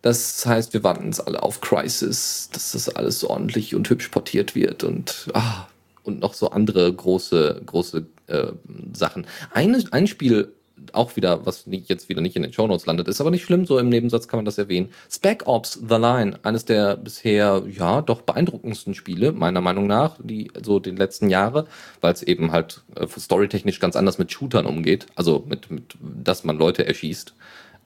Das 0.01 0.45
heißt, 0.45 0.73
wir 0.73 0.83
warten 0.83 1.05
uns 1.05 1.21
alle 1.21 1.41
auf 1.41 1.61
Crisis, 1.61 2.49
dass 2.51 2.73
das 2.73 2.89
alles 2.89 3.23
ordentlich 3.23 3.73
und 3.73 3.89
hübsch 3.89 4.09
portiert 4.09 4.53
wird 4.53 4.83
und, 4.83 5.29
ah, 5.33 5.67
und 6.03 6.19
noch 6.19 6.33
so 6.33 6.49
andere 6.49 6.91
große, 6.91 7.61
große 7.65 8.05
äh, 8.33 8.51
Sachen. 8.93 9.27
Ein, 9.51 9.83
ein 9.91 10.07
Spiel, 10.07 10.53
auch 10.91 11.15
wieder, 11.15 11.45
was 11.45 11.65
jetzt 11.67 12.09
wieder 12.09 12.21
nicht 12.21 12.35
in 12.35 12.41
den 12.41 12.51
Show 12.51 12.67
Notes 12.67 12.85
landet, 12.85 13.07
ist 13.07 13.21
aber 13.21 13.31
nicht 13.31 13.45
schlimm, 13.45 13.65
so 13.65 13.77
im 13.77 13.89
Nebensatz 13.89 14.27
kann 14.27 14.39
man 14.39 14.45
das 14.45 14.57
erwähnen. 14.57 14.89
Spec 15.09 15.43
Ops 15.45 15.79
The 15.87 15.95
Line, 15.95 16.39
eines 16.43 16.65
der 16.65 16.97
bisher, 16.97 17.63
ja, 17.69 18.01
doch 18.01 18.21
beeindruckendsten 18.21 18.93
Spiele, 18.93 19.31
meiner 19.31 19.61
Meinung 19.61 19.87
nach, 19.87 20.17
die 20.21 20.51
so 20.61 20.79
den 20.79 20.97
letzten 20.97 21.29
Jahre, 21.29 21.67
weil 22.01 22.13
es 22.13 22.23
eben 22.23 22.51
halt 22.51 22.81
äh, 22.95 23.07
storytechnisch 23.07 23.79
ganz 23.79 23.95
anders 23.95 24.17
mit 24.17 24.31
Shootern 24.31 24.65
umgeht, 24.65 25.07
also 25.15 25.43
mit, 25.47 25.71
mit 25.71 25.95
dass 26.01 26.43
man 26.43 26.57
Leute 26.57 26.85
erschießt 26.85 27.33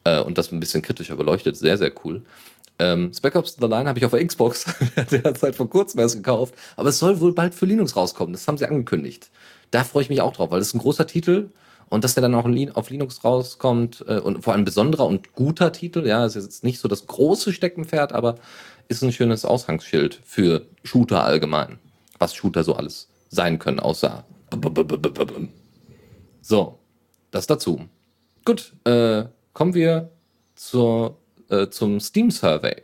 äh, 0.05 0.21
und 0.21 0.37
das 0.37 0.51
ein 0.51 0.59
bisschen 0.59 0.81
kritischer 0.81 1.15
beleuchtet, 1.15 1.57
sehr, 1.57 1.77
sehr 1.77 1.91
cool. 2.03 2.23
Ähm, 2.79 3.11
Spec 3.13 3.35
Ops 3.35 3.57
The 3.59 3.67
Line 3.67 3.89
habe 3.89 3.99
ich 3.99 4.05
auf 4.05 4.11
der 4.11 4.25
Xbox, 4.25 4.65
der 5.11 5.23
hat 5.23 5.37
seit 5.37 5.55
vor 5.55 5.69
kurzem 5.69 5.99
erst 5.99 6.15
gekauft, 6.15 6.55
aber 6.75 6.89
es 6.89 6.99
soll 6.99 7.19
wohl 7.19 7.33
bald 7.33 7.53
für 7.53 7.65
Linux 7.65 7.95
rauskommen, 7.95 8.33
das 8.33 8.47
haben 8.47 8.57
sie 8.57 8.67
angekündigt 8.67 9.29
da 9.71 9.83
freue 9.83 10.03
ich 10.03 10.09
mich 10.09 10.21
auch 10.21 10.33
drauf, 10.33 10.51
weil 10.51 10.59
das 10.59 10.69
ist 10.69 10.73
ein 10.75 10.79
großer 10.79 11.07
Titel 11.07 11.49
und 11.89 12.03
dass 12.03 12.15
der 12.15 12.21
dann 12.21 12.35
auch 12.35 12.45
auf 12.75 12.89
Linux 12.89 13.23
rauskommt 13.23 14.03
äh, 14.07 14.19
und 14.19 14.43
vor 14.43 14.53
allem 14.53 14.65
besonderer 14.65 15.05
und 15.05 15.33
guter 15.33 15.71
Titel, 15.71 16.05
ja, 16.05 16.25
ist 16.25 16.35
jetzt 16.35 16.63
nicht 16.63 16.79
so 16.79 16.87
das 16.87 17.07
große 17.07 17.53
Steckenpferd, 17.53 18.13
aber 18.13 18.35
ist 18.87 19.03
ein 19.03 19.11
schönes 19.11 19.45
Aushangsschild 19.45 20.21
für 20.25 20.65
Shooter 20.83 21.23
allgemein, 21.23 21.79
was 22.19 22.35
Shooter 22.35 22.63
so 22.63 22.75
alles 22.75 23.09
sein 23.29 23.59
können, 23.59 23.79
außer 23.79 24.23
so, 26.41 26.79
das 27.31 27.47
dazu. 27.47 27.81
Gut, 28.45 28.73
äh, 28.85 29.25
kommen 29.53 29.73
wir 29.73 30.09
zur, 30.55 31.17
äh, 31.49 31.67
zum 31.67 31.99
Steam 31.99 32.31
Survey. 32.31 32.75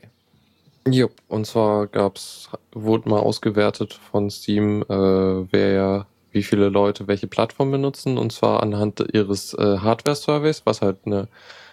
Ja, 0.90 1.08
und 1.30 1.48
zwar 1.48 1.88
gab's, 1.88 2.50
wurde 2.74 3.08
mal 3.08 3.22
ausgewertet 3.22 3.94
von 3.94 4.30
Steam, 4.30 4.82
äh, 4.82 5.52
wer 5.54 6.08
wie 6.34 6.44
viele 6.44 6.70
Leute 6.70 7.08
welche 7.08 7.28
Plattform 7.28 7.72
benutzen, 7.72 8.18
und 8.18 8.32
zwar 8.32 8.62
anhand 8.62 9.04
ihres 9.14 9.54
äh, 9.54 9.78
Hardware-Surveys, 9.78 10.64
was 10.66 10.82
halt 10.82 10.98
eine 11.06 11.28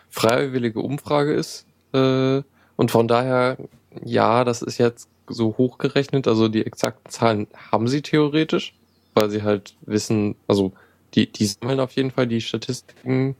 freiwillige 0.09 0.81
Umfrage 0.81 1.33
ist. 1.33 1.67
Äh, 1.93 2.43
und 2.77 2.91
von 2.91 3.09
daher, 3.09 3.57
ja, 4.05 4.45
das 4.45 4.63
ist 4.63 4.79
jetzt 4.79 5.09
so 5.29 5.57
hochgerechnet, 5.57 6.29
also 6.29 6.49
die 6.49 6.65
exakten 6.65 7.11
Zahlen 7.11 7.47
haben 7.71 7.89
sie 7.89 8.03
theoretisch, 8.03 8.75
weil 9.15 9.31
sie 9.31 9.43
halt 9.43 9.75
wissen, 9.83 10.37
also 10.47 10.73
die, 11.15 11.31
die 11.31 11.47
sammeln 11.47 11.81
auf 11.81 11.93
jeden 11.93 12.11
Fall 12.11 12.27
die 12.27 12.41
Statistiken, 12.41 13.37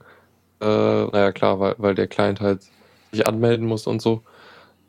äh, 0.61 0.65
naja 0.65 1.31
klar, 1.31 1.59
weil, 1.59 1.75
weil 1.77 1.95
der 1.95 2.07
Client 2.07 2.41
halt 2.41 2.61
sich 3.11 3.27
anmelden 3.27 3.67
muss 3.67 3.87
und 3.87 4.01
so. 4.01 4.23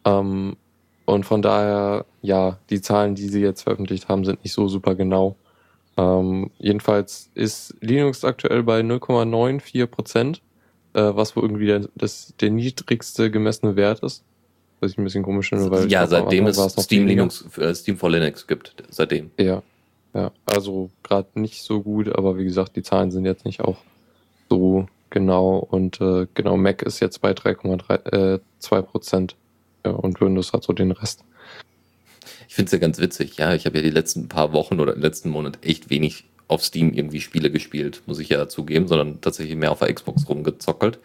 Ähm, 0.04 0.56
und 1.04 1.24
von 1.24 1.42
daher, 1.42 2.06
ja, 2.22 2.58
die 2.70 2.80
Zahlen, 2.80 3.14
die 3.14 3.28
sie 3.28 3.40
jetzt 3.40 3.62
veröffentlicht 3.62 4.08
haben, 4.08 4.24
sind 4.24 4.42
nicht 4.44 4.52
so 4.52 4.68
super 4.68 4.94
genau. 4.94 5.36
Ähm, 5.96 6.50
jedenfalls 6.58 7.30
ist 7.34 7.74
Linux 7.80 8.24
aktuell 8.24 8.62
bei 8.62 8.80
0,94 8.80 9.86
Prozent, 9.86 10.42
äh, 10.94 11.02
was 11.02 11.36
wohl 11.36 11.44
irgendwie 11.44 11.66
der, 11.66 11.88
das, 11.94 12.34
der 12.40 12.50
niedrigste 12.50 13.30
gemessene 13.30 13.76
Wert 13.76 14.00
ist. 14.00 14.24
Was 14.80 14.92
ich 14.92 14.98
ein 14.98 15.04
bisschen 15.04 15.22
komisch 15.22 15.50
finde, 15.50 15.70
weil. 15.70 15.90
Ja, 15.90 16.06
seitdem 16.06 16.46
es 16.46 16.58
Steam 16.58 17.06
Linux, 17.06 17.46
äh, 17.58 17.74
Steam 17.74 17.96
for 17.96 18.10
Linux 18.10 18.46
gibt, 18.46 18.74
seitdem. 18.88 19.30
Ja. 19.38 19.62
Ja, 20.14 20.30
also 20.44 20.90
gerade 21.02 21.28
nicht 21.40 21.62
so 21.62 21.80
gut, 21.80 22.14
aber 22.14 22.36
wie 22.36 22.44
gesagt, 22.44 22.76
die 22.76 22.82
Zahlen 22.82 23.10
sind 23.10 23.24
jetzt 23.24 23.46
nicht 23.46 23.62
auch 23.62 23.78
so 24.50 24.86
genau 25.08 25.56
und 25.56 26.00
äh, 26.00 26.26
genau, 26.34 26.56
Mac 26.58 26.82
ist 26.82 27.00
jetzt 27.00 27.22
bei 27.22 27.32
3,2 27.32 28.78
äh, 28.78 28.82
Prozent 28.82 29.36
ja, 29.86 29.92
und 29.92 30.20
Windows 30.20 30.52
hat 30.52 30.64
so 30.64 30.74
den 30.74 30.90
Rest. 30.90 31.24
Ich 32.48 32.54
finde 32.54 32.66
es 32.66 32.72
ja 32.72 32.78
ganz 32.78 32.98
witzig. 32.98 33.36
Ja, 33.36 33.54
ich 33.54 33.66
habe 33.66 33.78
ja 33.78 33.82
die 33.82 33.90
letzten 33.90 34.28
paar 34.28 34.52
Wochen 34.52 34.80
oder 34.80 34.94
im 34.94 35.00
letzten 35.00 35.30
Monat 35.30 35.58
echt 35.62 35.90
wenig 35.90 36.24
auf 36.48 36.64
Steam 36.64 36.92
irgendwie 36.92 37.20
Spiele 37.20 37.50
gespielt, 37.50 38.02
muss 38.06 38.18
ich 38.18 38.28
ja 38.28 38.48
zugeben, 38.48 38.86
sondern 38.86 39.20
tatsächlich 39.20 39.56
mehr 39.56 39.72
auf 39.72 39.78
der 39.78 39.92
Xbox 39.92 40.28
rumgezockelt, 40.28 40.98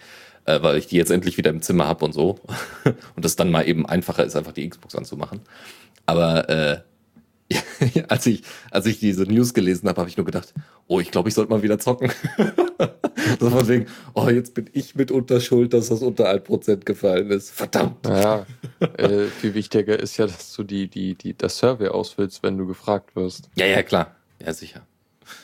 äh, 0.45 0.61
weil 0.61 0.77
ich 0.77 0.87
die 0.87 0.97
jetzt 0.97 1.11
endlich 1.11 1.37
wieder 1.37 1.49
im 1.49 1.61
Zimmer 1.61 1.87
habe 1.87 2.05
und 2.05 2.13
so. 2.13 2.39
und 3.15 3.25
das 3.25 3.35
dann 3.35 3.49
mal 3.49 3.67
eben 3.67 3.85
einfacher 3.85 4.25
ist, 4.25 4.35
einfach 4.35 4.51
die 4.51 4.67
Xbox 4.69 4.95
anzumachen. 4.95 5.41
Aber 6.05 6.49
äh, 6.49 6.79
als 8.07 8.25
ich, 8.25 8.43
als 8.71 8.85
ich 8.85 8.99
diese 8.99 9.23
News 9.23 9.53
gelesen 9.53 9.87
habe, 9.87 9.99
habe 10.01 10.09
ich 10.09 10.17
nur 10.17 10.25
gedacht, 10.25 10.53
oh, 10.87 10.99
ich 10.99 11.11
glaube, 11.11 11.29
ich 11.29 11.35
sollte 11.35 11.51
mal 11.51 11.63
wieder 11.63 11.79
zocken. 11.79 12.11
so 13.39 13.49
von 13.49 13.67
wegen, 13.67 13.85
oh, 14.13 14.29
jetzt 14.29 14.53
bin 14.53 14.69
ich 14.73 14.95
mitunter 14.95 15.39
schuld, 15.39 15.73
dass 15.73 15.89
das 15.89 16.01
unter 16.01 16.29
1% 16.29 16.83
gefallen 16.83 17.29
ist. 17.31 17.51
Verdammt. 17.51 18.05
Ja, 18.05 18.45
äh, 18.97 19.25
viel 19.25 19.53
wichtiger 19.53 19.97
ist 19.99 20.17
ja, 20.17 20.27
dass 20.27 20.53
du 20.53 20.63
die, 20.63 20.87
die, 20.87 21.15
die, 21.15 21.37
das 21.37 21.57
Survey 21.57 21.87
ausfüllst, 21.87 22.43
wenn 22.43 22.57
du 22.57 22.67
gefragt 22.67 23.15
wirst. 23.15 23.49
Ja, 23.55 23.65
ja, 23.65 23.83
klar. 23.83 24.15
Ja, 24.43 24.53
sicher. 24.53 24.85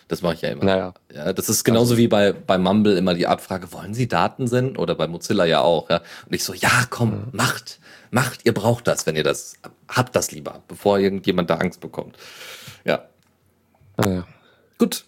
Das 0.07 0.21
mache 0.21 0.35
ich 0.35 0.41
ja 0.41 0.49
immer. 0.49 0.63
Naja. 0.63 0.93
Ja, 1.13 1.33
das 1.33 1.49
ist 1.49 1.63
genauso 1.63 1.93
also, 1.93 1.97
wie 1.97 2.07
bei, 2.07 2.31
bei 2.33 2.57
Mumble 2.57 2.97
immer 2.97 3.13
die 3.13 3.27
Abfrage, 3.27 3.71
wollen 3.71 3.93
Sie 3.93 4.07
Daten 4.07 4.47
senden? 4.47 4.77
Oder 4.77 4.95
bei 4.95 5.07
Mozilla 5.07 5.45
ja 5.45 5.61
auch. 5.61 5.89
Ja? 5.89 6.01
Und 6.25 6.33
ich 6.33 6.43
so, 6.43 6.53
ja, 6.53 6.85
komm, 6.89 7.11
mhm. 7.11 7.23
macht, 7.33 7.79
macht, 8.13 8.45
ihr 8.45 8.53
braucht 8.53 8.87
das, 8.87 9.05
wenn 9.05 9.15
ihr 9.15 9.23
das, 9.23 9.55
habt 9.89 10.15
das 10.15 10.31
lieber, 10.31 10.63
bevor 10.67 10.99
irgendjemand 10.99 11.49
da 11.49 11.55
Angst 11.55 11.79
bekommt. 11.81 12.17
Ja. 12.85 13.09
Naja. 13.97 14.27
Gut. 14.77 15.05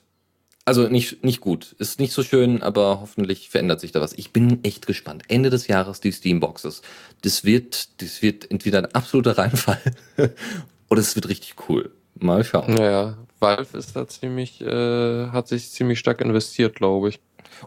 Also 0.67 0.87
nicht, 0.87 1.23
nicht 1.23 1.41
gut. 1.41 1.75
Ist 1.77 1.99
nicht 1.99 2.11
so 2.11 2.23
schön, 2.23 2.63
aber 2.63 2.99
hoffentlich 2.99 3.49
verändert 3.49 3.79
sich 3.79 3.91
da 3.91 4.01
was. 4.01 4.13
Ich 4.13 4.33
bin 4.33 4.63
echt 4.63 4.87
gespannt. 4.87 5.21
Ende 5.27 5.51
des 5.51 5.67
Jahres 5.67 6.01
die 6.01 6.11
Steamboxes. 6.11 6.81
Das 7.21 7.45
wird, 7.45 8.01
das 8.01 8.23
wird 8.23 8.49
entweder 8.49 8.79
ein 8.79 8.95
absoluter 8.95 9.37
Reinfall 9.37 9.79
oder 10.89 11.01
es 11.01 11.15
wird 11.15 11.29
richtig 11.29 11.69
cool. 11.69 11.91
Mal 12.15 12.43
schauen. 12.43 12.73
Naja, 12.73 13.17
Valve 13.39 13.77
ist 13.77 13.95
da 13.95 14.07
ziemlich, 14.07 14.61
äh, 14.61 15.27
hat 15.27 15.47
sich 15.47 15.69
ziemlich 15.69 15.99
stark 15.99 16.21
investiert, 16.21 16.75
glaube 16.75 17.09
ich. 17.09 17.19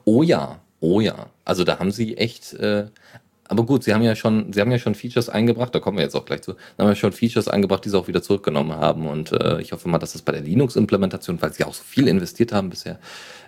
Oh 0.05 0.24
ja, 0.24 0.61
oh 0.80 1.01
ja. 1.01 1.30
Also 1.45 1.62
da 1.62 1.78
haben 1.78 1.93
sie 1.93 2.16
echt, 2.16 2.55
äh, 2.55 2.86
aber 3.49 3.64
gut, 3.64 3.82
sie 3.84 3.94
haben 3.94 4.03
ja 4.03 4.14
schon, 4.14 4.53
sie 4.53 4.61
haben 4.61 4.70
ja 4.70 4.78
schon 4.78 4.94
Features 4.94 5.30
eingebracht, 5.30 5.74
da 5.74 5.80
kommen 5.80 5.96
wir 5.96 6.05
jetzt 6.05 6.14
auch 6.14 6.26
gleich 6.26 6.42
zu, 6.42 6.53
da 6.76 6.84
haben 6.84 6.90
ja 6.90 6.94
schon 6.94 7.12
Features 7.12 7.49
eingebracht, 7.49 7.84
die 7.84 7.88
sie 7.88 7.99
auch 7.99 8.07
wieder 8.07 8.22
zurückgenommen 8.22 8.72
haben. 8.72 9.07
Und 9.07 9.32
äh, 9.32 9.61
ich 9.62 9.72
hoffe 9.72 9.88
mal, 9.88 9.99
dass 9.99 10.12
das 10.12 10.22
bei 10.22 10.32
der 10.32 10.42
Linux-Implementation, 10.42 11.40
weil 11.40 11.53
sie 11.55 11.64
auch 11.64 11.72
so 11.72 11.82
viel 11.82 12.09
investiert 12.09 12.53
haben 12.53 12.68
bisher, 12.68 12.99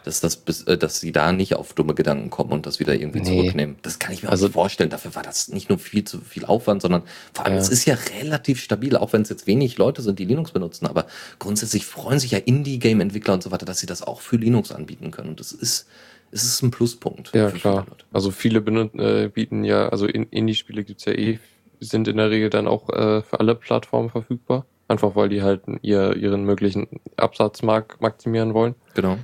dass 0.05 0.21
das 0.21 0.37
bis, 0.37 0.63
äh, 0.63 0.79
dass 0.79 1.01
sie 1.01 1.13
da 1.13 1.33
nicht 1.33 1.55
auf 1.55 1.75
dumme 1.75 1.95
Gedanken 1.95 2.31
kommen 2.31 2.53
und 2.53 2.65
das 2.65 2.81
wieder 2.81 2.95
irgendwie 2.95 3.21
nee. 3.21 3.27
zurücknehmen. 3.27 3.77
Das 3.83 3.99
kann 3.99 4.15
ich 4.15 4.23
mir 4.23 4.31
also, 4.31 4.49
vorstellen. 4.49 4.89
Dafür 4.89 5.15
war 5.15 5.23
das 5.23 5.49
nicht 5.49 5.69
nur 5.69 5.79
viel 5.79 6.05
zu 6.05 6.21
viel 6.21 6.47
Aufwand, 6.47 6.81
sondern 6.81 7.03
vor 7.35 7.45
allem, 7.45 7.57
ja. 7.57 7.61
es 7.61 7.69
ist 7.69 7.85
ja 7.85 7.97
relativ 8.21 8.63
stabil, 8.63 8.97
auch 8.97 9.13
wenn 9.13 9.23
es 9.23 9.29
jetzt 9.29 9.47
wenig 9.47 9.77
Leute 9.77 10.01
sind, 10.01 10.19
die 10.19 10.25
Linux 10.25 10.53
benutzen. 10.53 10.87
Aber 10.87 11.07
grundsätzlich 11.39 11.85
freuen 11.85 12.19
sich 12.19 12.31
ja 12.31 12.39
Indie-Game-Entwickler 12.39 13.35
und 13.35 13.43
so 13.43 13.51
weiter, 13.51 13.67
dass 13.67 13.81
sie 13.81 13.87
das 13.87 14.03
auch 14.03 14.23
für 14.23 14.37
Linux 14.37 14.73
anbieten 14.73 15.11
können. 15.11 15.31
Und 15.31 15.41
das 15.41 15.53
ist 15.53 15.87
es 16.33 16.45
ist 16.45 16.63
ein 16.63 16.71
Pluspunkt. 16.71 17.35
Ja, 17.35 17.51
klar. 17.51 17.87
Also 18.13 18.31
viele 18.31 18.61
äh, 18.61 19.29
bieten 19.29 19.65
ja, 19.65 19.89
also 19.89 20.07
in 20.07 20.25
Indie-Spiele 20.25 20.85
gibt's 20.85 21.05
ja 21.05 21.13
eh, 21.13 21.39
sind 21.81 22.09
in 22.09 22.19
der 22.19 22.31
Regel 22.31 22.51
dann 22.51 22.69
auch 22.69 22.89
äh, 22.91 23.23
für 23.23 23.41
alle 23.41 23.55
Plattformen 23.55 24.11
verfügbar. 24.11 24.67
Einfach 24.89 25.15
weil 25.15 25.29
die 25.29 25.43
halt 25.43 25.63
ihr, 25.83 26.17
ihren 26.17 26.45
möglichen 26.45 26.89
Absatzmarkt 27.17 28.01
maximieren 28.01 28.55
wollen. 28.55 28.75
Genau. 28.95 29.19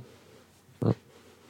Ja. 0.81 0.93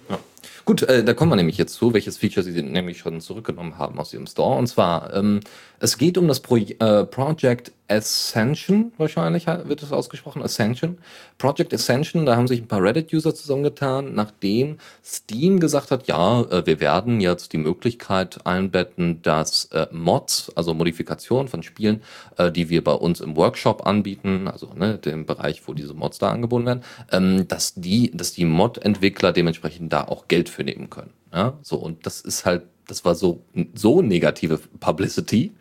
ja. 0.10 0.20
Gut, 0.66 0.82
äh, 0.84 1.04
da 1.04 1.14
kommen 1.14 1.32
wir 1.32 1.36
nämlich 1.36 1.58
jetzt 1.58 1.76
zu, 1.76 1.94
welches 1.94 2.18
Feature 2.18 2.44
sie 2.44 2.62
nämlich 2.64 2.98
schon 2.98 3.22
zurückgenommen 3.22 3.78
haben 3.78 4.00
aus 4.00 4.14
ihrem 4.14 4.26
Store. 4.26 4.58
Und 4.58 4.68
zwar, 4.68 5.14
ähm, 5.14 5.42
es 5.80 5.98
geht 5.98 6.18
um 6.18 6.28
das 6.28 6.40
Pro 6.40 6.58
äh, 6.58 7.06
Project 7.06 7.72
Ascension, 7.88 8.92
wahrscheinlich 8.98 9.48
wird 9.48 9.82
es 9.82 9.92
ausgesprochen, 9.92 10.42
Ascension. 10.42 10.98
Project 11.38 11.74
Ascension, 11.74 12.26
da 12.26 12.36
haben 12.36 12.48
sich 12.48 12.62
ein 12.62 12.68
paar 12.68 12.84
Reddit-User 12.84 13.34
zusammengetan, 13.34 14.14
nachdem 14.14 14.78
Steam 15.04 15.60
gesagt 15.60 15.92
hat, 15.92 16.08
ja, 16.08 16.42
äh, 16.42 16.66
wir 16.66 16.80
werden 16.80 17.22
jetzt 17.22 17.54
die 17.54 17.58
Möglichkeit 17.58 18.46
einbetten, 18.46 19.22
dass 19.22 19.66
äh, 19.66 19.88
Mods, 19.92 20.52
also 20.56 20.74
Modifikationen 20.74 21.48
von 21.48 21.64
Spielen, 21.64 22.02
äh, 22.38 22.52
die 22.52 22.70
wir 22.70 22.84
bei 22.84 22.94
uns 22.94 23.22
im 23.22 23.36
Workshop 23.36 23.86
anbieten, 23.86 24.48
also 24.48 24.74
ne, 24.76 24.98
dem 24.98 25.26
Bereich, 25.26 25.62
wo 25.68 25.74
diese 25.74 25.94
Mods 25.94 26.18
da 26.18 26.30
angeboten 26.32 26.66
werden, 26.66 26.84
ähm, 27.12 27.48
dass 27.48 27.74
die, 27.76 28.12
dass 28.14 28.34
die 28.34 28.46
Mod-Entwickler 28.46 29.32
dementsprechend 29.32 29.94
da 29.94 30.04
auch 30.04 30.28
Geld 30.28 30.50
für 30.50 30.64
nehmen 30.64 30.90
können. 30.90 31.12
Ja, 31.34 31.58
so, 31.62 31.78
und 31.78 32.06
das 32.06 32.22
ist 32.22 32.46
halt 32.46 32.64
das 32.88 33.04
war 33.06 33.16
so, 33.16 33.44
so 33.74 34.02
negative 34.02 34.60
Publicity. 34.80 35.54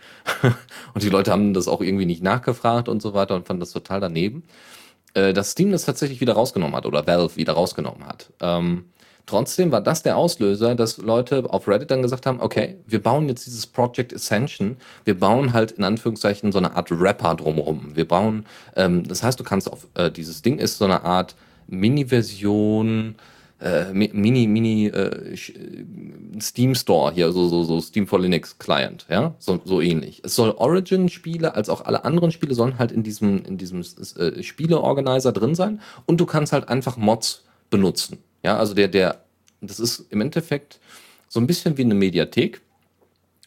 und 0.94 1.02
die 1.02 1.08
Leute 1.08 1.32
haben 1.32 1.52
das 1.54 1.68
auch 1.68 1.80
irgendwie 1.80 2.06
nicht 2.06 2.22
nachgefragt 2.22 2.88
und 2.88 3.02
so 3.02 3.14
weiter 3.14 3.34
und 3.34 3.46
fanden 3.46 3.60
das 3.60 3.72
total 3.72 4.00
daneben, 4.00 4.44
äh, 5.14 5.32
dass 5.32 5.50
Steam 5.50 5.72
das 5.72 5.84
tatsächlich 5.84 6.20
wieder 6.20 6.34
rausgenommen 6.34 6.76
hat 6.76 6.86
oder 6.86 7.06
Valve 7.06 7.36
wieder 7.36 7.54
rausgenommen 7.54 8.06
hat. 8.06 8.32
Ähm, 8.40 8.86
trotzdem 9.26 9.72
war 9.72 9.80
das 9.80 10.04
der 10.04 10.16
Auslöser, 10.16 10.76
dass 10.76 10.98
Leute 10.98 11.44
auf 11.50 11.66
Reddit 11.66 11.90
dann 11.90 12.02
gesagt 12.02 12.26
haben, 12.26 12.40
okay, 12.40 12.76
wir 12.86 13.02
bauen 13.02 13.28
jetzt 13.28 13.46
dieses 13.46 13.66
Project 13.66 14.14
Ascension, 14.14 14.76
wir 15.04 15.18
bauen 15.18 15.52
halt 15.52 15.72
in 15.72 15.84
Anführungszeichen 15.84 16.52
so 16.52 16.58
eine 16.58 16.76
Art 16.76 16.92
Rapper 16.92 17.34
drumherum. 17.34 17.96
Wir 17.96 18.06
bauen, 18.06 18.46
ähm, 18.76 19.06
das 19.06 19.24
heißt, 19.24 19.38
du 19.40 19.44
kannst 19.44 19.70
auf, 19.70 19.88
äh, 19.94 20.12
dieses 20.12 20.42
Ding 20.42 20.58
ist 20.58 20.78
so 20.78 20.84
eine 20.84 21.02
Art 21.02 21.34
Mini-Version, 21.66 23.16
äh, 23.60 23.92
Mini, 23.92 24.46
Mini 24.46 24.86
äh, 24.88 25.36
Steam 26.40 26.74
Store 26.74 27.12
hier, 27.12 27.32
so, 27.32 27.48
so, 27.48 27.64
so 27.64 27.80
Steam 27.80 28.06
for 28.06 28.20
Linux 28.20 28.58
Client, 28.58 29.06
ja, 29.08 29.34
so, 29.38 29.60
so 29.64 29.80
ähnlich. 29.80 30.20
Es 30.24 30.34
soll 30.34 30.50
Origin-Spiele 30.50 31.54
als 31.54 31.68
auch 31.68 31.84
alle 31.84 32.04
anderen 32.04 32.32
Spiele 32.32 32.54
sollen 32.54 32.78
halt 32.78 32.92
in 32.92 33.02
diesem, 33.02 33.44
in 33.44 33.56
diesem 33.56 33.80
äh, 33.80 34.42
Spiele-Organizer 34.42 35.32
drin 35.32 35.54
sein 35.54 35.80
und 36.04 36.20
du 36.20 36.26
kannst 36.26 36.52
halt 36.52 36.68
einfach 36.68 36.96
Mods 36.96 37.44
benutzen. 37.70 38.18
Ja, 38.42 38.58
also 38.58 38.74
der, 38.74 38.88
der, 38.88 39.24
das 39.60 39.80
ist 39.80 40.06
im 40.10 40.20
Endeffekt 40.20 40.78
so 41.28 41.40
ein 41.40 41.46
bisschen 41.46 41.78
wie 41.78 41.82
eine 41.82 41.94
Mediathek, 41.94 42.60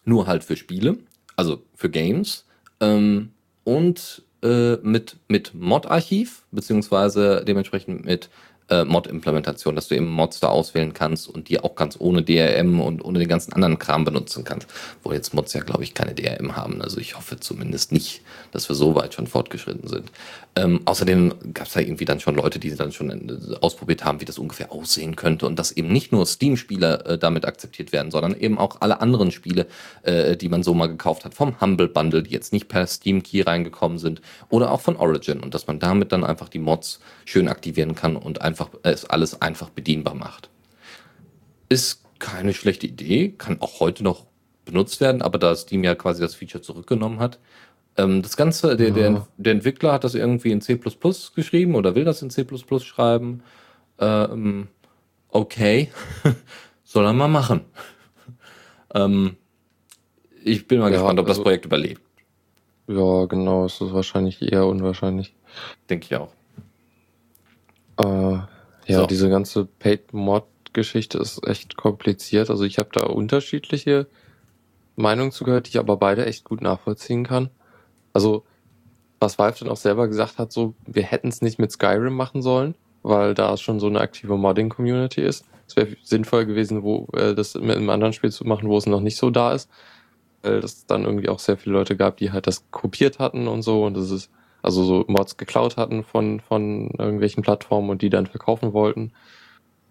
nur 0.06 0.26
halt 0.26 0.44
für 0.44 0.56
Spiele, 0.56 0.98
also 1.36 1.62
für 1.76 1.90
Games 1.90 2.46
ähm, 2.80 3.32
und 3.64 4.24
äh, 4.42 4.78
mit, 4.78 5.18
mit 5.28 5.54
Mod-Archiv, 5.54 6.44
beziehungsweise 6.52 7.44
dementsprechend 7.46 8.06
mit 8.06 8.30
äh, 8.70 8.86
Mod-Implementation, 8.86 9.76
dass 9.76 9.88
du 9.88 9.96
eben 9.96 10.08
Mods 10.08 10.40
da 10.40 10.48
auswählen 10.48 10.94
kannst 10.94 11.28
und 11.28 11.50
die 11.50 11.60
auch 11.60 11.76
ganz 11.76 11.98
ohne 12.00 12.24
DRM 12.24 12.80
und 12.82 13.04
ohne 13.04 13.20
den 13.20 13.28
ganzen 13.28 13.54
anderen 13.54 13.80
Kram 13.80 14.06
benutzen 14.06 14.44
kannst. 14.44 14.68
Wo 15.04 15.12
jetzt 15.12 15.34
Mods 15.34 15.54
ja, 15.54 15.62
glaube 15.62 15.84
ich, 15.84 15.94
keine 15.94 16.14
DRM 16.14 16.56
haben. 16.56 16.82
Also 16.82 17.00
ich 17.00 17.18
hoffe 17.18 17.40
zumindest 17.40 17.92
nicht, 17.92 18.22
dass 18.52 18.70
wir 18.70 18.76
so 18.76 18.96
weit 18.96 19.14
schon 19.14 19.28
fortgeschritten 19.28 19.88
sind. 19.88 20.12
Ähm, 20.56 20.82
außerdem 20.86 21.54
gab 21.54 21.68
es 21.68 21.74
da 21.74 21.80
irgendwie 21.80 22.06
dann 22.06 22.20
schon 22.20 22.36
Leute, 22.36 22.60
die 22.60 22.76
dann 22.76 22.92
schon 22.92 23.30
äh, 23.30 23.56
ausprobiert 23.62 24.04
haben, 24.04 24.20
wie 24.20 24.26
das 24.26 24.38
ungefähr 24.38 24.72
aussehen 24.72 25.16
könnte 25.16 25.46
und 25.46 25.58
dass 25.58 25.72
eben 25.72 25.90
nicht 25.90 26.12
nur 26.12 26.26
Steam-Spiele 26.26 27.06
äh, 27.06 27.18
damit 27.18 27.46
akzeptiert 27.46 27.92
werden, 27.92 28.12
sondern 28.12 28.36
eben 28.36 28.58
auch 28.58 28.82
alle 28.82 29.00
anderen 29.00 29.32
Spiele, 29.32 29.68
äh, 30.04 30.36
die 30.36 30.50
man 30.50 30.64
so 30.64 30.74
mal 30.74 30.88
gekauft 30.88 31.24
hat, 31.24 31.34
vom 31.34 31.62
Humble 31.62 31.88
Bundle, 31.88 32.24
die 32.24 32.32
jetzt 32.32 32.52
nicht 32.52 32.68
per 32.68 32.88
Steam 32.88 33.24
Key 33.24 33.42
reingekommen 33.42 34.00
sind 34.00 34.22
oder 34.50 34.72
auch 34.72 34.82
von 34.82 34.98
Origin 34.98 35.40
und 35.40 35.54
dass 35.54 35.68
man 35.68 35.80
damit 35.80 36.12
dann 36.12 36.24
einfach 36.24 36.50
die 36.50 36.60
Mods 36.60 37.00
schön 37.26 37.48
aktivieren 37.48 37.96
kann 37.96 38.16
und 38.18 38.42
einfach 38.42 38.59
äh, 38.84 38.92
es 38.92 39.06
alles 39.06 39.42
einfach 39.42 39.70
bedienbar 39.70 40.16
macht. 40.16 40.50
Ist 41.70 42.04
keine 42.20 42.54
schlechte 42.54 42.88
Idee, 42.88 43.30
kann 43.38 43.62
auch 43.62 43.80
heute 43.80 44.04
noch 44.04 44.26
benutzt 44.66 45.02
werden, 45.02 45.22
aber 45.22 45.40
da 45.40 45.56
Steam 45.56 45.84
ja 45.84 45.96
quasi 45.96 46.22
das 46.22 46.36
Feature 46.36 46.62
zurückgenommen 46.62 47.20
hat, 47.20 47.40
ähm, 47.98 48.22
das 48.22 48.38
Ganze, 48.38 48.78
der, 48.78 48.92
der, 48.92 49.28
der, 49.38 49.54
Entwickler 49.54 49.92
hat 49.92 50.04
das 50.04 50.16
irgendwie 50.16 50.52
in 50.52 50.62
C 50.62 50.80
geschrieben 51.36 51.76
oder 51.76 51.96
will 51.96 52.06
das 52.06 52.22
in 52.22 52.30
C 52.30 52.46
schreiben. 52.80 53.44
Ähm, 54.00 54.68
okay, 55.30 55.90
soll 56.84 57.06
er 57.06 57.14
mal 57.14 57.28
machen. 57.28 57.62
ähm, 58.94 59.36
ich 60.44 60.68
bin 60.68 60.80
mal 60.80 60.92
ja, 60.92 60.98
gespannt, 60.98 61.20
ob 61.20 61.28
also, 61.28 61.40
das 61.40 61.44
Projekt 61.44 61.66
überlebt. 61.66 62.02
Ja, 62.88 63.26
genau, 63.26 63.66
es 63.66 63.82
ist 63.82 63.94
wahrscheinlich 63.94 64.42
eher 64.42 64.66
unwahrscheinlich. 64.66 65.36
Denke 65.90 66.06
ich 66.06 66.16
auch. 66.16 66.32
Äh, 68.00 68.40
ja, 68.88 69.02
so. 69.02 69.06
diese 69.06 69.30
ganze 69.30 69.66
Paid-Mod-Geschichte 69.66 71.18
ist 71.18 71.46
echt 71.46 71.78
kompliziert. 71.78 72.50
Also 72.50 72.64
ich 72.64 72.80
habe 72.80 72.90
da 72.94 73.06
unterschiedliche 73.06 74.08
Meinungen 74.96 75.32
zugehört, 75.32 75.68
die 75.68 75.72
ich 75.72 75.80
aber 75.80 75.98
beide 75.98 76.26
echt 76.26 76.44
gut 76.44 76.62
nachvollziehen 76.62 77.24
kann. 77.24 77.50
Also, 78.14 78.44
was 79.20 79.38
Valve 79.38 79.60
dann 79.60 79.70
auch 79.70 79.78
selber 79.78 80.08
gesagt 80.08 80.38
hat, 80.38 80.52
so, 80.52 80.74
wir 80.86 81.04
hätten 81.04 81.28
es 81.28 81.42
nicht 81.42 81.60
mit 81.60 81.72
Skyrim 81.72 82.16
machen 82.16 82.42
sollen, 82.42 82.76
weil 83.04 83.34
da 83.34 83.56
schon 83.58 83.80
so 83.80 83.88
eine 83.88 84.00
aktive 84.02 84.38
Modding-Community 84.38 85.22
ist. 85.22 85.46
Es 85.68 85.76
wäre 85.76 85.96
sinnvoll 86.04 86.46
gewesen, 86.46 86.84
wo 86.84 87.08
äh, 87.14 87.36
das 87.36 87.54
mit 87.56 87.78
einem 87.78 87.90
anderen 87.90 88.14
Spiel 88.14 88.32
zu 88.32 88.46
machen, 88.46 88.70
wo 88.70 88.78
es 88.78 88.88
noch 88.88 89.02
nicht 89.02 89.18
so 89.18 89.30
da 89.30 89.54
ist. 89.54 89.70
Weil 90.42 90.60
es 90.60 90.86
dann 90.86 91.06
irgendwie 91.06 91.30
auch 91.30 91.40
sehr 91.40 91.58
viele 91.58 91.74
Leute 91.74 91.96
gab, 91.96 92.18
die 92.18 92.32
halt 92.32 92.48
das 92.48 92.66
kopiert 92.72 93.20
hatten 93.20 93.48
und 93.48 93.62
so 93.62 93.86
und 93.86 93.96
das 93.96 94.10
ist, 94.10 94.32
also 94.62 94.84
so 94.84 95.06
Mods 95.08 95.38
geklaut 95.38 95.78
hatten 95.78 96.04
von, 96.04 96.40
von 96.40 96.92
irgendwelchen 96.98 97.44
Plattformen 97.44 97.90
und 97.90 98.02
die 98.02 98.10
dann 98.10 98.28
verkaufen 98.28 98.74
wollten. 98.74 99.14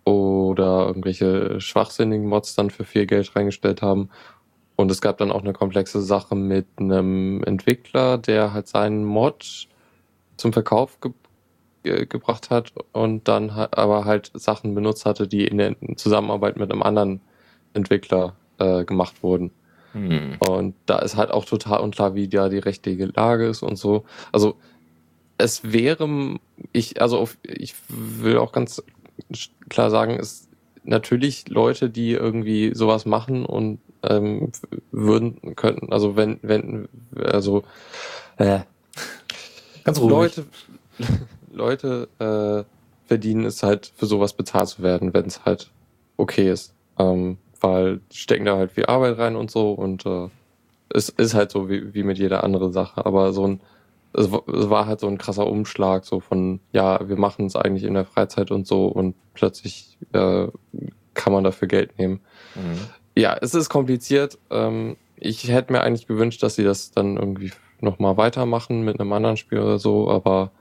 Oder 0.05 0.87
irgendwelche 0.87 1.61
schwachsinnigen 1.61 2.27
Mods 2.27 2.55
dann 2.55 2.71
für 2.71 2.85
viel 2.85 3.07
Geld 3.07 3.35
reingestellt 3.37 3.83
haben 3.83 4.11
und 4.79 4.93
es 4.93 5.01
gab 5.01 5.19
dann 5.19 5.33
auch 5.33 5.43
eine 5.43 5.53
komplexe 5.53 6.01
Sache 6.01 6.37
mit 6.37 6.67
einem 6.77 7.43
Entwickler, 7.43 8.17
der 8.17 8.53
halt 8.53 8.69
seinen 8.69 9.05
Mod 9.05 9.67
zum 10.37 10.53
Verkauf 10.53 11.01
ge 11.01 11.11
ge 11.83 12.07
gebracht 12.07 12.51
hat 12.51 12.73
und 12.93 13.27
dann 13.27 13.51
aber 13.51 14.05
halt 14.05 14.31
Sachen 14.35 14.77
benutzt 14.77 15.05
hatte, 15.05 15.27
die 15.27 15.49
in 15.49 15.59
der 15.59 15.75
Zusammenarbeit 15.97 16.57
mit 16.57 16.71
einem 16.71 16.85
anderen 16.85 17.21
Entwickler 17.75 18.37
äh, 18.59 18.85
gemacht 18.85 19.25
wurden. 19.25 19.51
Hm. 19.99 20.37
Und 20.49 20.75
da 20.87 20.99
ist 20.99 21.17
halt 21.17 21.31
auch 21.31 21.45
total 21.45 21.81
unklar, 21.81 22.15
wie 22.15 22.29
da 22.29 22.49
die 22.49 22.59
rechtliche 22.59 23.07
Lage 23.07 23.47
ist 23.47 23.63
und 23.63 23.77
so. 23.77 24.05
Also 24.33 24.57
es 25.39 25.73
wäre, 25.73 26.39
ich, 26.73 27.01
also 27.01 27.19
auf, 27.19 27.39
ich 27.43 27.75
will 27.89 28.39
auch 28.39 28.53
ganz 28.53 28.83
klar 29.69 29.91
sagen, 29.91 30.19
es 30.19 30.49
natürlich 30.85 31.49
Leute, 31.49 31.91
die 31.91 32.13
irgendwie 32.13 32.75
sowas 32.75 33.07
machen 33.07 33.45
und 33.45 33.79
ähm, 34.03 34.53
würden 34.91 35.55
könnten. 35.55 35.93
Also 35.93 36.17
wenn, 36.17 36.39
wenn, 36.43 36.89
also 37.15 37.63
äh, 38.37 38.61
ganz 39.85 40.01
ruhig. 40.01 40.11
Leute, 40.11 40.47
Leute 41.53 42.09
äh, 42.19 42.65
verdienen 43.07 43.45
es 43.45 43.63
halt 43.63 43.93
für 43.97 44.07
sowas 44.07 44.33
bezahlt 44.33 44.69
zu 44.69 44.83
werden, 44.83 45.15
wenn 45.15 45.27
es 45.27 45.45
halt 45.45 45.71
okay 46.17 46.51
ist. 46.51 46.75
Ähm, 46.99 47.39
weil 47.61 48.01
stecken 48.13 48.45
da 48.45 48.57
halt 48.57 48.73
viel 48.73 48.87
Arbeit 48.87 49.19
rein 49.19 49.37
und 49.37 49.51
so 49.51 49.73
und 49.73 50.07
äh, 50.07 50.29
es 50.91 51.09
ist 51.09 51.35
halt 51.35 51.51
so 51.51 51.69
wie, 51.69 51.95
wie 51.95 52.03
mit 52.03 52.19
jeder 52.19 52.45
anderen 52.45 52.73
Sache. 52.73 53.05
Aber 53.05 53.33
so 53.33 53.47
ein 53.47 53.61
es 54.15 54.31
war 54.33 54.87
halt 54.87 55.01
so 55.01 55.07
ein 55.07 55.19
krasser 55.19 55.47
Umschlag, 55.47 56.07
so 56.07 56.19
von, 56.19 56.61
ja, 56.73 57.07
wir 57.07 57.17
machen 57.17 57.45
es 57.45 57.55
eigentlich 57.55 57.85
in 57.85 57.93
der 57.93 58.07
Freizeit 58.07 58.51
und 58.51 58.67
so 58.67 58.87
und 58.87 59.15
plötzlich 59.35 59.99
äh, 60.13 60.49
kann 61.13 61.33
man 61.33 61.45
dafür 61.45 61.69
Geld 61.69 61.99
nehmen. 61.99 62.21
Mhm 62.55 62.79
ja, 63.19 63.37
es 63.41 63.55
ist 63.55 63.69
kompliziert. 63.69 64.39
Ähm, 64.51 64.97
ich 65.17 65.49
hätte 65.49 65.73
mir 65.73 65.81
eigentlich 65.81 66.07
gewünscht, 66.07 66.43
dass 66.43 66.55
sie 66.55 66.65
das 66.65 66.93
dann 66.93 67.17
irgendwie 67.17 67.53
nochmal 67.81 68.17
weitermachen 68.17 68.83
mit 68.83 69.01
einem 69.01 69.13
anderen 69.13 69.37
Spiel 69.37 69.59
oder 69.59 69.79
so, 69.79 70.09
aber 70.09 70.53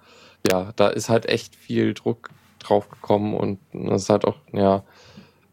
ja, 0.49 0.71
da 0.75 0.87
ist 0.87 1.09
halt 1.09 1.27
echt 1.27 1.55
viel 1.55 1.93
Druck 1.93 2.29
drauf 2.59 2.89
gekommen 2.89 3.35
und 3.35 3.59
das 3.73 4.03
ist 4.03 4.09
halt 4.09 4.25
auch, 4.25 4.37
ja, 4.53 4.83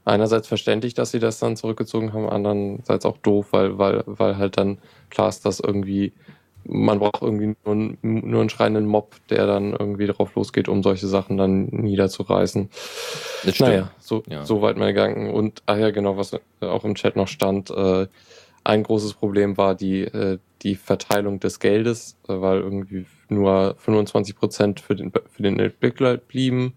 einerseits 0.04 0.48
verständlich, 0.48 0.94
dass 0.94 1.10
sie 1.10 1.18
das 1.18 1.38
dann 1.38 1.56
zurückgezogen 1.56 2.12
haben, 2.12 2.28
andererseits 2.28 3.06
auch 3.06 3.18
doof, 3.18 3.48
weil, 3.50 3.78
weil, 3.78 4.02
weil 4.06 4.36
halt 4.36 4.58
dann 4.58 4.78
klar 5.10 5.28
ist, 5.28 5.44
dass 5.44 5.60
irgendwie 5.60 6.12
man 6.66 6.98
braucht 6.98 7.20
irgendwie 7.20 7.54
nur, 7.64 7.74
einen, 7.74 7.98
nur 8.02 8.40
einen 8.40 8.48
schreienden 8.48 8.86
Mob, 8.86 9.16
der 9.28 9.46
dann 9.46 9.72
irgendwie 9.72 10.06
drauf 10.06 10.34
losgeht, 10.34 10.68
um 10.68 10.82
solche 10.82 11.06
Sachen 11.06 11.36
dann 11.36 11.66
niederzureißen. 11.66 12.70
Das 13.44 13.54
stimmt. 13.54 13.68
Naja, 13.68 13.90
so, 13.98 14.22
ja. 14.28 14.44
so 14.44 14.62
weit 14.62 14.76
mein 14.76 14.94
Gedanken. 14.94 15.30
Und, 15.30 15.62
ach 15.66 15.76
ja, 15.76 15.90
genau, 15.90 16.16
was 16.16 16.36
auch 16.60 16.84
im 16.84 16.94
Chat 16.94 17.16
noch 17.16 17.28
stand, 17.28 17.70
äh, 17.70 18.06
ein 18.64 18.82
großes 18.82 19.14
Problem 19.14 19.58
war 19.58 19.74
die, 19.74 20.04
äh, 20.04 20.38
die 20.62 20.74
Verteilung 20.74 21.38
des 21.38 21.60
Geldes, 21.60 22.16
äh, 22.28 22.40
weil 22.40 22.60
irgendwie 22.60 23.04
nur 23.28 23.76
25 23.78 24.34
Prozent 24.34 24.80
für 24.80 24.96
den, 24.96 25.12
für 25.12 25.42
den 25.42 25.60
Entwickler 25.60 26.16
blieben 26.16 26.74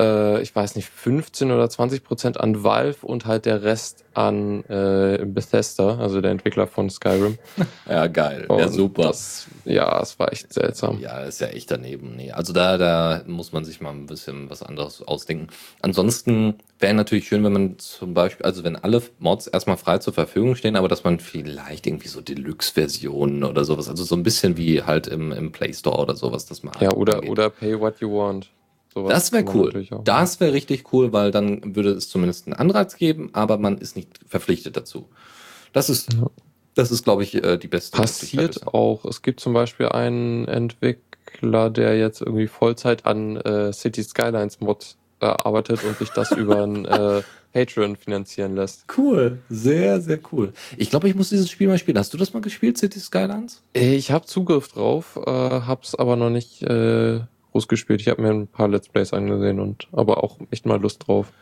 äh, 0.00 0.40
ich 0.40 0.54
weiß 0.54 0.76
nicht, 0.76 0.88
15 0.88 1.50
oder 1.50 1.68
20 1.68 2.04
Prozent 2.04 2.40
an 2.40 2.62
Valve 2.62 3.06
und 3.06 3.26
halt 3.26 3.46
der 3.46 3.62
Rest 3.62 4.04
an 4.14 4.64
äh, 4.64 5.24
Bethesda, 5.24 5.98
also 5.98 6.20
der 6.20 6.32
Entwickler 6.32 6.66
von 6.66 6.90
Skyrim. 6.90 7.38
ja, 7.88 8.06
geil. 8.08 8.46
Ja, 8.50 8.68
super. 8.68 9.02
Das, 9.04 9.46
Ja, 9.64 10.00
es 10.00 10.18
war 10.18 10.32
echt 10.32 10.52
seltsam. 10.52 11.00
Ja, 11.00 11.20
ist 11.20 11.40
ja 11.40 11.48
echt 11.48 11.70
daneben. 11.70 12.16
Nee, 12.16 12.32
also 12.32 12.52
da, 12.52 12.78
da 12.78 13.22
muss 13.26 13.52
man 13.52 13.64
sich 13.64 13.80
mal 13.80 13.90
ein 13.90 14.06
bisschen 14.06 14.50
was 14.50 14.62
anderes 14.62 15.06
ausdenken. 15.06 15.48
Ansonsten 15.82 16.54
wäre 16.78 16.94
natürlich 16.94 17.28
schön, 17.28 17.44
wenn 17.44 17.52
man 17.52 17.78
zum 17.78 18.14
Beispiel, 18.14 18.44
also 18.44 18.64
wenn 18.64 18.76
alle 18.76 19.02
Mods 19.18 19.46
erstmal 19.46 19.76
frei 19.76 19.98
zur 19.98 20.12
Verfügung 20.12 20.56
stehen, 20.56 20.76
aber 20.76 20.88
dass 20.88 21.04
man 21.04 21.20
vielleicht 21.20 21.86
irgendwie 21.86 22.08
so 22.08 22.20
Deluxe-Versionen 22.20 23.44
oder 23.44 23.64
sowas, 23.64 23.88
also 23.88 24.04
so 24.04 24.16
ein 24.16 24.22
bisschen 24.22 24.56
wie 24.56 24.82
halt 24.82 25.06
im, 25.06 25.32
im 25.32 25.52
Play 25.52 25.72
Store 25.72 25.98
oder 25.98 26.16
sowas, 26.16 26.46
das 26.46 26.62
mal. 26.62 26.72
Ja, 26.80 26.92
oder, 26.92 27.22
oder 27.28 27.50
Pay 27.50 27.78
What 27.78 28.00
You 28.00 28.12
Want. 28.12 28.50
Sowas 28.98 29.12
das 29.12 29.32
wäre 29.32 29.44
cool. 29.54 29.86
Das 30.04 30.40
wäre 30.40 30.52
richtig 30.52 30.92
cool, 30.92 31.12
weil 31.12 31.30
dann 31.30 31.76
würde 31.76 31.90
es 31.90 32.08
zumindest 32.08 32.46
einen 32.46 32.54
Anreiz 32.54 32.96
geben, 32.96 33.30
aber 33.32 33.58
man 33.58 33.78
ist 33.78 33.96
nicht 33.96 34.20
verpflichtet 34.26 34.76
dazu. 34.76 35.08
Das 35.72 35.90
ist 35.90 36.12
ja. 36.14 36.26
Das 36.78 36.92
ist, 36.92 37.02
glaube 37.02 37.24
ich, 37.24 37.34
äh, 37.34 37.58
die 37.58 37.66
beste. 37.66 37.96
Passiert 37.96 38.68
auch. 38.68 39.04
Es 39.04 39.22
gibt 39.22 39.40
zum 39.40 39.52
Beispiel 39.52 39.88
einen 39.88 40.46
Entwickler, 40.46 41.70
der 41.70 41.98
jetzt 41.98 42.20
irgendwie 42.20 42.46
Vollzeit 42.46 43.04
an 43.04 43.36
äh, 43.38 43.72
City 43.72 44.00
Skylines 44.04 44.60
Mod 44.60 44.94
äh, 45.18 45.26
arbeitet 45.26 45.82
und 45.82 45.98
sich 45.98 46.10
das 46.10 46.30
über 46.36 46.62
ein 46.62 46.84
äh, 46.84 47.22
Patreon 47.52 47.96
finanzieren 47.96 48.54
lässt. 48.54 48.84
Cool, 48.96 49.38
sehr, 49.48 50.00
sehr 50.00 50.20
cool. 50.30 50.52
Ich 50.76 50.90
glaube, 50.90 51.08
ich 51.08 51.16
muss 51.16 51.30
dieses 51.30 51.50
Spiel 51.50 51.66
mal 51.66 51.78
spielen. 51.78 51.98
Hast 51.98 52.14
du 52.14 52.16
das 52.16 52.32
mal 52.32 52.42
gespielt, 52.42 52.78
City 52.78 53.00
Skylines? 53.00 53.60
Ich 53.72 54.12
habe 54.12 54.26
Zugriff 54.26 54.68
drauf, 54.68 55.18
äh, 55.26 55.30
hab's 55.30 55.96
aber 55.96 56.14
noch 56.14 56.30
nicht 56.30 56.62
äh, 56.62 57.22
groß 57.52 57.68
gespielt. 57.68 58.00
Ich 58.00 58.08
habe 58.08 58.22
mir 58.22 58.30
ein 58.30 58.46
paar 58.46 58.68
Let's 58.68 58.88
Plays 58.88 59.12
angesehen 59.12 59.60
und 59.60 59.88
aber 59.92 60.22
auch 60.22 60.38
echt 60.50 60.66
mal 60.66 60.80
Lust 60.80 61.06
drauf. 61.06 61.32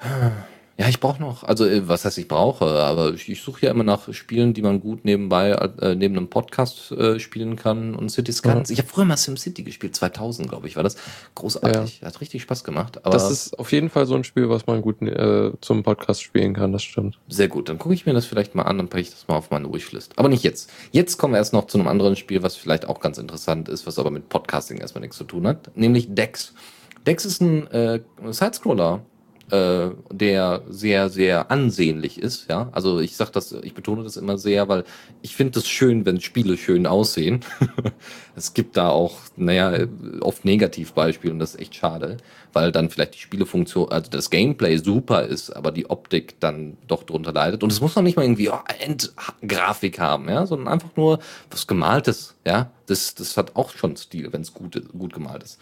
Ja, 0.78 0.88
ich 0.88 1.00
brauche 1.00 1.20
noch, 1.20 1.44
also 1.44 1.66
äh, 1.66 1.86
was 1.86 2.04
heißt 2.04 2.16
ich 2.18 2.28
brauche, 2.28 2.64
aber 2.64 3.12
ich, 3.12 3.28
ich 3.28 3.42
suche 3.42 3.66
ja 3.66 3.70
immer 3.70 3.84
nach 3.84 4.12
Spielen, 4.12 4.54
die 4.54 4.62
man 4.62 4.80
gut 4.80 5.04
nebenbei 5.04 5.50
äh, 5.50 5.94
neben 5.94 6.16
einem 6.16 6.28
Podcast 6.28 6.92
äh, 6.92 7.18
spielen 7.20 7.56
kann 7.56 7.94
und 7.94 8.10
City 8.10 8.32
Skylines. 8.32 8.70
Ja. 8.70 8.74
Ich 8.74 8.78
habe 8.78 8.88
früher 8.88 9.04
mal 9.04 9.16
SimCity 9.16 9.62
gespielt, 9.64 9.94
2000 9.94 10.48
glaube 10.48 10.66
ich, 10.66 10.76
war 10.76 10.82
das 10.82 10.96
großartig. 11.34 12.00
Ja. 12.00 12.06
Hat 12.06 12.20
richtig 12.20 12.42
Spaß 12.42 12.64
gemacht. 12.64 13.04
Aber 13.04 13.12
das 13.12 13.30
ist 13.30 13.58
auf 13.58 13.70
jeden 13.72 13.90
Fall 13.90 14.06
so 14.06 14.14
ein 14.14 14.24
Spiel, 14.24 14.48
was 14.48 14.66
man 14.66 14.80
gut 14.80 15.02
äh, 15.02 15.52
zum 15.60 15.82
Podcast 15.82 16.22
spielen 16.22 16.54
kann, 16.54 16.72
das 16.72 16.82
stimmt. 16.82 17.18
Sehr 17.28 17.48
gut, 17.48 17.68
dann 17.68 17.78
gucke 17.78 17.94
ich 17.94 18.06
mir 18.06 18.14
das 18.14 18.24
vielleicht 18.24 18.54
mal 18.54 18.62
an, 18.62 18.78
dann 18.78 18.88
packe 18.88 19.02
ich 19.02 19.10
das 19.10 19.28
mal 19.28 19.36
auf 19.36 19.50
meine 19.50 19.72
Wishlist. 19.72 20.18
Aber 20.18 20.28
nicht 20.28 20.42
jetzt. 20.42 20.70
Jetzt 20.90 21.18
kommen 21.18 21.34
wir 21.34 21.38
erst 21.38 21.52
noch 21.52 21.66
zu 21.66 21.78
einem 21.78 21.88
anderen 21.88 22.16
Spiel, 22.16 22.42
was 22.42 22.56
vielleicht 22.56 22.88
auch 22.88 23.00
ganz 23.00 23.18
interessant 23.18 23.68
ist, 23.68 23.86
was 23.86 23.98
aber 23.98 24.10
mit 24.10 24.28
Podcasting 24.30 24.78
erstmal 24.78 25.02
nichts 25.02 25.18
zu 25.18 25.24
tun 25.24 25.46
hat, 25.46 25.76
nämlich 25.76 26.14
Dex. 26.14 26.54
Dex 27.06 27.24
ist 27.24 27.40
ein 27.40 27.66
äh, 27.68 28.00
Sidescroller 28.30 29.04
äh, 29.52 29.90
der 30.10 30.62
sehr, 30.70 31.10
sehr 31.10 31.50
ansehnlich 31.50 32.18
ist. 32.18 32.48
Ja, 32.48 32.70
also 32.72 33.00
ich 33.00 33.16
sage 33.16 33.32
das, 33.32 33.52
ich 33.52 33.74
betone 33.74 34.02
das 34.02 34.16
immer 34.16 34.38
sehr, 34.38 34.66
weil 34.68 34.84
ich 35.20 35.36
finde 35.36 35.58
es 35.58 35.68
schön, 35.68 36.06
wenn 36.06 36.22
Spiele 36.22 36.56
schön 36.56 36.86
aussehen. 36.86 37.44
es 38.34 38.54
gibt 38.54 38.78
da 38.78 38.88
auch, 38.88 39.18
naja, 39.36 39.86
oft 40.22 40.46
Negativbeispiele 40.46 41.34
und 41.34 41.38
das 41.38 41.54
ist 41.54 41.60
echt 41.60 41.74
schade, 41.74 42.16
weil 42.54 42.72
dann 42.72 42.88
vielleicht 42.88 43.14
die 43.14 43.18
Spielefunktion, 43.18 43.92
also 43.92 44.10
das 44.10 44.30
Gameplay 44.30 44.78
super 44.78 45.24
ist, 45.24 45.50
aber 45.50 45.70
die 45.70 45.90
Optik 45.90 46.40
dann 46.40 46.78
doch 46.88 47.02
drunter 47.02 47.32
leidet. 47.32 47.62
Und 47.62 47.72
es 47.72 47.82
muss 47.82 47.94
noch 47.94 48.02
nicht 48.02 48.16
mal 48.16 48.22
irgendwie 48.22 48.48
oh, 48.48 48.60
Endgrafik 48.80 49.98
haben, 50.00 50.30
ja, 50.30 50.46
sondern 50.46 50.68
einfach 50.68 50.96
nur 50.96 51.18
was 51.50 51.66
gemaltes, 51.66 52.36
ja. 52.46 52.70
Das, 52.86 53.14
das 53.14 53.36
hat 53.36 53.54
auch 53.54 53.70
schon 53.70 53.96
Stil, 53.96 54.32
wenn 54.32 54.40
es 54.40 54.54
gut, 54.54 54.82
gut 54.92 55.12
gemalt 55.12 55.42
ist. 55.42 55.58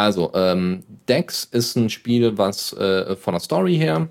Also, 0.00 0.30
ähm, 0.32 0.82
Dex 1.08 1.44
ist 1.44 1.76
ein 1.76 1.90
Spiel, 1.90 2.38
was 2.38 2.72
äh, 2.72 3.16
von 3.16 3.34
der 3.34 3.40
Story 3.40 3.76
her 3.76 4.08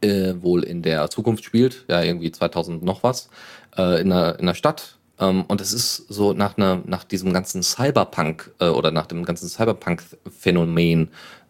äh, 0.00 0.32
wohl 0.40 0.62
in 0.62 0.80
der 0.80 1.10
Zukunft 1.10 1.44
spielt, 1.44 1.84
ja, 1.86 2.02
irgendwie 2.02 2.32
2000 2.32 2.82
noch 2.82 3.02
was, 3.02 3.28
äh, 3.76 4.00
in, 4.00 4.10
einer, 4.10 4.36
in 4.36 4.40
einer 4.46 4.54
Stadt. 4.54 4.96
Ähm, 5.18 5.44
und 5.48 5.60
es 5.60 5.74
ist 5.74 6.06
so 6.08 6.32
nach, 6.32 6.56
einer, 6.56 6.80
nach 6.86 7.04
diesem 7.04 7.34
ganzen 7.34 7.62
Cyberpunk 7.62 8.52
äh, 8.58 8.68
oder 8.68 8.90
nach 8.90 9.04
dem 9.04 9.26
ganzen 9.26 9.50
Cyberpunk-Phänomen 9.50 11.08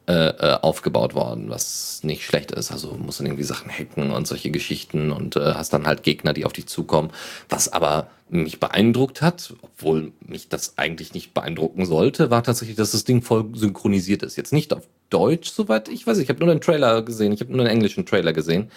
äh, 0.08 0.28
äh, 0.28 0.58
aufgebaut 0.62 1.14
worden, 1.14 1.50
was 1.50 2.04
nicht 2.04 2.22
schlecht 2.22 2.52
ist. 2.52 2.70
Also 2.70 2.92
musst 2.92 3.18
dann 3.18 3.26
irgendwie 3.26 3.42
Sachen 3.42 3.70
hacken 3.70 4.12
und 4.12 4.24
solche 4.28 4.52
Geschichten 4.52 5.10
und 5.10 5.34
äh, 5.34 5.54
hast 5.54 5.72
dann 5.72 5.84
halt 5.84 6.04
Gegner, 6.04 6.32
die 6.32 6.44
auf 6.44 6.52
dich 6.52 6.68
zukommen. 6.68 7.10
Was 7.48 7.72
aber 7.72 8.08
mich 8.28 8.60
beeindruckt 8.60 9.20
hat, 9.20 9.54
obwohl 9.62 10.12
mich 10.20 10.48
das 10.48 10.78
eigentlich 10.78 11.12
nicht 11.12 11.34
beeindrucken 11.34 11.86
sollte, 11.86 12.30
war 12.30 12.44
tatsächlich, 12.44 12.76
dass 12.76 12.92
das 12.92 13.02
Ding 13.02 13.20
voll 13.20 13.46
synchronisiert 13.54 14.22
ist. 14.22 14.36
Jetzt 14.36 14.52
nicht 14.52 14.72
auf 14.72 14.86
Deutsch, 15.10 15.50
soweit 15.50 15.88
ich 15.88 16.06
weiß. 16.06 16.18
Ich 16.18 16.28
habe 16.28 16.38
nur 16.38 16.54
den 16.54 16.60
Trailer 16.60 17.02
gesehen. 17.02 17.32
Ich 17.32 17.40
habe 17.40 17.50
nur 17.50 17.64
den 17.64 17.72
englischen 17.72 18.06
Trailer 18.06 18.32
gesehen. 18.32 18.70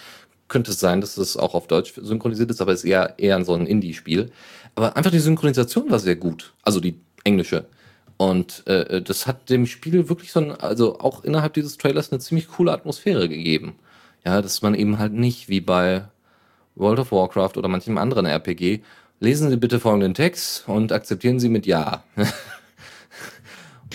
Könnte 0.48 0.72
es 0.72 0.80
sein, 0.80 1.00
dass 1.00 1.16
es 1.16 1.36
auch 1.36 1.54
auf 1.54 1.68
Deutsch 1.68 1.92
synchronisiert 1.94 2.50
ist, 2.50 2.60
aber 2.60 2.72
es 2.72 2.82
ist 2.82 2.90
eher, 2.90 3.14
eher 3.18 3.44
so 3.44 3.54
ein 3.54 3.66
Indie-Spiel. 3.68 4.32
Aber 4.74 4.96
einfach 4.96 5.12
die 5.12 5.20
Synchronisation 5.20 5.90
war 5.90 6.00
sehr 6.00 6.16
gut. 6.16 6.54
Also 6.62 6.80
die 6.80 6.98
englische. 7.22 7.66
Und 8.20 8.64
äh, 8.66 8.98
äh, 8.98 9.00
das 9.00 9.26
hat 9.26 9.48
dem 9.48 9.64
Spiel 9.64 10.10
wirklich 10.10 10.30
so 10.30 10.40
ein, 10.40 10.50
also 10.50 11.00
auch 11.00 11.24
innerhalb 11.24 11.54
dieses 11.54 11.78
Trailers 11.78 12.12
eine 12.12 12.18
ziemlich 12.18 12.48
coole 12.48 12.70
Atmosphäre 12.70 13.30
gegeben. 13.30 13.76
Ja, 14.26 14.42
dass 14.42 14.60
man 14.60 14.74
eben 14.74 14.98
halt 14.98 15.14
nicht 15.14 15.48
wie 15.48 15.62
bei 15.62 16.04
World 16.74 16.98
of 16.98 17.12
Warcraft 17.12 17.56
oder 17.56 17.68
manchem 17.68 17.96
anderen 17.96 18.26
RPG, 18.26 18.82
lesen 19.20 19.48
Sie 19.48 19.56
bitte 19.56 19.80
folgenden 19.80 20.12
Text 20.12 20.68
und 20.68 20.92
akzeptieren 20.92 21.40
Sie 21.40 21.48
mit 21.48 21.64
Ja. 21.64 22.04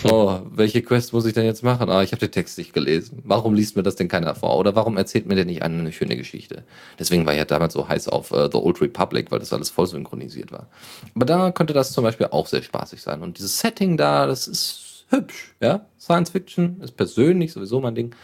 Oh, 0.04 0.40
welche 0.50 0.82
Quest 0.82 1.12
muss 1.14 1.24
ich 1.24 1.32
denn 1.32 1.46
jetzt 1.46 1.62
machen? 1.62 1.88
Ah, 1.88 2.02
ich 2.02 2.12
habe 2.12 2.20
den 2.20 2.30
Text 2.30 2.58
nicht 2.58 2.74
gelesen. 2.74 3.22
Warum 3.24 3.54
liest 3.54 3.76
mir 3.76 3.82
das 3.82 3.96
denn 3.96 4.08
keiner 4.08 4.34
vor? 4.34 4.58
Oder 4.58 4.74
warum 4.76 4.96
erzählt 4.98 5.26
mir 5.26 5.36
denn 5.36 5.46
nicht 5.46 5.62
eine 5.62 5.90
schöne 5.90 6.16
Geschichte? 6.16 6.64
Deswegen 6.98 7.24
war 7.24 7.32
ich 7.32 7.38
ja 7.38 7.46
damals 7.46 7.72
so 7.72 7.88
heiß 7.88 8.08
auf 8.08 8.30
uh, 8.30 8.48
The 8.52 8.58
Old 8.58 8.80
Republic, 8.82 9.30
weil 9.30 9.38
das 9.38 9.52
alles 9.52 9.70
voll 9.70 9.86
synchronisiert 9.86 10.52
war. 10.52 10.68
Aber 11.14 11.24
da 11.24 11.50
könnte 11.50 11.72
das 11.72 11.92
zum 11.92 12.04
Beispiel 12.04 12.26
auch 12.26 12.46
sehr 12.46 12.62
spaßig 12.62 13.00
sein. 13.00 13.22
Und 13.22 13.38
dieses 13.38 13.58
Setting 13.58 13.96
da, 13.96 14.26
das 14.26 14.46
ist 14.48 15.06
hübsch, 15.08 15.54
ja? 15.60 15.86
Science 15.98 16.30
Fiction 16.30 16.80
ist 16.82 16.96
persönlich 16.96 17.52
sowieso 17.52 17.80
mein 17.80 17.94
Ding. 17.94 18.14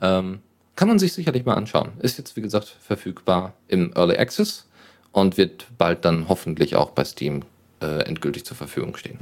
Ähm, 0.00 0.40
kann 0.76 0.88
man 0.88 0.98
sich 0.98 1.12
sicherlich 1.12 1.44
mal 1.44 1.54
anschauen. 1.54 1.92
Ist 1.98 2.18
jetzt, 2.18 2.36
wie 2.36 2.42
gesagt, 2.42 2.68
verfügbar 2.80 3.54
im 3.66 3.92
Early 3.96 4.16
Access 4.16 4.68
und 5.10 5.36
wird 5.36 5.66
bald 5.76 6.04
dann 6.04 6.28
hoffentlich 6.28 6.76
auch 6.76 6.90
bei 6.90 7.04
Steam 7.04 7.42
äh, 7.80 8.04
endgültig 8.04 8.44
zur 8.44 8.56
Verfügung 8.56 8.96
stehen. 8.96 9.18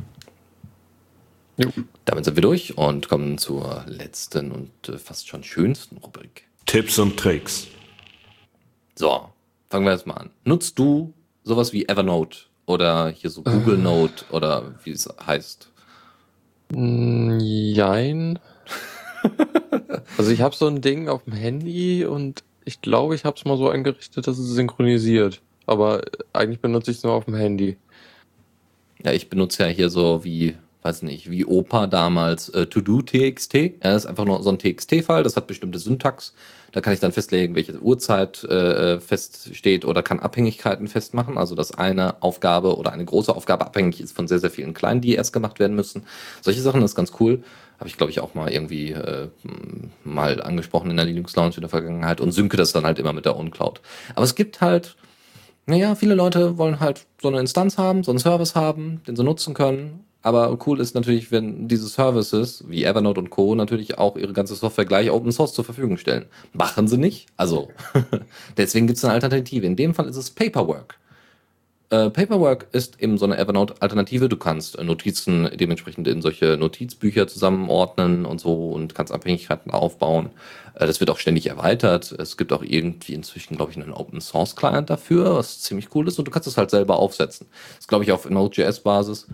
Jo. 1.57 1.71
Damit 2.05 2.25
sind 2.25 2.37
wir 2.37 2.43
durch 2.43 2.77
und 2.77 3.09
kommen 3.09 3.39
zur 3.39 3.85
letzten 3.87 4.51
und 4.51 4.89
äh, 4.89 4.99
fast 4.99 5.29
schon 5.29 5.45
schönsten 5.45 5.99
Rubrik. 5.99 6.49
Tipps 6.67 6.99
und 6.99 7.17
Tricks. 7.17 7.69
So, 8.97 9.29
fangen 9.71 9.85
wir 9.85 9.93
erstmal 9.93 10.19
an. 10.19 10.31
Nutzt 10.45 10.79
du 10.79 11.13
sowas 11.45 11.73
wie 11.73 11.89
Evernote 11.89 12.39
oder 12.67 13.09
hier 13.11 13.31
so 13.31 13.43
Google 13.43 13.79
Note 13.79 14.25
oder 14.31 14.75
wie 14.83 14.91
es 14.91 15.09
heißt? 15.25 15.71
Mm, 16.73 17.39
jein. 17.39 18.39
also 20.19 20.31
ich 20.31 20.41
habe 20.41 20.57
so 20.57 20.67
ein 20.67 20.81
Ding 20.81 21.09
auf 21.09 21.25
dem 21.25 21.35
Handy 21.35 22.05
und 22.05 22.43
ich 22.65 22.81
glaube, 22.81 23.15
ich 23.15 23.25
habe 23.25 23.37
es 23.37 23.45
mal 23.45 23.59
so 23.59 23.69
eingerichtet, 23.69 24.27
dass 24.27 24.39
es 24.39 24.49
synchronisiert. 24.49 25.41
Aber 25.67 26.03
eigentlich 26.33 26.61
benutze 26.61 26.91
ich 26.91 26.99
es 26.99 27.03
nur 27.05 27.13
auf 27.13 27.27
dem 27.27 27.35
Handy. 27.35 27.77
Ja, 29.05 29.13
ich 29.13 29.29
benutze 29.29 29.65
ja 29.65 29.69
hier 29.69 29.91
so 29.91 30.25
wie 30.25 30.57
weiß 30.85 31.03
nicht, 31.03 31.31
wie 31.31 31.47
Opa 31.47 31.87
damals 31.87 32.51
äh, 32.51 32.67
To-Do-TXT. 32.67 33.55
Ja, 33.55 33.71
das 33.81 34.05
ist 34.05 34.07
einfach 34.07 34.27
nur 34.27 34.43
so 34.43 34.51
ein 34.51 34.59
TXT-File, 34.59 35.23
das 35.23 35.35
hat 35.35 35.47
bestimmte 35.47 35.79
Syntax. 35.79 36.35
Da 36.73 36.81
kann 36.81 36.93
ich 36.93 37.01
dann 37.01 37.13
festlegen, 37.13 37.55
welche 37.55 37.81
Uhrzeit 37.81 38.45
äh, 38.45 39.01
feststeht 39.01 39.85
oder 39.85 40.03
kann 40.03 40.21
Abhängigkeiten 40.21 40.89
festmachen. 40.89 41.39
Also, 41.39 41.55
dass 41.55 41.73
eine 41.73 42.23
Aufgabe 42.23 42.77
oder 42.77 42.93
eine 42.93 43.05
große 43.05 43.35
Aufgabe 43.35 43.65
abhängig 43.65 44.01
ist 44.01 44.15
von 44.15 44.29
sehr, 44.29 44.41
sehr 44.41 44.51
vielen 44.51 44.75
kleinen, 44.75 45.01
die 45.01 45.15
erst 45.15 45.33
gemacht 45.33 45.59
werden 45.59 45.77
müssen. 45.77 46.05
Solche 46.43 46.61
Sachen 46.61 46.83
ist 46.83 46.97
ganz 46.97 47.13
cool. 47.21 47.43
Habe 47.79 47.89
ich, 47.89 47.97
glaube 47.97 48.11
ich, 48.11 48.21
auch 48.21 48.35
mal 48.35 48.53
irgendwie 48.53 48.91
äh, 48.91 49.29
mal 50.03 50.43
angesprochen 50.43 50.91
in 50.91 50.97
der 50.97 51.07
Linux 51.07 51.35
Lounge 51.37 51.55
in 51.55 51.61
der 51.63 51.71
Vergangenheit 51.71 52.21
und 52.21 52.33
synke 52.33 52.57
das 52.57 52.73
dann 52.73 52.85
halt 52.85 52.99
immer 52.99 53.13
mit 53.13 53.25
der 53.25 53.37
OwnCloud. 53.37 53.81
Aber 54.17 54.25
es 54.25 54.35
gibt 54.35 54.61
halt, 54.61 54.97
naja, 55.67 55.95
viele 55.95 56.15
Leute 56.15 56.59
wollen 56.59 56.81
halt 56.81 57.07
so 57.23 57.29
eine 57.29 57.41
Instanz 57.41 57.79
haben, 57.79 58.03
so 58.03 58.11
einen 58.11 58.19
Service 58.19 58.55
haben, 58.55 59.01
den 59.07 59.17
sie 59.17 59.25
nutzen 59.25 59.55
können 59.55 60.05
aber 60.25 60.59
cool 60.67 60.81
ist 60.81 60.95
natürlich, 60.95 61.31
wenn 61.31 61.69
diese 61.69 61.87
Services 61.87 62.65
wie 62.67 62.85
Evernote 62.85 63.21
und 63.21 63.29
Co. 63.29 63.55
natürlich 63.55 63.99
auch 63.99 64.17
ihre 64.17 64.33
ganze 64.33 64.55
Software 64.55 64.87
gleich 64.87 65.11
Open 65.11 65.31
Source 65.31 65.53
zur 65.53 65.67
Verfügung 65.67 65.99
stellen. 65.99 66.25
Machen 66.55 66.89
sie 66.89 66.97
nicht. 66.97 67.27
Also, 67.37 67.69
deswegen 68.57 68.87
gibt 68.87 68.97
es 68.97 69.05
eine 69.05 69.13
Alternative. 69.13 69.67
In 69.67 69.77
dem 69.77 69.93
Fall 69.93 70.09
ist 70.09 70.17
es 70.17 70.31
Paperwork. 70.31 70.99
Äh, 71.91 72.09
Paperwork 72.09 72.69
ist 72.73 73.03
eben 73.03 73.19
so 73.19 73.27
eine 73.27 73.37
Evernote-Alternative. 73.37 74.31
Du 74.31 74.39
kannst 74.39 74.79
äh, 74.79 74.85
Notizen 74.85 75.51
dementsprechend 75.55 76.09
in 76.09 76.23
solche 76.23 76.57
Notizbücher 76.57 77.29
zusammenordnen 77.29 78.25
und 78.25 78.41
so 78.41 78.71
und 78.71 78.95
kannst 78.95 79.13
Abhängigkeiten 79.13 79.73
aufbauen. 79.73 80.31
Äh, 80.75 80.87
das 80.87 81.01
wird 81.01 81.11
auch 81.11 81.19
ständig 81.19 81.49
erweitert. 81.49 82.13
Es 82.13 82.39
gibt 82.39 82.55
auch 82.55 82.63
irgendwie 82.63 83.13
inzwischen, 83.13 83.57
glaube 83.57 83.73
ich, 83.73 83.77
einen 83.77 83.93
Open-Source-Client 83.93 84.89
dafür, 84.89 85.35
was 85.37 85.61
ziemlich 85.61 85.95
cool 85.95 86.09
ist. 86.09 86.19
Und 86.19 86.25
du 86.25 86.31
kannst 86.31 86.49
es 86.49 86.57
halt 86.57 86.71
selber 86.71 86.97
aufsetzen. 86.97 87.47
Das 87.51 87.81
ist, 87.81 87.89
glaube 87.89 88.05
ich, 88.05 88.13
auf 88.13 88.31
Node.js-Basis 88.31 89.27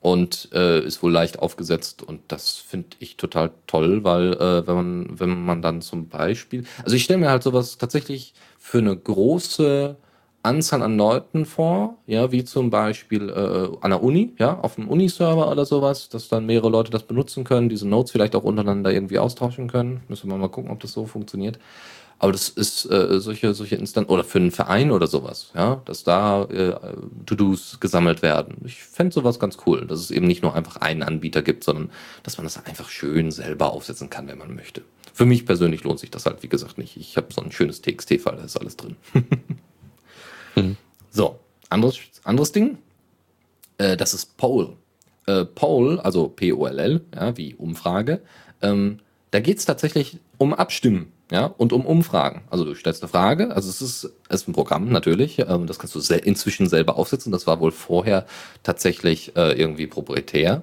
und 0.00 0.48
äh, 0.52 0.80
ist 0.84 1.02
wohl 1.02 1.12
leicht 1.12 1.38
aufgesetzt 1.40 2.02
und 2.02 2.20
das 2.28 2.56
finde 2.56 2.96
ich 3.00 3.16
total 3.16 3.50
toll, 3.66 4.04
weil 4.04 4.32
äh, 4.34 4.66
wenn 4.66 4.76
man 4.76 5.20
wenn 5.20 5.44
man 5.44 5.62
dann 5.62 5.82
zum 5.82 6.08
Beispiel, 6.08 6.64
also 6.84 6.94
ich 6.96 7.04
stelle 7.04 7.20
mir 7.20 7.30
halt 7.30 7.42
sowas 7.42 7.78
tatsächlich 7.78 8.34
für 8.58 8.78
eine 8.78 8.96
große 8.96 9.96
Anzahl 10.42 10.82
an 10.82 10.96
Leuten 10.96 11.44
vor, 11.44 11.96
ja, 12.06 12.30
wie 12.30 12.44
zum 12.44 12.70
Beispiel 12.70 13.28
äh, 13.28 13.76
an 13.80 13.90
der 13.90 14.02
Uni, 14.02 14.34
ja, 14.38 14.58
auf 14.60 14.76
dem 14.76 14.88
Uni-Server 14.88 15.50
oder 15.50 15.64
sowas, 15.64 16.08
dass 16.08 16.28
dann 16.28 16.46
mehrere 16.46 16.70
Leute 16.70 16.90
das 16.92 17.02
benutzen 17.02 17.44
können, 17.44 17.68
diese 17.68 17.88
Notes 17.88 18.12
vielleicht 18.12 18.36
auch 18.36 18.44
untereinander 18.44 18.92
irgendwie 18.92 19.18
austauschen 19.18 19.68
können. 19.68 20.00
Müssen 20.08 20.30
wir 20.30 20.36
mal 20.36 20.48
gucken, 20.48 20.70
ob 20.70 20.80
das 20.80 20.92
so 20.92 21.06
funktioniert. 21.06 21.58
Aber 22.20 22.32
das 22.32 22.48
ist 22.48 22.84
äh, 22.90 23.20
solche, 23.20 23.54
solche 23.54 23.76
Instanzen, 23.76 24.10
oder 24.10 24.24
für 24.24 24.38
einen 24.38 24.50
Verein 24.50 24.90
oder 24.90 25.06
sowas, 25.06 25.50
ja, 25.54 25.80
dass 25.84 26.02
da 26.02 26.44
äh, 26.44 26.74
To-Dos 27.26 27.78
gesammelt 27.78 28.22
werden. 28.22 28.56
Ich 28.64 28.82
fände 28.82 29.14
sowas 29.14 29.38
ganz 29.38 29.58
cool, 29.66 29.86
dass 29.86 30.00
es 30.00 30.10
eben 30.10 30.26
nicht 30.26 30.42
nur 30.42 30.54
einfach 30.54 30.76
einen 30.76 31.04
Anbieter 31.04 31.42
gibt, 31.42 31.62
sondern 31.62 31.90
dass 32.24 32.36
man 32.36 32.44
das 32.44 32.64
einfach 32.66 32.88
schön 32.88 33.30
selber 33.30 33.72
aufsetzen 33.72 34.10
kann, 34.10 34.26
wenn 34.26 34.38
man 34.38 34.54
möchte. 34.54 34.82
Für 35.14 35.26
mich 35.26 35.46
persönlich 35.46 35.84
lohnt 35.84 36.00
sich 36.00 36.10
das 36.10 36.26
halt, 36.26 36.42
wie 36.42 36.48
gesagt, 36.48 36.76
nicht. 36.76 36.96
Ich 36.96 37.16
habe 37.16 37.32
so 37.32 37.40
ein 37.40 37.52
schönes 37.52 37.82
TXT-File, 37.82 38.36
da 38.36 38.44
ist 38.44 38.56
alles 38.56 38.76
drin. 38.76 38.96
mhm. 40.56 40.76
So, 41.10 41.38
anderes, 41.70 41.98
anderes 42.24 42.50
Ding, 42.50 42.78
äh, 43.78 43.96
das 43.96 44.12
ist 44.12 44.36
Poll. 44.36 44.76
Äh, 45.26 45.44
Poll, 45.44 46.00
also 46.00 46.26
P-O-L-L, 46.28 47.00
ja, 47.14 47.36
wie 47.36 47.54
Umfrage, 47.54 48.22
ähm, 48.60 48.98
da 49.30 49.38
geht 49.38 49.58
es 49.58 49.66
tatsächlich 49.66 50.18
um 50.38 50.52
Abstimmen 50.52 51.12
ja, 51.30 51.46
und 51.46 51.72
um 51.72 51.84
Umfragen. 51.84 52.42
Also 52.50 52.64
du 52.64 52.74
stellst 52.74 53.02
eine 53.02 53.10
Frage, 53.10 53.54
also 53.54 53.68
es 53.68 53.82
ist, 53.82 54.04
es 54.28 54.42
ist 54.42 54.48
ein 54.48 54.54
Programm 54.54 54.88
natürlich, 54.88 55.38
ähm, 55.40 55.66
das 55.66 55.78
kannst 55.78 55.94
du 55.94 56.14
inzwischen 56.14 56.68
selber 56.68 56.96
aufsetzen. 56.96 57.32
Das 57.32 57.46
war 57.46 57.60
wohl 57.60 57.72
vorher 57.72 58.26
tatsächlich 58.62 59.36
äh, 59.36 59.52
irgendwie 59.52 59.86
proprietär 59.86 60.62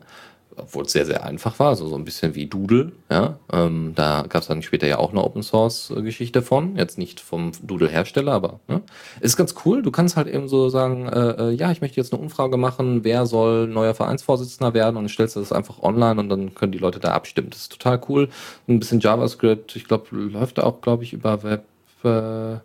obwohl 0.58 0.86
es 0.86 0.92
sehr, 0.92 1.06
sehr 1.06 1.24
einfach 1.24 1.60
war, 1.60 1.70
also 1.70 1.88
so 1.88 1.96
ein 1.96 2.06
bisschen 2.06 2.36
wie 2.36 2.48
Doodle, 2.48 2.92
ja. 3.10 3.38
Ähm, 3.52 3.94
da 3.96 4.26
gab 4.28 4.42
es 4.42 4.48
dann 4.48 4.62
später 4.62 4.88
ja 4.88 4.98
auch 4.98 5.12
eine 5.12 5.24
Open 5.24 5.44
Source 5.44 5.94
Geschichte 5.98 6.42
von, 6.42 6.76
jetzt 6.76 6.98
nicht 6.98 7.20
vom 7.20 7.52
Doodle-Hersteller, 7.62 8.32
aber 8.32 8.60
ne? 8.68 8.82
ist 9.22 9.38
ganz 9.38 9.56
cool. 9.66 9.82
Du 9.82 9.92
kannst 9.92 10.18
halt 10.18 10.28
eben 10.28 10.48
so 10.48 10.70
sagen, 10.70 11.08
äh, 11.08 11.50
äh, 11.50 11.52
ja, 11.52 11.72
ich 11.72 11.82
möchte 11.82 11.98
jetzt 11.98 12.14
eine 12.14 12.22
Umfrage 12.22 12.58
machen, 12.58 13.04
wer 13.04 13.26
soll 13.26 13.68
neuer 13.68 13.94
Vereinsvorsitzender 13.94 14.74
werden 14.74 14.98
und 14.98 15.10
stellst 15.10 15.36
das 15.36 15.52
einfach 15.52 15.82
online 15.82 16.20
und 16.20 16.30
dann 16.30 16.56
können 16.56 16.72
die 16.72 16.78
Leute 16.78 17.00
da 17.00 17.12
abstimmen. 17.12 17.50
Das 17.50 17.62
ist 17.62 17.72
total 17.72 18.02
cool. 18.10 18.30
Ein 18.68 18.80
bisschen 18.80 19.00
JavaScript, 19.00 19.76
ich 19.76 19.86
glaube, 19.86 20.16
läuft 20.16 20.60
auch, 20.60 20.82
glaube 20.82 21.04
ich, 21.04 21.14
über 21.14 21.44
Web. 21.44 21.66
Äh, 22.04 22.60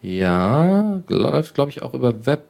ja, 0.00 1.02
läuft, 1.08 1.54
glaube 1.54 1.70
ich, 1.70 1.82
auch 1.82 1.94
über 1.94 2.24
Web 2.26 2.44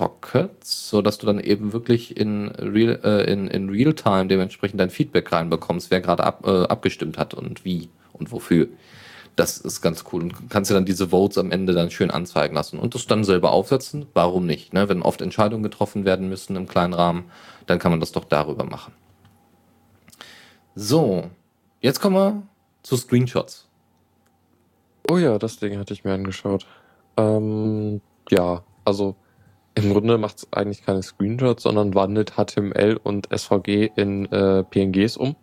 Sockets, 0.00 0.88
so 0.88 1.02
dass 1.02 1.18
du 1.18 1.26
dann 1.26 1.38
eben 1.38 1.74
wirklich 1.74 2.16
in 2.16 2.48
Real, 2.48 2.98
äh, 3.04 3.30
in, 3.30 3.48
in 3.48 3.68
Realtime 3.68 4.26
dementsprechend 4.28 4.80
dein 4.80 4.88
Feedback 4.88 5.30
reinbekommst, 5.30 5.90
wer 5.90 6.00
gerade 6.00 6.24
ab, 6.24 6.46
äh, 6.46 6.64
abgestimmt 6.64 7.18
hat 7.18 7.34
und 7.34 7.66
wie 7.66 7.90
und 8.14 8.32
wofür. 8.32 8.68
Das 9.36 9.58
ist 9.58 9.82
ganz 9.82 10.04
cool 10.10 10.22
und 10.22 10.50
kannst 10.50 10.70
dir 10.70 10.74
dann 10.74 10.86
diese 10.86 11.08
Votes 11.08 11.36
am 11.36 11.50
Ende 11.50 11.74
dann 11.74 11.90
schön 11.90 12.10
anzeigen 12.10 12.54
lassen 12.54 12.78
und 12.78 12.94
das 12.94 13.06
dann 13.06 13.24
selber 13.24 13.52
aufsetzen. 13.52 14.06
Warum 14.14 14.46
nicht? 14.46 14.72
Ne? 14.72 14.88
Wenn 14.88 15.02
oft 15.02 15.20
Entscheidungen 15.20 15.62
getroffen 15.62 16.06
werden 16.06 16.30
müssen 16.30 16.56
im 16.56 16.66
kleinen 16.66 16.94
Rahmen, 16.94 17.24
dann 17.66 17.78
kann 17.78 17.92
man 17.92 18.00
das 18.00 18.12
doch 18.12 18.24
darüber 18.24 18.64
machen. 18.64 18.94
So, 20.74 21.30
jetzt 21.80 22.00
kommen 22.00 22.16
wir 22.16 22.42
zu 22.82 22.96
Screenshots. 22.96 23.68
Oh 25.10 25.18
ja, 25.18 25.38
das 25.38 25.58
Ding 25.58 25.78
hatte 25.78 25.92
ich 25.92 26.04
mir 26.04 26.14
angeschaut. 26.14 26.66
Ähm, 27.18 28.00
ja, 28.30 28.62
also 28.84 29.16
im 29.74 29.92
Grunde 29.92 30.18
macht 30.18 30.38
es 30.38 30.52
eigentlich 30.52 30.84
keine 30.84 31.02
Screenshots, 31.02 31.62
sondern 31.62 31.94
wandelt 31.94 32.32
HTML 32.36 32.98
und 33.02 33.28
SVG 33.32 33.90
in 33.96 34.26
äh, 34.32 34.64
PNGs 34.64 35.16
um. 35.16 35.36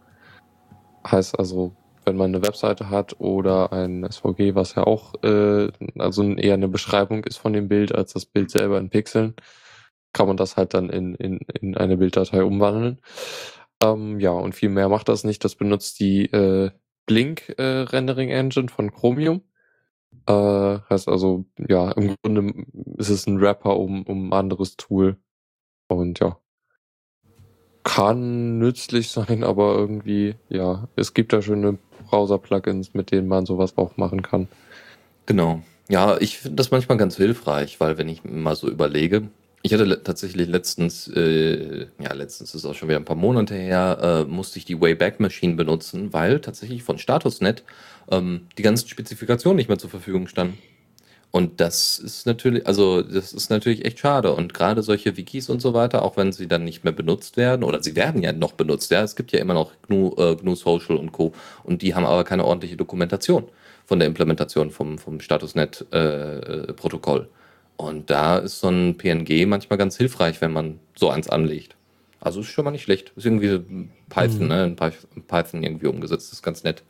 Heißt 1.10 1.40
also, 1.40 1.74
wenn 2.06 2.18
man 2.18 2.34
eine 2.34 2.46
Webseite 2.46 2.90
hat 2.90 3.20
oder 3.20 3.72
ein 3.74 4.10
SVG, 4.10 4.56
was 4.56 4.76
ja 4.76 4.84
auch 4.84 5.14
äh, 5.24 5.70
also 5.98 6.24
eher 6.24 6.54
eine 6.54 6.68
Beschreibung 6.68 7.24
ist 7.24 7.38
von 7.38 7.54
dem 7.54 7.68
Bild 7.68 7.94
als 7.94 8.14
das 8.14 8.26
Bild 8.26 8.52
selber 8.52 8.78
in 8.80 8.90
Pixeln, 8.90 9.36
kann 10.14 10.28
man 10.28 10.38
das 10.38 10.58
halt 10.58 10.74
dann 10.74 10.90
in, 10.90 11.16
in, 11.16 11.40
in 11.60 11.78
eine 11.78 11.98
Bilddatei 11.98 12.44
umwandeln. 12.44 13.00
Ähm, 13.84 14.20
ja, 14.20 14.32
und 14.32 14.56
viel 14.56 14.70
mehr 14.70 14.90
macht 14.90 15.10
das 15.10 15.24
nicht. 15.24 15.44
Das 15.44 15.56
benutzt 15.56 16.00
die 16.00 16.26
äh, 16.32 16.72
Blink 17.06 17.54
äh, 17.58 17.64
Rendering 17.64 18.30
Engine 18.30 18.70
von 18.70 18.92
Chromium. 18.92 19.42
Äh, 20.28 20.80
heißt 20.89 21.08
also, 21.08 21.45
ja, 21.58 21.91
im 21.91 22.16
Grunde 22.22 22.66
ist 22.97 23.10
es 23.10 23.28
ein 23.28 23.38
Rapper 23.38 23.78
um, 23.78 24.03
um 24.03 24.30
ein 24.30 24.34
anderes 24.34 24.76
Tool. 24.78 25.18
Und 25.88 26.20
ja. 26.20 26.38
Kann 27.84 28.60
nützlich 28.60 29.10
sein, 29.10 29.43
aber 29.45 29.76
irgendwie, 29.76 30.36
ja, 30.49 30.88
es 30.95 31.14
gibt 31.14 31.32
da 31.32 31.41
schöne 31.41 31.78
Browser-Plugins, 32.10 32.93
mit 32.93 33.12
denen 33.12 33.28
man 33.28 33.45
sowas 33.45 33.78
auch 33.78 33.97
machen 33.97 34.22
kann. 34.22 34.47
Genau. 35.26 35.62
Ja, 35.89 36.18
ich 36.20 36.39
finde 36.39 36.58
das 36.58 36.72
manchmal 36.72 36.97
ganz 36.97 37.16
hilfreich, 37.16 37.80
weil 37.80 37.97
wenn 37.97 38.10
ich 38.10 38.26
mal 38.26 38.55
so 38.55 38.70
überlege, 38.70 39.30
ich 39.68 39.74
hatte 39.74 40.01
tatsächlich 40.01 40.47
letztens, 40.47 41.09
äh, 41.09 41.88
ja, 41.99 42.13
letztens 42.13 42.55
ist 42.55 42.65
auch 42.65 42.74
schon 42.74 42.88
wieder 42.88 42.99
ein 42.99 43.03
paar 43.03 43.18
Monate 43.18 43.53
her, 43.53 43.97
äh, 44.01 44.24
musste 44.32 44.59
ich 44.59 44.65
die 44.65 44.80
Wayback 44.80 45.20
Machine 45.20 45.55
benutzen, 45.55 46.13
weil 46.13 46.39
tatsächlich 46.39 46.84
von 46.84 46.97
StatusNet 46.97 47.65
ähm, 48.09 48.47
die 48.57 48.61
ganzen 48.61 48.88
Spezifikationen 48.88 49.57
nicht 49.57 49.68
mehr 49.68 49.78
zur 49.78 49.89
Verfügung 49.89 50.28
standen. 50.28 50.57
Und 51.32 51.59
das 51.59 51.99
ist 51.99 52.26
natürlich, 52.26 52.65
also 52.65 53.01
das 53.01 53.34
ist 53.34 53.49
natürlich 53.49 53.84
echt 53.84 53.99
schade. 53.99 54.34
Und 54.34 54.53
gerade 54.53 54.84
solche 54.84 55.18
Wikis 55.18 55.49
und 55.49 55.61
so 55.61 55.74
weiter, 55.74 56.03
auch 56.03 56.15
wenn 56.15 56.32
sie 56.32 56.47
dann 56.47 56.63
nicht 56.63 56.86
mehr 56.86 56.93
benutzt 56.93 57.36
werden, 57.36 57.65
oder 57.65 57.84
sie 57.84 57.97
werden 57.97 58.24
ja 58.24 58.32
noch 58.32 58.53
benutzt, 58.53 58.89
ja, 58.91 59.03
es 59.03 59.18
gibt 59.18 59.34
ja 59.34 59.39
immer 59.39 59.53
noch 59.53 59.74
GNU, 59.86 60.15
äh, 60.18 60.38
GNU 60.38 60.55
Social 60.55 60.95
und 60.95 61.11
Co. 61.11 61.34
Und 61.65 61.82
die 61.82 61.93
haben 61.93 62.05
aber 62.05 62.24
keine 62.24 62.45
ordentliche 62.45 62.78
Dokumentation 62.78 63.43
von 63.86 63.99
der 63.99 64.07
Implementation 64.07 64.72
vom, 64.72 64.97
vom 64.97 65.20
StatusNet-Protokoll. 65.20 67.22
Äh, 67.22 67.26
und 67.78 68.10
da 68.10 68.38
ist 68.38 68.60
so 68.60 68.70
ein 68.70 68.98
PNG 68.98 69.48
manchmal 69.48 69.78
ganz 69.78 69.98
hilfreich, 69.98 70.42
wenn 70.42 70.52
man 70.52 70.80
so 70.96 71.10
eins 71.10 71.30
anlegt. 71.30 71.76
Also 72.20 72.42
ist 72.42 72.48
schon 72.48 72.66
mal 72.66 72.72
nicht 72.72 72.84
schlecht. 72.84 73.14
Ist 73.16 73.26
irgendwie 73.26 73.62
Python, 74.10 74.44
mhm. 74.44 74.48
ne? 74.48 74.64
In 75.16 75.24
Python 75.24 75.64
irgendwie 75.64 75.88
umgesetzt, 75.88 76.34
ist 76.34 76.42
ganz 76.42 76.64
nett. 76.64 76.84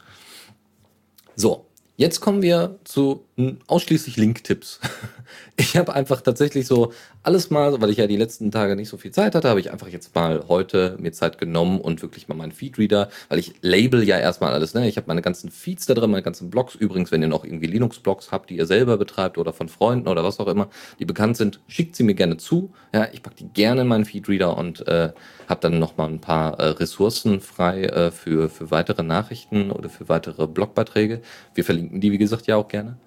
So, 1.36 1.68
Jetzt 1.98 2.20
kommen 2.20 2.44
wir 2.44 2.78
zu 2.84 3.26
ausschließlich 3.66 4.18
Link-Tipps. 4.18 4.80
Ich 5.56 5.76
habe 5.76 5.94
einfach 5.94 6.22
tatsächlich 6.22 6.68
so 6.68 6.94
alles 7.24 7.50
mal, 7.50 7.82
weil 7.82 7.90
ich 7.90 7.98
ja 7.98 8.08
die 8.08 8.16
letzten 8.16 8.52
Tage 8.52 8.76
nicht 8.76 8.90
so 8.90 8.98
viel 8.98 9.12
Zeit 9.12 9.36
hatte, 9.36 9.50
habe 9.50 9.60
ich 9.60 9.72
einfach 9.72 9.88
jetzt 9.88 10.14
mal 10.16 10.46
heute 10.48 10.96
mir 11.00 11.12
Zeit 11.12 11.38
genommen 11.38 11.82
und 11.82 12.02
wirklich 12.02 12.28
mal 12.28 12.36
meinen 12.36 12.52
Feedreader, 12.52 13.10
weil 13.30 13.40
ich 13.40 13.56
label 13.62 14.04
ja 14.04 14.18
erstmal 14.18 14.54
alles. 14.54 14.74
Ne? 14.74 14.88
Ich 14.88 14.98
habe 14.98 15.08
meine 15.08 15.22
ganzen 15.22 15.52
Feeds 15.52 15.86
da 15.86 15.94
drin, 15.94 16.12
meine 16.12 16.24
ganzen 16.24 16.50
Blogs. 16.50 16.76
Übrigens, 16.76 17.12
wenn 17.12 17.22
ihr 17.22 17.28
noch 17.28 17.44
irgendwie 17.44 17.68
Linux-Blogs 17.68 18.32
habt, 18.32 18.50
die 18.50 18.58
ihr 18.58 18.66
selber 18.66 18.98
betreibt 18.98 19.38
oder 19.38 19.52
von 19.52 19.68
Freunden 19.68 20.08
oder 20.08 20.24
was 20.24 20.40
auch 20.40 20.48
immer, 20.48 20.70
die 21.00 21.06
bekannt 21.06 21.38
sind, 21.38 21.60
schickt 21.68 21.96
sie 21.96 22.04
mir 22.04 22.16
gerne 22.16 22.38
zu. 22.38 22.72
Ja, 22.94 23.08
ich 23.12 23.24
packe 23.24 23.36
die 23.38 23.50
gerne 23.50 23.82
in 23.82 23.88
meinen 23.88 24.06
Feedreader 24.06 24.58
und 24.58 24.88
äh, 24.88 25.12
habe 25.48 25.62
dann 25.62 25.80
noch 25.80 25.98
mal 25.98 26.08
ein 26.08 26.22
paar 26.22 26.60
äh, 26.60 26.70
Ressourcen 26.70 27.42
frei 27.42 27.84
äh, 27.84 28.12
für, 28.12 28.50
für 28.50 28.72
weitere 28.72 29.04
Nachrichten 29.04 29.72
oder 29.72 29.90
für 29.90 30.10
weitere 30.10 30.48
Blogbeiträge. 30.48 31.22
Wir 31.54 31.64
verlinken 31.64 32.02
die, 32.02 32.12
wie 32.12 32.18
gesagt, 32.18 32.48
ja 32.48 32.56
auch 32.56 32.68
gerne. 32.68 32.98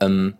Ähm, 0.00 0.34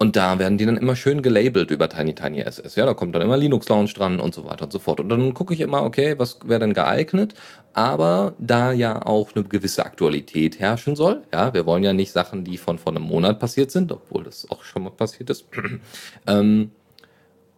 und 0.00 0.14
da 0.14 0.38
werden 0.38 0.58
die 0.58 0.64
dann 0.64 0.76
immer 0.76 0.94
schön 0.94 1.22
gelabelt 1.22 1.72
über 1.72 1.88
Tiny 1.88 2.14
Tiny 2.14 2.40
SS. 2.40 2.76
Ja, 2.76 2.86
da 2.86 2.94
kommt 2.94 3.16
dann 3.16 3.22
immer 3.22 3.36
Linux 3.36 3.68
Launch 3.68 3.94
dran 3.94 4.20
und 4.20 4.32
so 4.32 4.44
weiter 4.44 4.64
und 4.64 4.72
so 4.72 4.78
fort. 4.78 5.00
Und 5.00 5.08
dann 5.08 5.34
gucke 5.34 5.52
ich 5.52 5.60
immer, 5.60 5.82
okay, 5.82 6.16
was 6.18 6.38
wäre 6.44 6.60
denn 6.60 6.72
geeignet? 6.72 7.34
Aber 7.72 8.34
da 8.38 8.70
ja 8.70 9.04
auch 9.04 9.34
eine 9.34 9.44
gewisse 9.44 9.84
Aktualität 9.84 10.60
herrschen 10.60 10.94
soll, 10.94 11.22
ja, 11.32 11.52
wir 11.52 11.66
wollen 11.66 11.82
ja 11.82 11.92
nicht 11.92 12.12
Sachen, 12.12 12.44
die 12.44 12.58
von 12.58 12.78
vor 12.78 12.92
einem 12.92 13.02
Monat 13.02 13.40
passiert 13.40 13.72
sind, 13.72 13.90
obwohl 13.90 14.22
das 14.22 14.48
auch 14.50 14.62
schon 14.62 14.84
mal 14.84 14.90
passiert 14.90 15.30
ist, 15.30 15.46
ähm, 16.28 16.70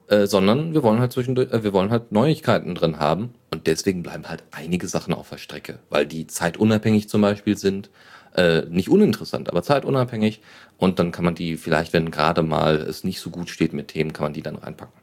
äh, 0.08 0.26
sondern 0.26 0.72
wir 0.72 0.82
wollen 0.82 0.98
halt 0.98 1.12
zwischendurch, 1.12 1.52
äh, 1.52 1.62
wir 1.62 1.74
wollen 1.74 1.90
halt 1.90 2.10
Neuigkeiten 2.10 2.74
drin 2.74 2.98
haben 2.98 3.34
und 3.50 3.66
deswegen 3.66 4.02
bleiben 4.02 4.28
halt 4.28 4.44
einige 4.50 4.88
Sachen 4.88 5.12
auf 5.12 5.28
der 5.28 5.38
Strecke, 5.38 5.78
weil 5.90 6.06
die 6.06 6.26
zeitunabhängig 6.26 7.10
zum 7.10 7.20
Beispiel 7.20 7.58
sind, 7.58 7.90
äh, 8.36 8.62
nicht 8.68 8.88
uninteressant, 8.88 9.48
aber 9.48 9.62
zeitunabhängig 9.62 10.40
und 10.78 10.98
dann 10.98 11.12
kann 11.12 11.24
man 11.24 11.34
die 11.34 11.56
vielleicht, 11.56 11.92
wenn 11.92 12.10
gerade 12.10 12.42
mal 12.42 12.76
es 12.76 13.04
nicht 13.04 13.20
so 13.20 13.30
gut 13.30 13.50
steht 13.50 13.72
mit 13.72 13.88
Themen, 13.88 14.12
kann 14.12 14.24
man 14.24 14.32
die 14.32 14.42
dann 14.42 14.56
reinpacken. 14.56 15.00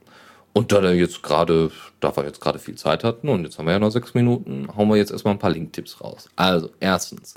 Und 0.53 0.71
da 0.71 0.81
wir 0.81 0.95
jetzt 0.95 1.21
gerade, 1.21 1.69
da 1.99 2.17
wir 2.17 2.25
jetzt 2.25 2.41
gerade 2.41 2.57
viel 2.57 2.73
Zeit 2.73 3.03
hatten 3.03 3.29
und 3.29 3.43
jetzt 3.43 3.59
haben 3.59 3.67
wir 3.67 3.73
ja 3.73 3.79
noch 3.79 3.91
sechs 3.91 4.15
Minuten, 4.15 4.67
hauen 4.75 4.89
wir 4.89 4.95
jetzt 4.95 5.11
erstmal 5.11 5.35
ein 5.35 5.39
paar 5.39 5.51
Link-Tipps 5.51 6.01
raus. 6.01 6.29
Also, 6.35 6.71
erstens, 6.79 7.35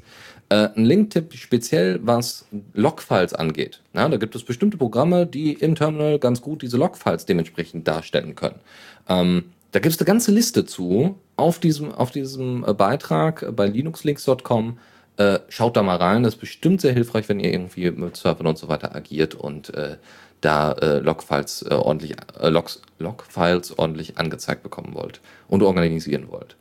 äh, 0.48 0.70
ein 0.74 0.86
Link-Tipp 0.86 1.34
speziell, 1.34 2.00
was 2.02 2.46
Logfiles 2.72 3.34
angeht. 3.34 3.82
Ja, 3.92 4.08
da 4.08 4.16
gibt 4.16 4.34
es 4.36 4.42
bestimmte 4.42 4.78
Programme, 4.78 5.26
die 5.26 5.52
im 5.52 5.74
Terminal 5.74 6.18
ganz 6.18 6.40
gut 6.40 6.62
diese 6.62 6.78
Logfiles 6.78 7.26
dementsprechend 7.26 7.86
darstellen 7.86 8.36
können. 8.36 8.60
Ähm, 9.06 9.52
da 9.72 9.80
gibt 9.80 9.94
es 9.94 10.00
eine 10.00 10.06
ganze 10.06 10.32
Liste 10.32 10.64
zu 10.64 11.18
auf 11.36 11.58
diesem, 11.58 11.92
auf 11.92 12.10
diesem 12.10 12.64
äh, 12.66 12.72
Beitrag 12.72 13.54
bei 13.54 13.66
linuxlinks.com. 13.66 14.78
Äh, 15.20 15.40
schaut 15.50 15.76
da 15.76 15.82
mal 15.82 15.96
rein, 15.96 16.22
das 16.22 16.32
ist 16.32 16.40
bestimmt 16.40 16.80
sehr 16.80 16.94
hilfreich, 16.94 17.28
wenn 17.28 17.40
ihr 17.40 17.52
irgendwie 17.52 17.90
mit 17.90 18.16
Servern 18.16 18.46
und 18.46 18.56
so 18.56 18.68
weiter 18.68 18.96
agiert 18.96 19.34
und 19.34 19.68
äh, 19.74 19.98
da 20.40 20.72
äh, 20.72 21.00
Logfiles 21.00 21.60
äh, 21.68 21.74
ordentlich 21.74 22.14
äh, 22.40 22.48
Logs, 22.48 22.80
Logfiles 22.98 23.78
ordentlich 23.78 24.16
angezeigt 24.16 24.62
bekommen 24.62 24.94
wollt 24.94 25.20
und 25.46 25.62
organisieren 25.62 26.30
wollt. 26.30 26.56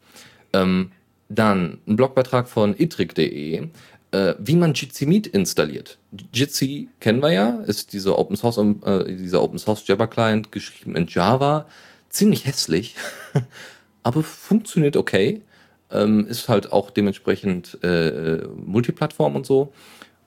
Ähm, 0.51 0.91
dann 1.29 1.79
ein 1.87 1.95
Blogbeitrag 1.95 2.49
von 2.49 2.75
itrik.de. 2.77 3.69
äh, 4.11 4.33
wie 4.39 4.55
man 4.57 4.73
Jitsi 4.73 5.05
Meet 5.05 5.27
installiert. 5.27 5.97
Jitsi 6.33 6.89
kennen 6.99 7.21
wir 7.21 7.31
ja, 7.31 7.61
ist 7.65 7.93
diese 7.93 8.19
Open 8.19 8.35
Source, 8.35 8.57
äh, 8.57 9.15
dieser 9.15 9.41
Open 9.41 9.57
Source 9.57 9.87
Java 9.87 10.07
Client 10.07 10.51
geschrieben 10.51 10.97
in 10.97 11.07
Java. 11.07 11.65
Ziemlich 12.09 12.43
hässlich, 12.43 12.95
aber 14.03 14.21
funktioniert 14.21 14.97
okay. 14.97 15.43
Ähm, 15.91 16.27
ist 16.27 16.49
halt 16.49 16.71
auch 16.71 16.91
dementsprechend 16.91 17.83
äh, 17.83 18.43
Multiplattform 18.55 19.35
und 19.35 19.45
so. 19.45 19.73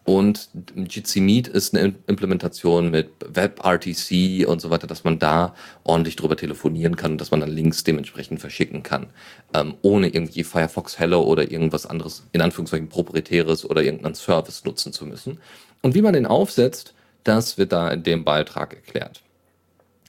Und 0.04 0.48
Jitsi 0.74 1.20
Meet 1.20 1.46
ist 1.46 1.74
eine 1.74 1.94
Implementation 2.08 2.90
mit 2.90 3.10
WebRTC 3.24 4.48
und 4.48 4.60
so 4.60 4.70
weiter, 4.70 4.88
dass 4.88 5.04
man 5.04 5.20
da 5.20 5.54
ordentlich 5.84 6.16
drüber 6.16 6.36
telefonieren 6.36 6.96
kann 6.96 7.12
und 7.12 7.20
dass 7.20 7.30
man 7.30 7.38
dann 7.38 7.50
Links 7.50 7.84
dementsprechend 7.84 8.40
verschicken 8.40 8.82
kann, 8.82 9.10
ähm, 9.54 9.74
ohne 9.82 10.08
irgendwie 10.08 10.42
Firefox 10.42 10.98
Hello 10.98 11.22
oder 11.22 11.52
irgendwas 11.52 11.86
anderes, 11.86 12.26
in 12.32 12.40
Anführungszeichen 12.40 12.88
proprietäres 12.88 13.68
oder 13.68 13.84
irgendeinen 13.84 14.16
Service 14.16 14.64
nutzen 14.64 14.92
zu 14.92 15.06
müssen. 15.06 15.38
Und 15.82 15.94
wie 15.94 16.02
man 16.02 16.14
den 16.14 16.26
aufsetzt, 16.26 16.94
das 17.22 17.56
wird 17.56 17.70
da 17.70 17.88
in 17.90 18.02
dem 18.02 18.24
Beitrag 18.24 18.74
erklärt. 18.74 19.22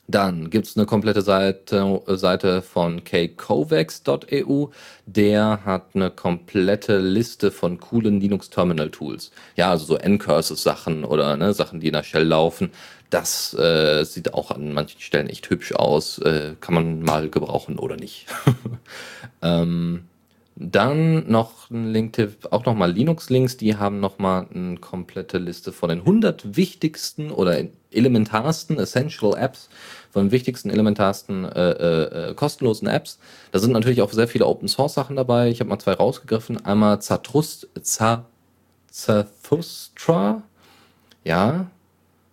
Dann 0.07 0.49
gibt's 0.49 0.75
eine 0.75 0.85
komplette 0.85 1.21
Seite, 1.21 2.01
Seite 2.07 2.61
von 2.61 3.03
kcovex.eu. 3.05 4.67
Der 5.05 5.65
hat 5.65 5.95
eine 5.95 6.11
komplette 6.11 6.99
Liste 6.99 7.51
von 7.51 7.79
coolen 7.79 8.19
Linux 8.19 8.49
Terminal 8.49 8.89
Tools. 8.89 9.31
Ja, 9.55 9.69
also 9.69 9.85
so 9.85 9.97
Ncurses 9.97 10.61
Sachen 10.61 11.05
oder 11.05 11.37
ne, 11.37 11.53
Sachen, 11.53 11.79
die 11.79 11.87
in 11.87 11.93
der 11.93 12.03
Shell 12.03 12.25
laufen. 12.25 12.71
Das 13.09 13.53
äh, 13.53 14.03
sieht 14.03 14.33
auch 14.33 14.51
an 14.51 14.73
manchen 14.73 14.99
Stellen 14.99 15.29
echt 15.29 15.49
hübsch 15.49 15.71
aus. 15.73 16.17
Äh, 16.17 16.55
kann 16.59 16.73
man 16.75 17.01
mal 17.01 17.29
gebrauchen 17.29 17.79
oder 17.79 17.95
nicht. 17.95 18.25
ähm, 19.41 20.05
dann 20.55 21.29
noch 21.29 21.69
ein 21.71 21.91
Linktipp, 21.91 22.47
auch 22.51 22.65
nochmal 22.65 22.91
Linux-Links, 22.91 23.57
die 23.57 23.75
haben 23.75 23.99
nochmal 23.99 24.47
eine 24.53 24.77
komplette 24.77 25.39
Liste 25.39 25.71
von 25.71 25.89
den 25.89 25.99
100 25.99 26.55
wichtigsten 26.55 27.31
oder 27.31 27.63
elementarsten 27.91 28.77
Essential 28.77 29.35
Apps, 29.35 29.69
von 30.11 30.25
den 30.25 30.31
wichtigsten, 30.31 30.69
elementarsten 30.69 31.45
äh, 31.45 31.71
äh, 31.71 32.29
äh, 32.29 32.33
kostenlosen 32.35 32.87
Apps. 32.87 33.17
Da 33.51 33.57
sind 33.59 33.71
natürlich 33.71 34.03
auch 34.03 34.11
sehr 34.11 34.27
viele 34.27 34.45
Open-Source-Sachen 34.45 35.15
dabei. 35.15 35.49
Ich 35.49 35.59
habe 35.59 35.69
mal 35.69 35.79
zwei 35.79 35.93
rausgegriffen. 35.93 36.63
Einmal 36.65 37.01
Zatrust, 37.01 37.67
Zathustra, 38.91 40.43
ja, 41.23 41.65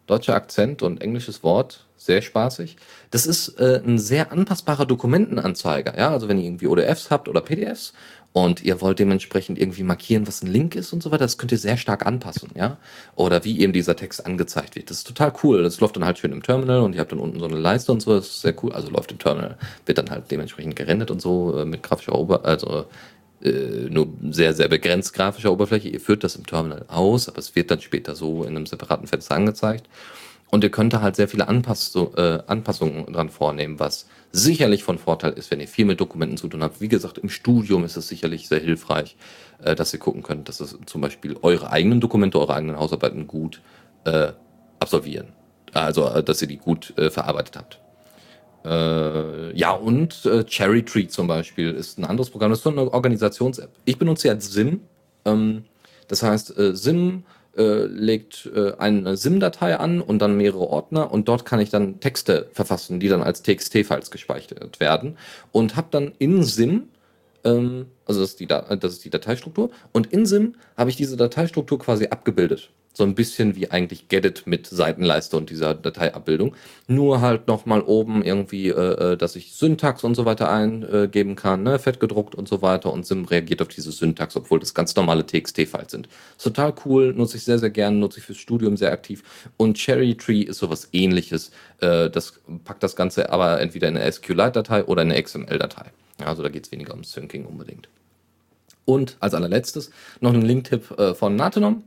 deutscher 0.07 0.35
Akzent 0.35 0.83
und 0.83 1.01
englisches 1.01 1.43
Wort, 1.43 1.87
sehr 2.01 2.23
spaßig. 2.23 2.77
Das 3.11 3.27
ist 3.27 3.61
äh, 3.61 3.83
ein 3.85 3.99
sehr 3.99 4.33
anpassbarer 4.33 4.87
Dokumentenanzeiger. 4.87 5.99
Ja, 5.99 6.11
also 6.11 6.29
wenn 6.29 6.39
ihr 6.39 6.45
irgendwie 6.45 6.67
ODFs 6.67 7.11
habt 7.11 7.29
oder 7.29 7.43
PDFs 7.43 7.93
und 8.33 8.63
ihr 8.63 8.81
wollt 8.81 8.99
dementsprechend 8.99 9.59
irgendwie 9.59 9.83
markieren, 9.83 10.27
was 10.27 10.43
ein 10.43 10.47
Link 10.47 10.77
ist 10.77 10.95
und 10.95 11.03
so 11.03 11.11
weiter, 11.11 11.25
das 11.25 11.37
könnt 11.37 11.53
ihr 11.53 11.59
sehr 11.59 11.77
stark 11.77 12.07
anpassen, 12.07 12.53
ja. 12.55 12.79
Oder 13.17 13.45
wie 13.45 13.61
eben 13.61 13.75
dieser 13.75 13.97
Text 13.97 14.25
angezeigt 14.25 14.77
wird. 14.77 14.89
Das 14.89 14.99
ist 14.99 15.09
total 15.09 15.35
cool. 15.43 15.63
Das 15.63 15.79
läuft 15.81 15.97
dann 15.97 16.07
halt 16.07 16.19
schön 16.19 16.33
im 16.33 16.43
Terminal 16.43 16.81
und 16.81 16.95
ihr 16.95 17.01
habt 17.01 17.13
dann 17.13 17.19
unten 17.19 17.39
so 17.39 17.45
eine 17.45 17.59
Leiste 17.59 17.93
und 17.93 18.01
so. 18.01 18.15
Das 18.15 18.29
ist 18.29 18.41
sehr 18.41 18.55
cool. 18.63 18.73
Also 18.73 18.89
läuft 18.89 19.13
im 19.13 19.19
Terminal, 19.19 19.59
wird 19.85 19.99
dann 19.99 20.09
halt 20.09 20.31
dementsprechend 20.31 20.77
gerendert 20.77 21.11
und 21.11 21.21
so 21.21 21.59
äh, 21.59 21.67
mit 21.67 21.83
grafischer 21.83 22.15
Ober, 22.15 22.47
also 22.47 22.87
äh, 23.43 23.91
nur 23.91 24.09
sehr, 24.31 24.55
sehr 24.55 24.69
begrenzt 24.69 25.13
grafischer 25.13 25.53
Oberfläche. 25.53 25.91
Ihr 25.91 26.01
führt 26.01 26.25
das 26.25 26.35
im 26.37 26.47
Terminal 26.47 26.87
aus, 26.89 27.29
aber 27.29 27.41
es 27.41 27.55
wird 27.55 27.71
dann 27.71 27.83
später 27.83 28.15
so 28.15 28.43
in 28.45 28.57
einem 28.57 28.65
separaten 28.65 29.07
Fenster 29.07 29.35
angezeigt. 29.35 29.87
Und 30.51 30.65
ihr 30.65 30.71
könnt 30.71 30.93
da 30.93 31.01
halt 31.01 31.17
sehr 31.17 31.29
viele 31.29 31.49
Anpassung, 31.49 32.15
äh, 32.17 32.41
Anpassungen 32.47 33.13
dran 33.13 33.31
vornehmen, 33.31 33.79
was 33.79 34.07
sicherlich 34.33 34.83
von 34.83 34.99
Vorteil 34.99 35.33
ist, 35.33 35.51
wenn 35.51 35.61
ihr 35.61 35.69
viel 35.69 35.85
mit 35.85 36.01
Dokumenten 36.01 36.37
zu 36.37 36.49
tun 36.49 36.63
habt. 36.63 36.81
Wie 36.81 36.89
gesagt, 36.89 37.19
im 37.19 37.29
Studium 37.29 37.85
ist 37.85 37.97
es 37.97 38.09
sicherlich 38.09 38.49
sehr 38.49 38.61
hilfreich, 38.61 39.17
äh, 39.63 39.75
dass 39.75 39.93
ihr 39.93 40.01
gucken 40.01 40.23
könnt, 40.23 40.49
dass 40.49 40.61
es 40.61 40.77
zum 40.87 41.01
Beispiel 41.01 41.37
eure 41.43 41.71
eigenen 41.71 42.01
Dokumente, 42.01 42.39
eure 42.39 42.55
eigenen 42.55 42.79
Hausarbeiten 42.79 43.27
gut 43.27 43.61
äh, 44.05 44.33
absolvieren. 44.81 45.29
Also, 45.73 46.09
äh, 46.09 46.23
dass 46.23 46.43
ihr 46.43 46.49
die 46.49 46.57
gut 46.57 46.97
äh, 46.99 47.11
verarbeitet 47.11 47.57
habt. 47.57 47.81
Äh, 48.65 49.57
ja, 49.57 49.71
und 49.71 50.27
äh, 50.27 50.45
Cherry 50.45 50.85
Tree 50.85 51.07
zum 51.07 51.27
Beispiel 51.27 51.71
ist 51.71 51.99
ein 51.99 52.05
anderes 52.05 52.31
Programm. 52.31 52.51
Das 52.51 52.59
ist 52.59 52.65
so 52.65 52.71
eine 52.71 52.93
Organisations-App. 52.93 53.71
Ich 53.85 53.99
benutze 53.99 54.29
ja 54.29 54.39
SIM. 54.39 54.81
Ähm, 55.25 55.65
das 56.09 56.23
heißt, 56.23 56.59
äh, 56.59 56.75
SIM 56.75 57.25
äh, 57.57 57.85
legt 57.85 58.49
äh, 58.55 58.73
eine 58.79 59.17
SIM-Datei 59.17 59.77
an 59.77 60.01
und 60.01 60.21
dann 60.21 60.37
mehrere 60.37 60.69
Ordner 60.69 61.13
und 61.13 61.29
dort 61.29 61.45
kann 61.45 61.61
ich 61.61 61.71
dann 61.71 62.01
Texte 62.01 62.49
verfassen, 62.53 63.01
die 63.01 63.09
dann 63.09 63.23
als 63.23 63.43
TXT-Files 63.43 64.11
gespeichert 64.11 64.81
werden 64.81 65.17
und 65.53 65.77
habe 65.77 65.89
dann 65.91 66.13
in 66.19 66.43
SIM 66.43 66.89
ähm, 67.45 67.87
also 68.07 68.21
das 68.21 68.31
ist, 68.31 68.41
die, 68.41 68.47
das 68.47 68.85
ist 68.85 69.05
die 69.05 69.11
Dateistruktur. 69.11 69.71
Und 69.93 70.13
in 70.13 70.27
SIM 70.27 70.57
habe 70.77 70.91
ich 70.91 70.97
diese 70.97 71.17
Dateistruktur 71.17 71.79
quasi 71.79 72.07
abgebildet. 72.07 72.71
So 72.93 73.05
ein 73.05 73.15
bisschen 73.15 73.55
wie 73.55 73.71
eigentlich 73.71 74.09
Gedit 74.09 74.47
mit 74.47 74.67
Seitenleiste 74.67 75.37
und 75.37 75.49
dieser 75.49 75.75
Dateiabbildung. 75.75 76.57
Nur 76.89 77.21
halt 77.21 77.47
nochmal 77.47 77.83
oben 77.83 78.23
irgendwie, 78.23 78.69
äh, 78.69 79.13
äh, 79.13 79.17
dass 79.17 79.37
ich 79.37 79.53
Syntax 79.53 80.03
und 80.03 80.17
so 80.17 80.25
weiter 80.25 80.51
eingeben 80.51 81.37
kann, 81.37 81.63
ne? 81.63 81.79
fett 81.79 82.01
gedruckt 82.01 82.35
und 82.35 82.49
so 82.49 82.63
weiter. 82.63 82.93
Und 82.93 83.07
SIM 83.07 83.25
reagiert 83.25 83.63
auf 83.63 83.69
diese 83.69 83.93
Syntax, 83.93 84.37
obwohl 84.37 84.59
das 84.59 84.75
ganz 84.75 84.97
normale 84.97 85.25
TXT-Files 85.25 85.93
sind. 85.93 86.09
Ist 86.37 86.43
total 86.45 86.75
cool, 86.85 87.15
nutze 87.15 87.37
ich 87.37 87.45
sehr, 87.45 87.59
sehr 87.59 87.71
gerne, 87.71 87.97
nutze 87.97 88.19
ich 88.19 88.25
fürs 88.25 88.39
Studium 88.39 88.77
sehr 88.77 88.93
aktiv. 88.93 89.23
Und 89.57 89.79
Cherry 89.79 90.17
Tree 90.17 90.43
ist 90.43 90.59
sowas 90.59 90.89
ähnliches. 90.93 91.53
Äh, 91.79 92.11
das 92.11 92.41
packt 92.65 92.83
das 92.83 92.97
Ganze 92.97 93.31
aber 93.31 93.61
entweder 93.61 93.89
in 93.89 93.97
eine 93.97 94.11
SQLite-Datei 94.11 94.85
oder 94.85 95.03
in 95.03 95.13
eine 95.13 95.23
XML-Datei. 95.23 95.93
Also 96.25 96.43
da 96.43 96.49
geht 96.49 96.67
es 96.67 96.73
weniger 96.73 96.95
um 96.95 97.05
Syncing 97.05 97.47
unbedingt. 97.47 97.89
Und 98.85 99.17
als 99.21 99.35
allerletztes 99.35 99.91
noch 100.21 100.35
ein 100.35 100.43
Link-Tipp 100.43 100.99
äh, 100.99 101.15
von 101.15 101.37
Natonom. 101.37 101.85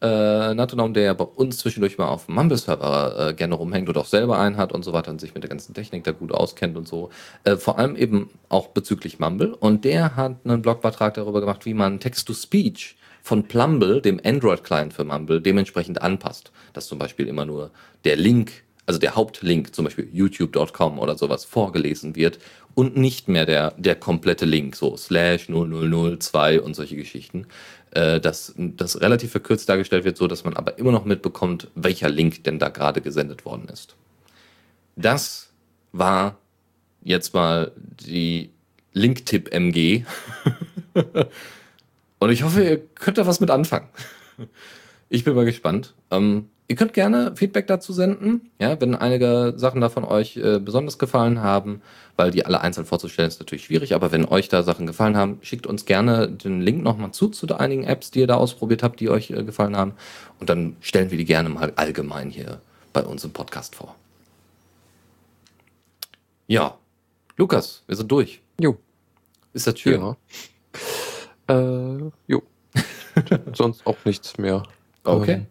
Äh, 0.00 0.54
der 0.54 1.02
ja 1.02 1.12
bei 1.12 1.24
uns 1.24 1.58
zwischendurch 1.58 1.98
mal 1.98 2.08
auf 2.08 2.26
dem 2.26 2.36
Mumble-Server 2.36 3.30
äh, 3.30 3.34
gerne 3.34 3.54
rumhängt 3.54 3.88
oder 3.88 4.00
auch 4.00 4.06
selber 4.06 4.38
einen 4.38 4.56
hat 4.56 4.72
und 4.72 4.84
so 4.84 4.92
weiter 4.92 5.10
und 5.10 5.20
sich 5.20 5.34
mit 5.34 5.42
der 5.42 5.50
ganzen 5.50 5.74
Technik 5.74 6.04
da 6.04 6.12
gut 6.12 6.32
auskennt 6.32 6.76
und 6.76 6.86
so. 6.86 7.10
Äh, 7.44 7.56
vor 7.56 7.78
allem 7.78 7.96
eben 7.96 8.30
auch 8.48 8.68
bezüglich 8.68 9.18
Mumble. 9.18 9.54
Und 9.54 9.84
der 9.84 10.14
hat 10.14 10.36
einen 10.44 10.62
Blogbeitrag 10.62 11.14
darüber 11.14 11.40
gemacht, 11.40 11.66
wie 11.66 11.74
man 11.74 11.98
Text-to-Speech 11.98 12.96
von 13.22 13.42
Plumble, 13.48 14.00
dem 14.00 14.20
Android-Client 14.24 14.92
für 14.92 15.04
Mumble, 15.04 15.40
dementsprechend 15.40 16.00
anpasst. 16.00 16.52
Dass 16.72 16.86
zum 16.86 16.98
Beispiel 16.98 17.26
immer 17.26 17.44
nur 17.44 17.70
der 18.04 18.16
Link 18.16 18.64
also 18.88 18.98
der 18.98 19.14
Hauptlink, 19.16 19.74
zum 19.74 19.84
Beispiel 19.84 20.08
youtube.com 20.10 20.98
oder 20.98 21.14
sowas, 21.14 21.44
vorgelesen 21.44 22.16
wird 22.16 22.38
und 22.78 22.96
nicht 22.96 23.26
mehr 23.26 23.44
der, 23.44 23.74
der 23.76 23.96
komplette 23.96 24.44
Link, 24.44 24.76
so 24.76 24.96
slash 24.96 25.48
0002 25.48 26.60
und 26.60 26.76
solche 26.76 26.94
Geschichten, 26.94 27.48
äh, 27.90 28.20
dass 28.20 28.54
das 28.56 29.00
relativ 29.00 29.32
verkürzt 29.32 29.68
dargestellt 29.68 30.04
wird, 30.04 30.16
so 30.16 30.28
dass 30.28 30.44
man 30.44 30.54
aber 30.54 30.78
immer 30.78 30.92
noch 30.92 31.04
mitbekommt, 31.04 31.66
welcher 31.74 32.08
Link 32.08 32.44
denn 32.44 32.60
da 32.60 32.68
gerade 32.68 33.00
gesendet 33.00 33.44
worden 33.44 33.66
ist. 33.68 33.96
Das 34.94 35.50
war 35.90 36.38
jetzt 37.02 37.34
mal 37.34 37.72
die 37.76 38.50
Link-Tipp 38.92 39.52
MG. 39.52 40.04
und 42.20 42.30
ich 42.30 42.44
hoffe, 42.44 42.62
ihr 42.62 42.78
könnt 42.94 43.18
da 43.18 43.26
was 43.26 43.40
mit 43.40 43.50
anfangen. 43.50 43.88
Ich 45.08 45.24
bin 45.24 45.34
mal 45.34 45.44
gespannt. 45.44 45.94
Ähm, 46.12 46.48
Ihr 46.70 46.76
könnt 46.76 46.92
gerne 46.92 47.34
Feedback 47.34 47.66
dazu 47.66 47.94
senden, 47.94 48.50
ja, 48.60 48.78
wenn 48.78 48.94
einige 48.94 49.54
Sachen 49.56 49.80
davon 49.80 50.04
euch 50.04 50.36
äh, 50.36 50.58
besonders 50.58 50.98
gefallen 50.98 51.40
haben, 51.40 51.80
weil 52.16 52.30
die 52.30 52.44
alle 52.44 52.60
einzeln 52.60 52.84
vorzustellen 52.86 53.28
ist 53.28 53.40
natürlich 53.40 53.64
schwierig, 53.64 53.94
aber 53.94 54.12
wenn 54.12 54.26
euch 54.26 54.50
da 54.50 54.62
Sachen 54.62 54.86
gefallen 54.86 55.16
haben, 55.16 55.38
schickt 55.40 55.66
uns 55.66 55.86
gerne 55.86 56.28
den 56.28 56.60
Link 56.60 56.82
nochmal 56.82 57.12
zu, 57.12 57.28
zu 57.28 57.46
einigen 57.56 57.84
Apps, 57.84 58.10
die 58.10 58.20
ihr 58.20 58.26
da 58.26 58.34
ausprobiert 58.34 58.82
habt, 58.82 59.00
die 59.00 59.08
euch 59.08 59.30
äh, 59.30 59.44
gefallen 59.44 59.78
haben 59.78 59.94
und 60.40 60.50
dann 60.50 60.76
stellen 60.82 61.10
wir 61.10 61.16
die 61.16 61.24
gerne 61.24 61.48
mal 61.48 61.72
allgemein 61.76 62.28
hier 62.28 62.60
bei 62.92 63.02
uns 63.02 63.24
im 63.24 63.32
Podcast 63.32 63.74
vor. 63.74 63.96
Ja, 66.48 66.76
Lukas, 67.38 67.82
wir 67.86 67.96
sind 67.96 68.12
durch. 68.12 68.42
Jo. 68.60 68.76
Ist 69.54 69.66
das 69.66 69.78
schön? 69.78 70.02
Ja. 70.02 70.16
Äh, 71.48 72.10
jo. 72.26 72.42
Sonst 73.54 73.86
auch 73.86 73.96
nichts 74.04 74.36
mehr. 74.36 74.64
Okay. 75.04 75.32
Ähm, 75.32 75.46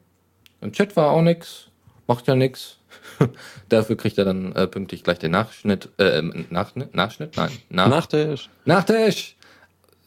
Im 0.62 0.72
Chat 0.72 0.96
war 0.96 1.12
auch 1.12 1.22
nix, 1.22 1.68
macht 2.08 2.28
ja 2.28 2.36
nix. 2.36 2.78
Dafür 3.70 3.96
kriegt 3.98 4.18
er 4.18 4.26
dann 4.26 4.54
äh, 4.54 4.68
pünktlich 4.68 5.04
gleich 5.04 5.20
den 5.20 5.32
Nachschnitt. 5.32 5.90
Äh, 5.98 6.22
Nachschnitt? 6.50 6.96
Nachschnitt? 6.96 7.36
Nein. 7.38 7.52
Nach 7.70 7.88
Nachtisch. 7.88 8.50
Nachtisch! 8.66 9.36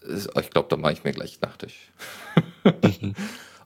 Ist- 0.02 0.30
Ich 0.40 0.50
glaube, 0.50 0.68
da 0.68 0.76
mache 0.76 0.92
ich 0.94 1.04
mir 1.04 1.12
gleich 1.12 1.40
Nachtisch. 1.40 1.90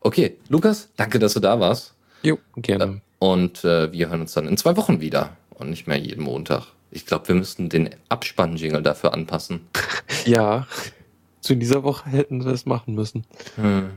okay, 0.01 0.37
Lukas, 0.49 0.89
danke, 0.97 1.19
dass 1.19 1.35
du 1.35 1.41
da 1.41 1.59
warst. 1.61 1.95
Jo, 2.23 2.39
gerne. 2.57 3.01
Und 3.19 3.65
äh, 3.65 3.91
wir 3.93 4.09
hören 4.09 4.21
uns 4.23 4.33
dann 4.33 4.49
in 4.49 4.57
zwei 4.57 4.77
Wochen 4.77 5.01
wieder 5.01 5.37
und 5.51 5.71
nicht 5.71 5.87
mehr 5.87 5.99
jeden 5.99 6.23
Montag. 6.25 6.67
Ich 6.91 7.07
glaube, 7.07 7.29
wir 7.29 7.35
müssten 7.35 7.69
den 7.69 7.91
Abspann-Jingle 8.09 8.83
dafür 8.83 9.13
anpassen. 9.15 9.67
Ja, 10.27 10.67
zu 11.41 11.55
dieser 11.55 11.83
Woche 11.83 12.09
hätten 12.09 12.47
wir 12.47 12.53
es 12.53 12.65
machen 12.65 12.95
müssen. 12.95 13.27
Hm. 13.57 13.91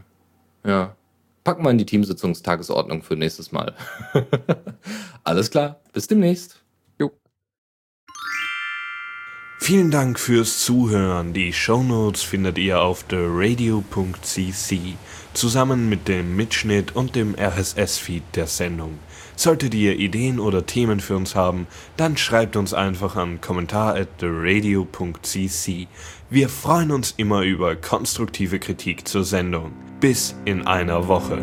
Ja. 0.66 0.94
Packen 1.48 1.64
wir 1.64 1.72
in 1.72 1.78
die 1.78 1.86
Teamsitzungstagesordnung 1.86 3.04
für 3.04 3.16
nächstes 3.16 3.54
Mal. 3.54 3.74
Alles 5.24 5.50
klar, 5.50 5.80
bis 5.93 6.06
demnächst. 6.06 6.62
Vielen 9.60 9.91
Dank 9.91 10.20
fürs 10.20 10.64
Zuhören. 10.64 11.34
Die 11.34 11.52
Shownotes 11.52 12.22
findet 12.24 12.58
ihr 12.58 12.82
auf 12.82 13.04
theradio.cc 13.04 14.80
zusammen 15.34 15.89
mit 15.89 16.08
dem 16.08 16.36
Mitschnitt 16.36 16.95
und 16.95 17.16
dem 17.16 17.36
RSS-Feed 17.36 18.24
der 18.36 18.48
Sendung. 18.48 18.98
Solltet 19.36 19.74
ihr 19.74 20.00
Ideen 20.00 20.39
oder 20.39 20.66
Themen 20.66 21.00
für 21.00 21.16
uns 21.16 21.36
haben, 21.36 21.68
dann 21.95 22.18
schreibt 22.18 22.56
uns 22.56 22.74
einfach 22.74 23.16
an 23.16 23.39
kommentar 23.41 23.95
at 23.95 24.20
theradio.cc. 24.20 25.88
Wir 26.30 26.50
freuen 26.50 26.92
uns 26.92 27.14
immer 27.16 27.44
über 27.44 27.78
konstruktive 27.78 28.60
Kritik 28.60 29.08
zur 29.08 29.24
Sendung. 29.24 29.72
Bis 30.02 30.36
in 30.44 30.68
einer 30.68 31.08
Woche. 31.08 31.42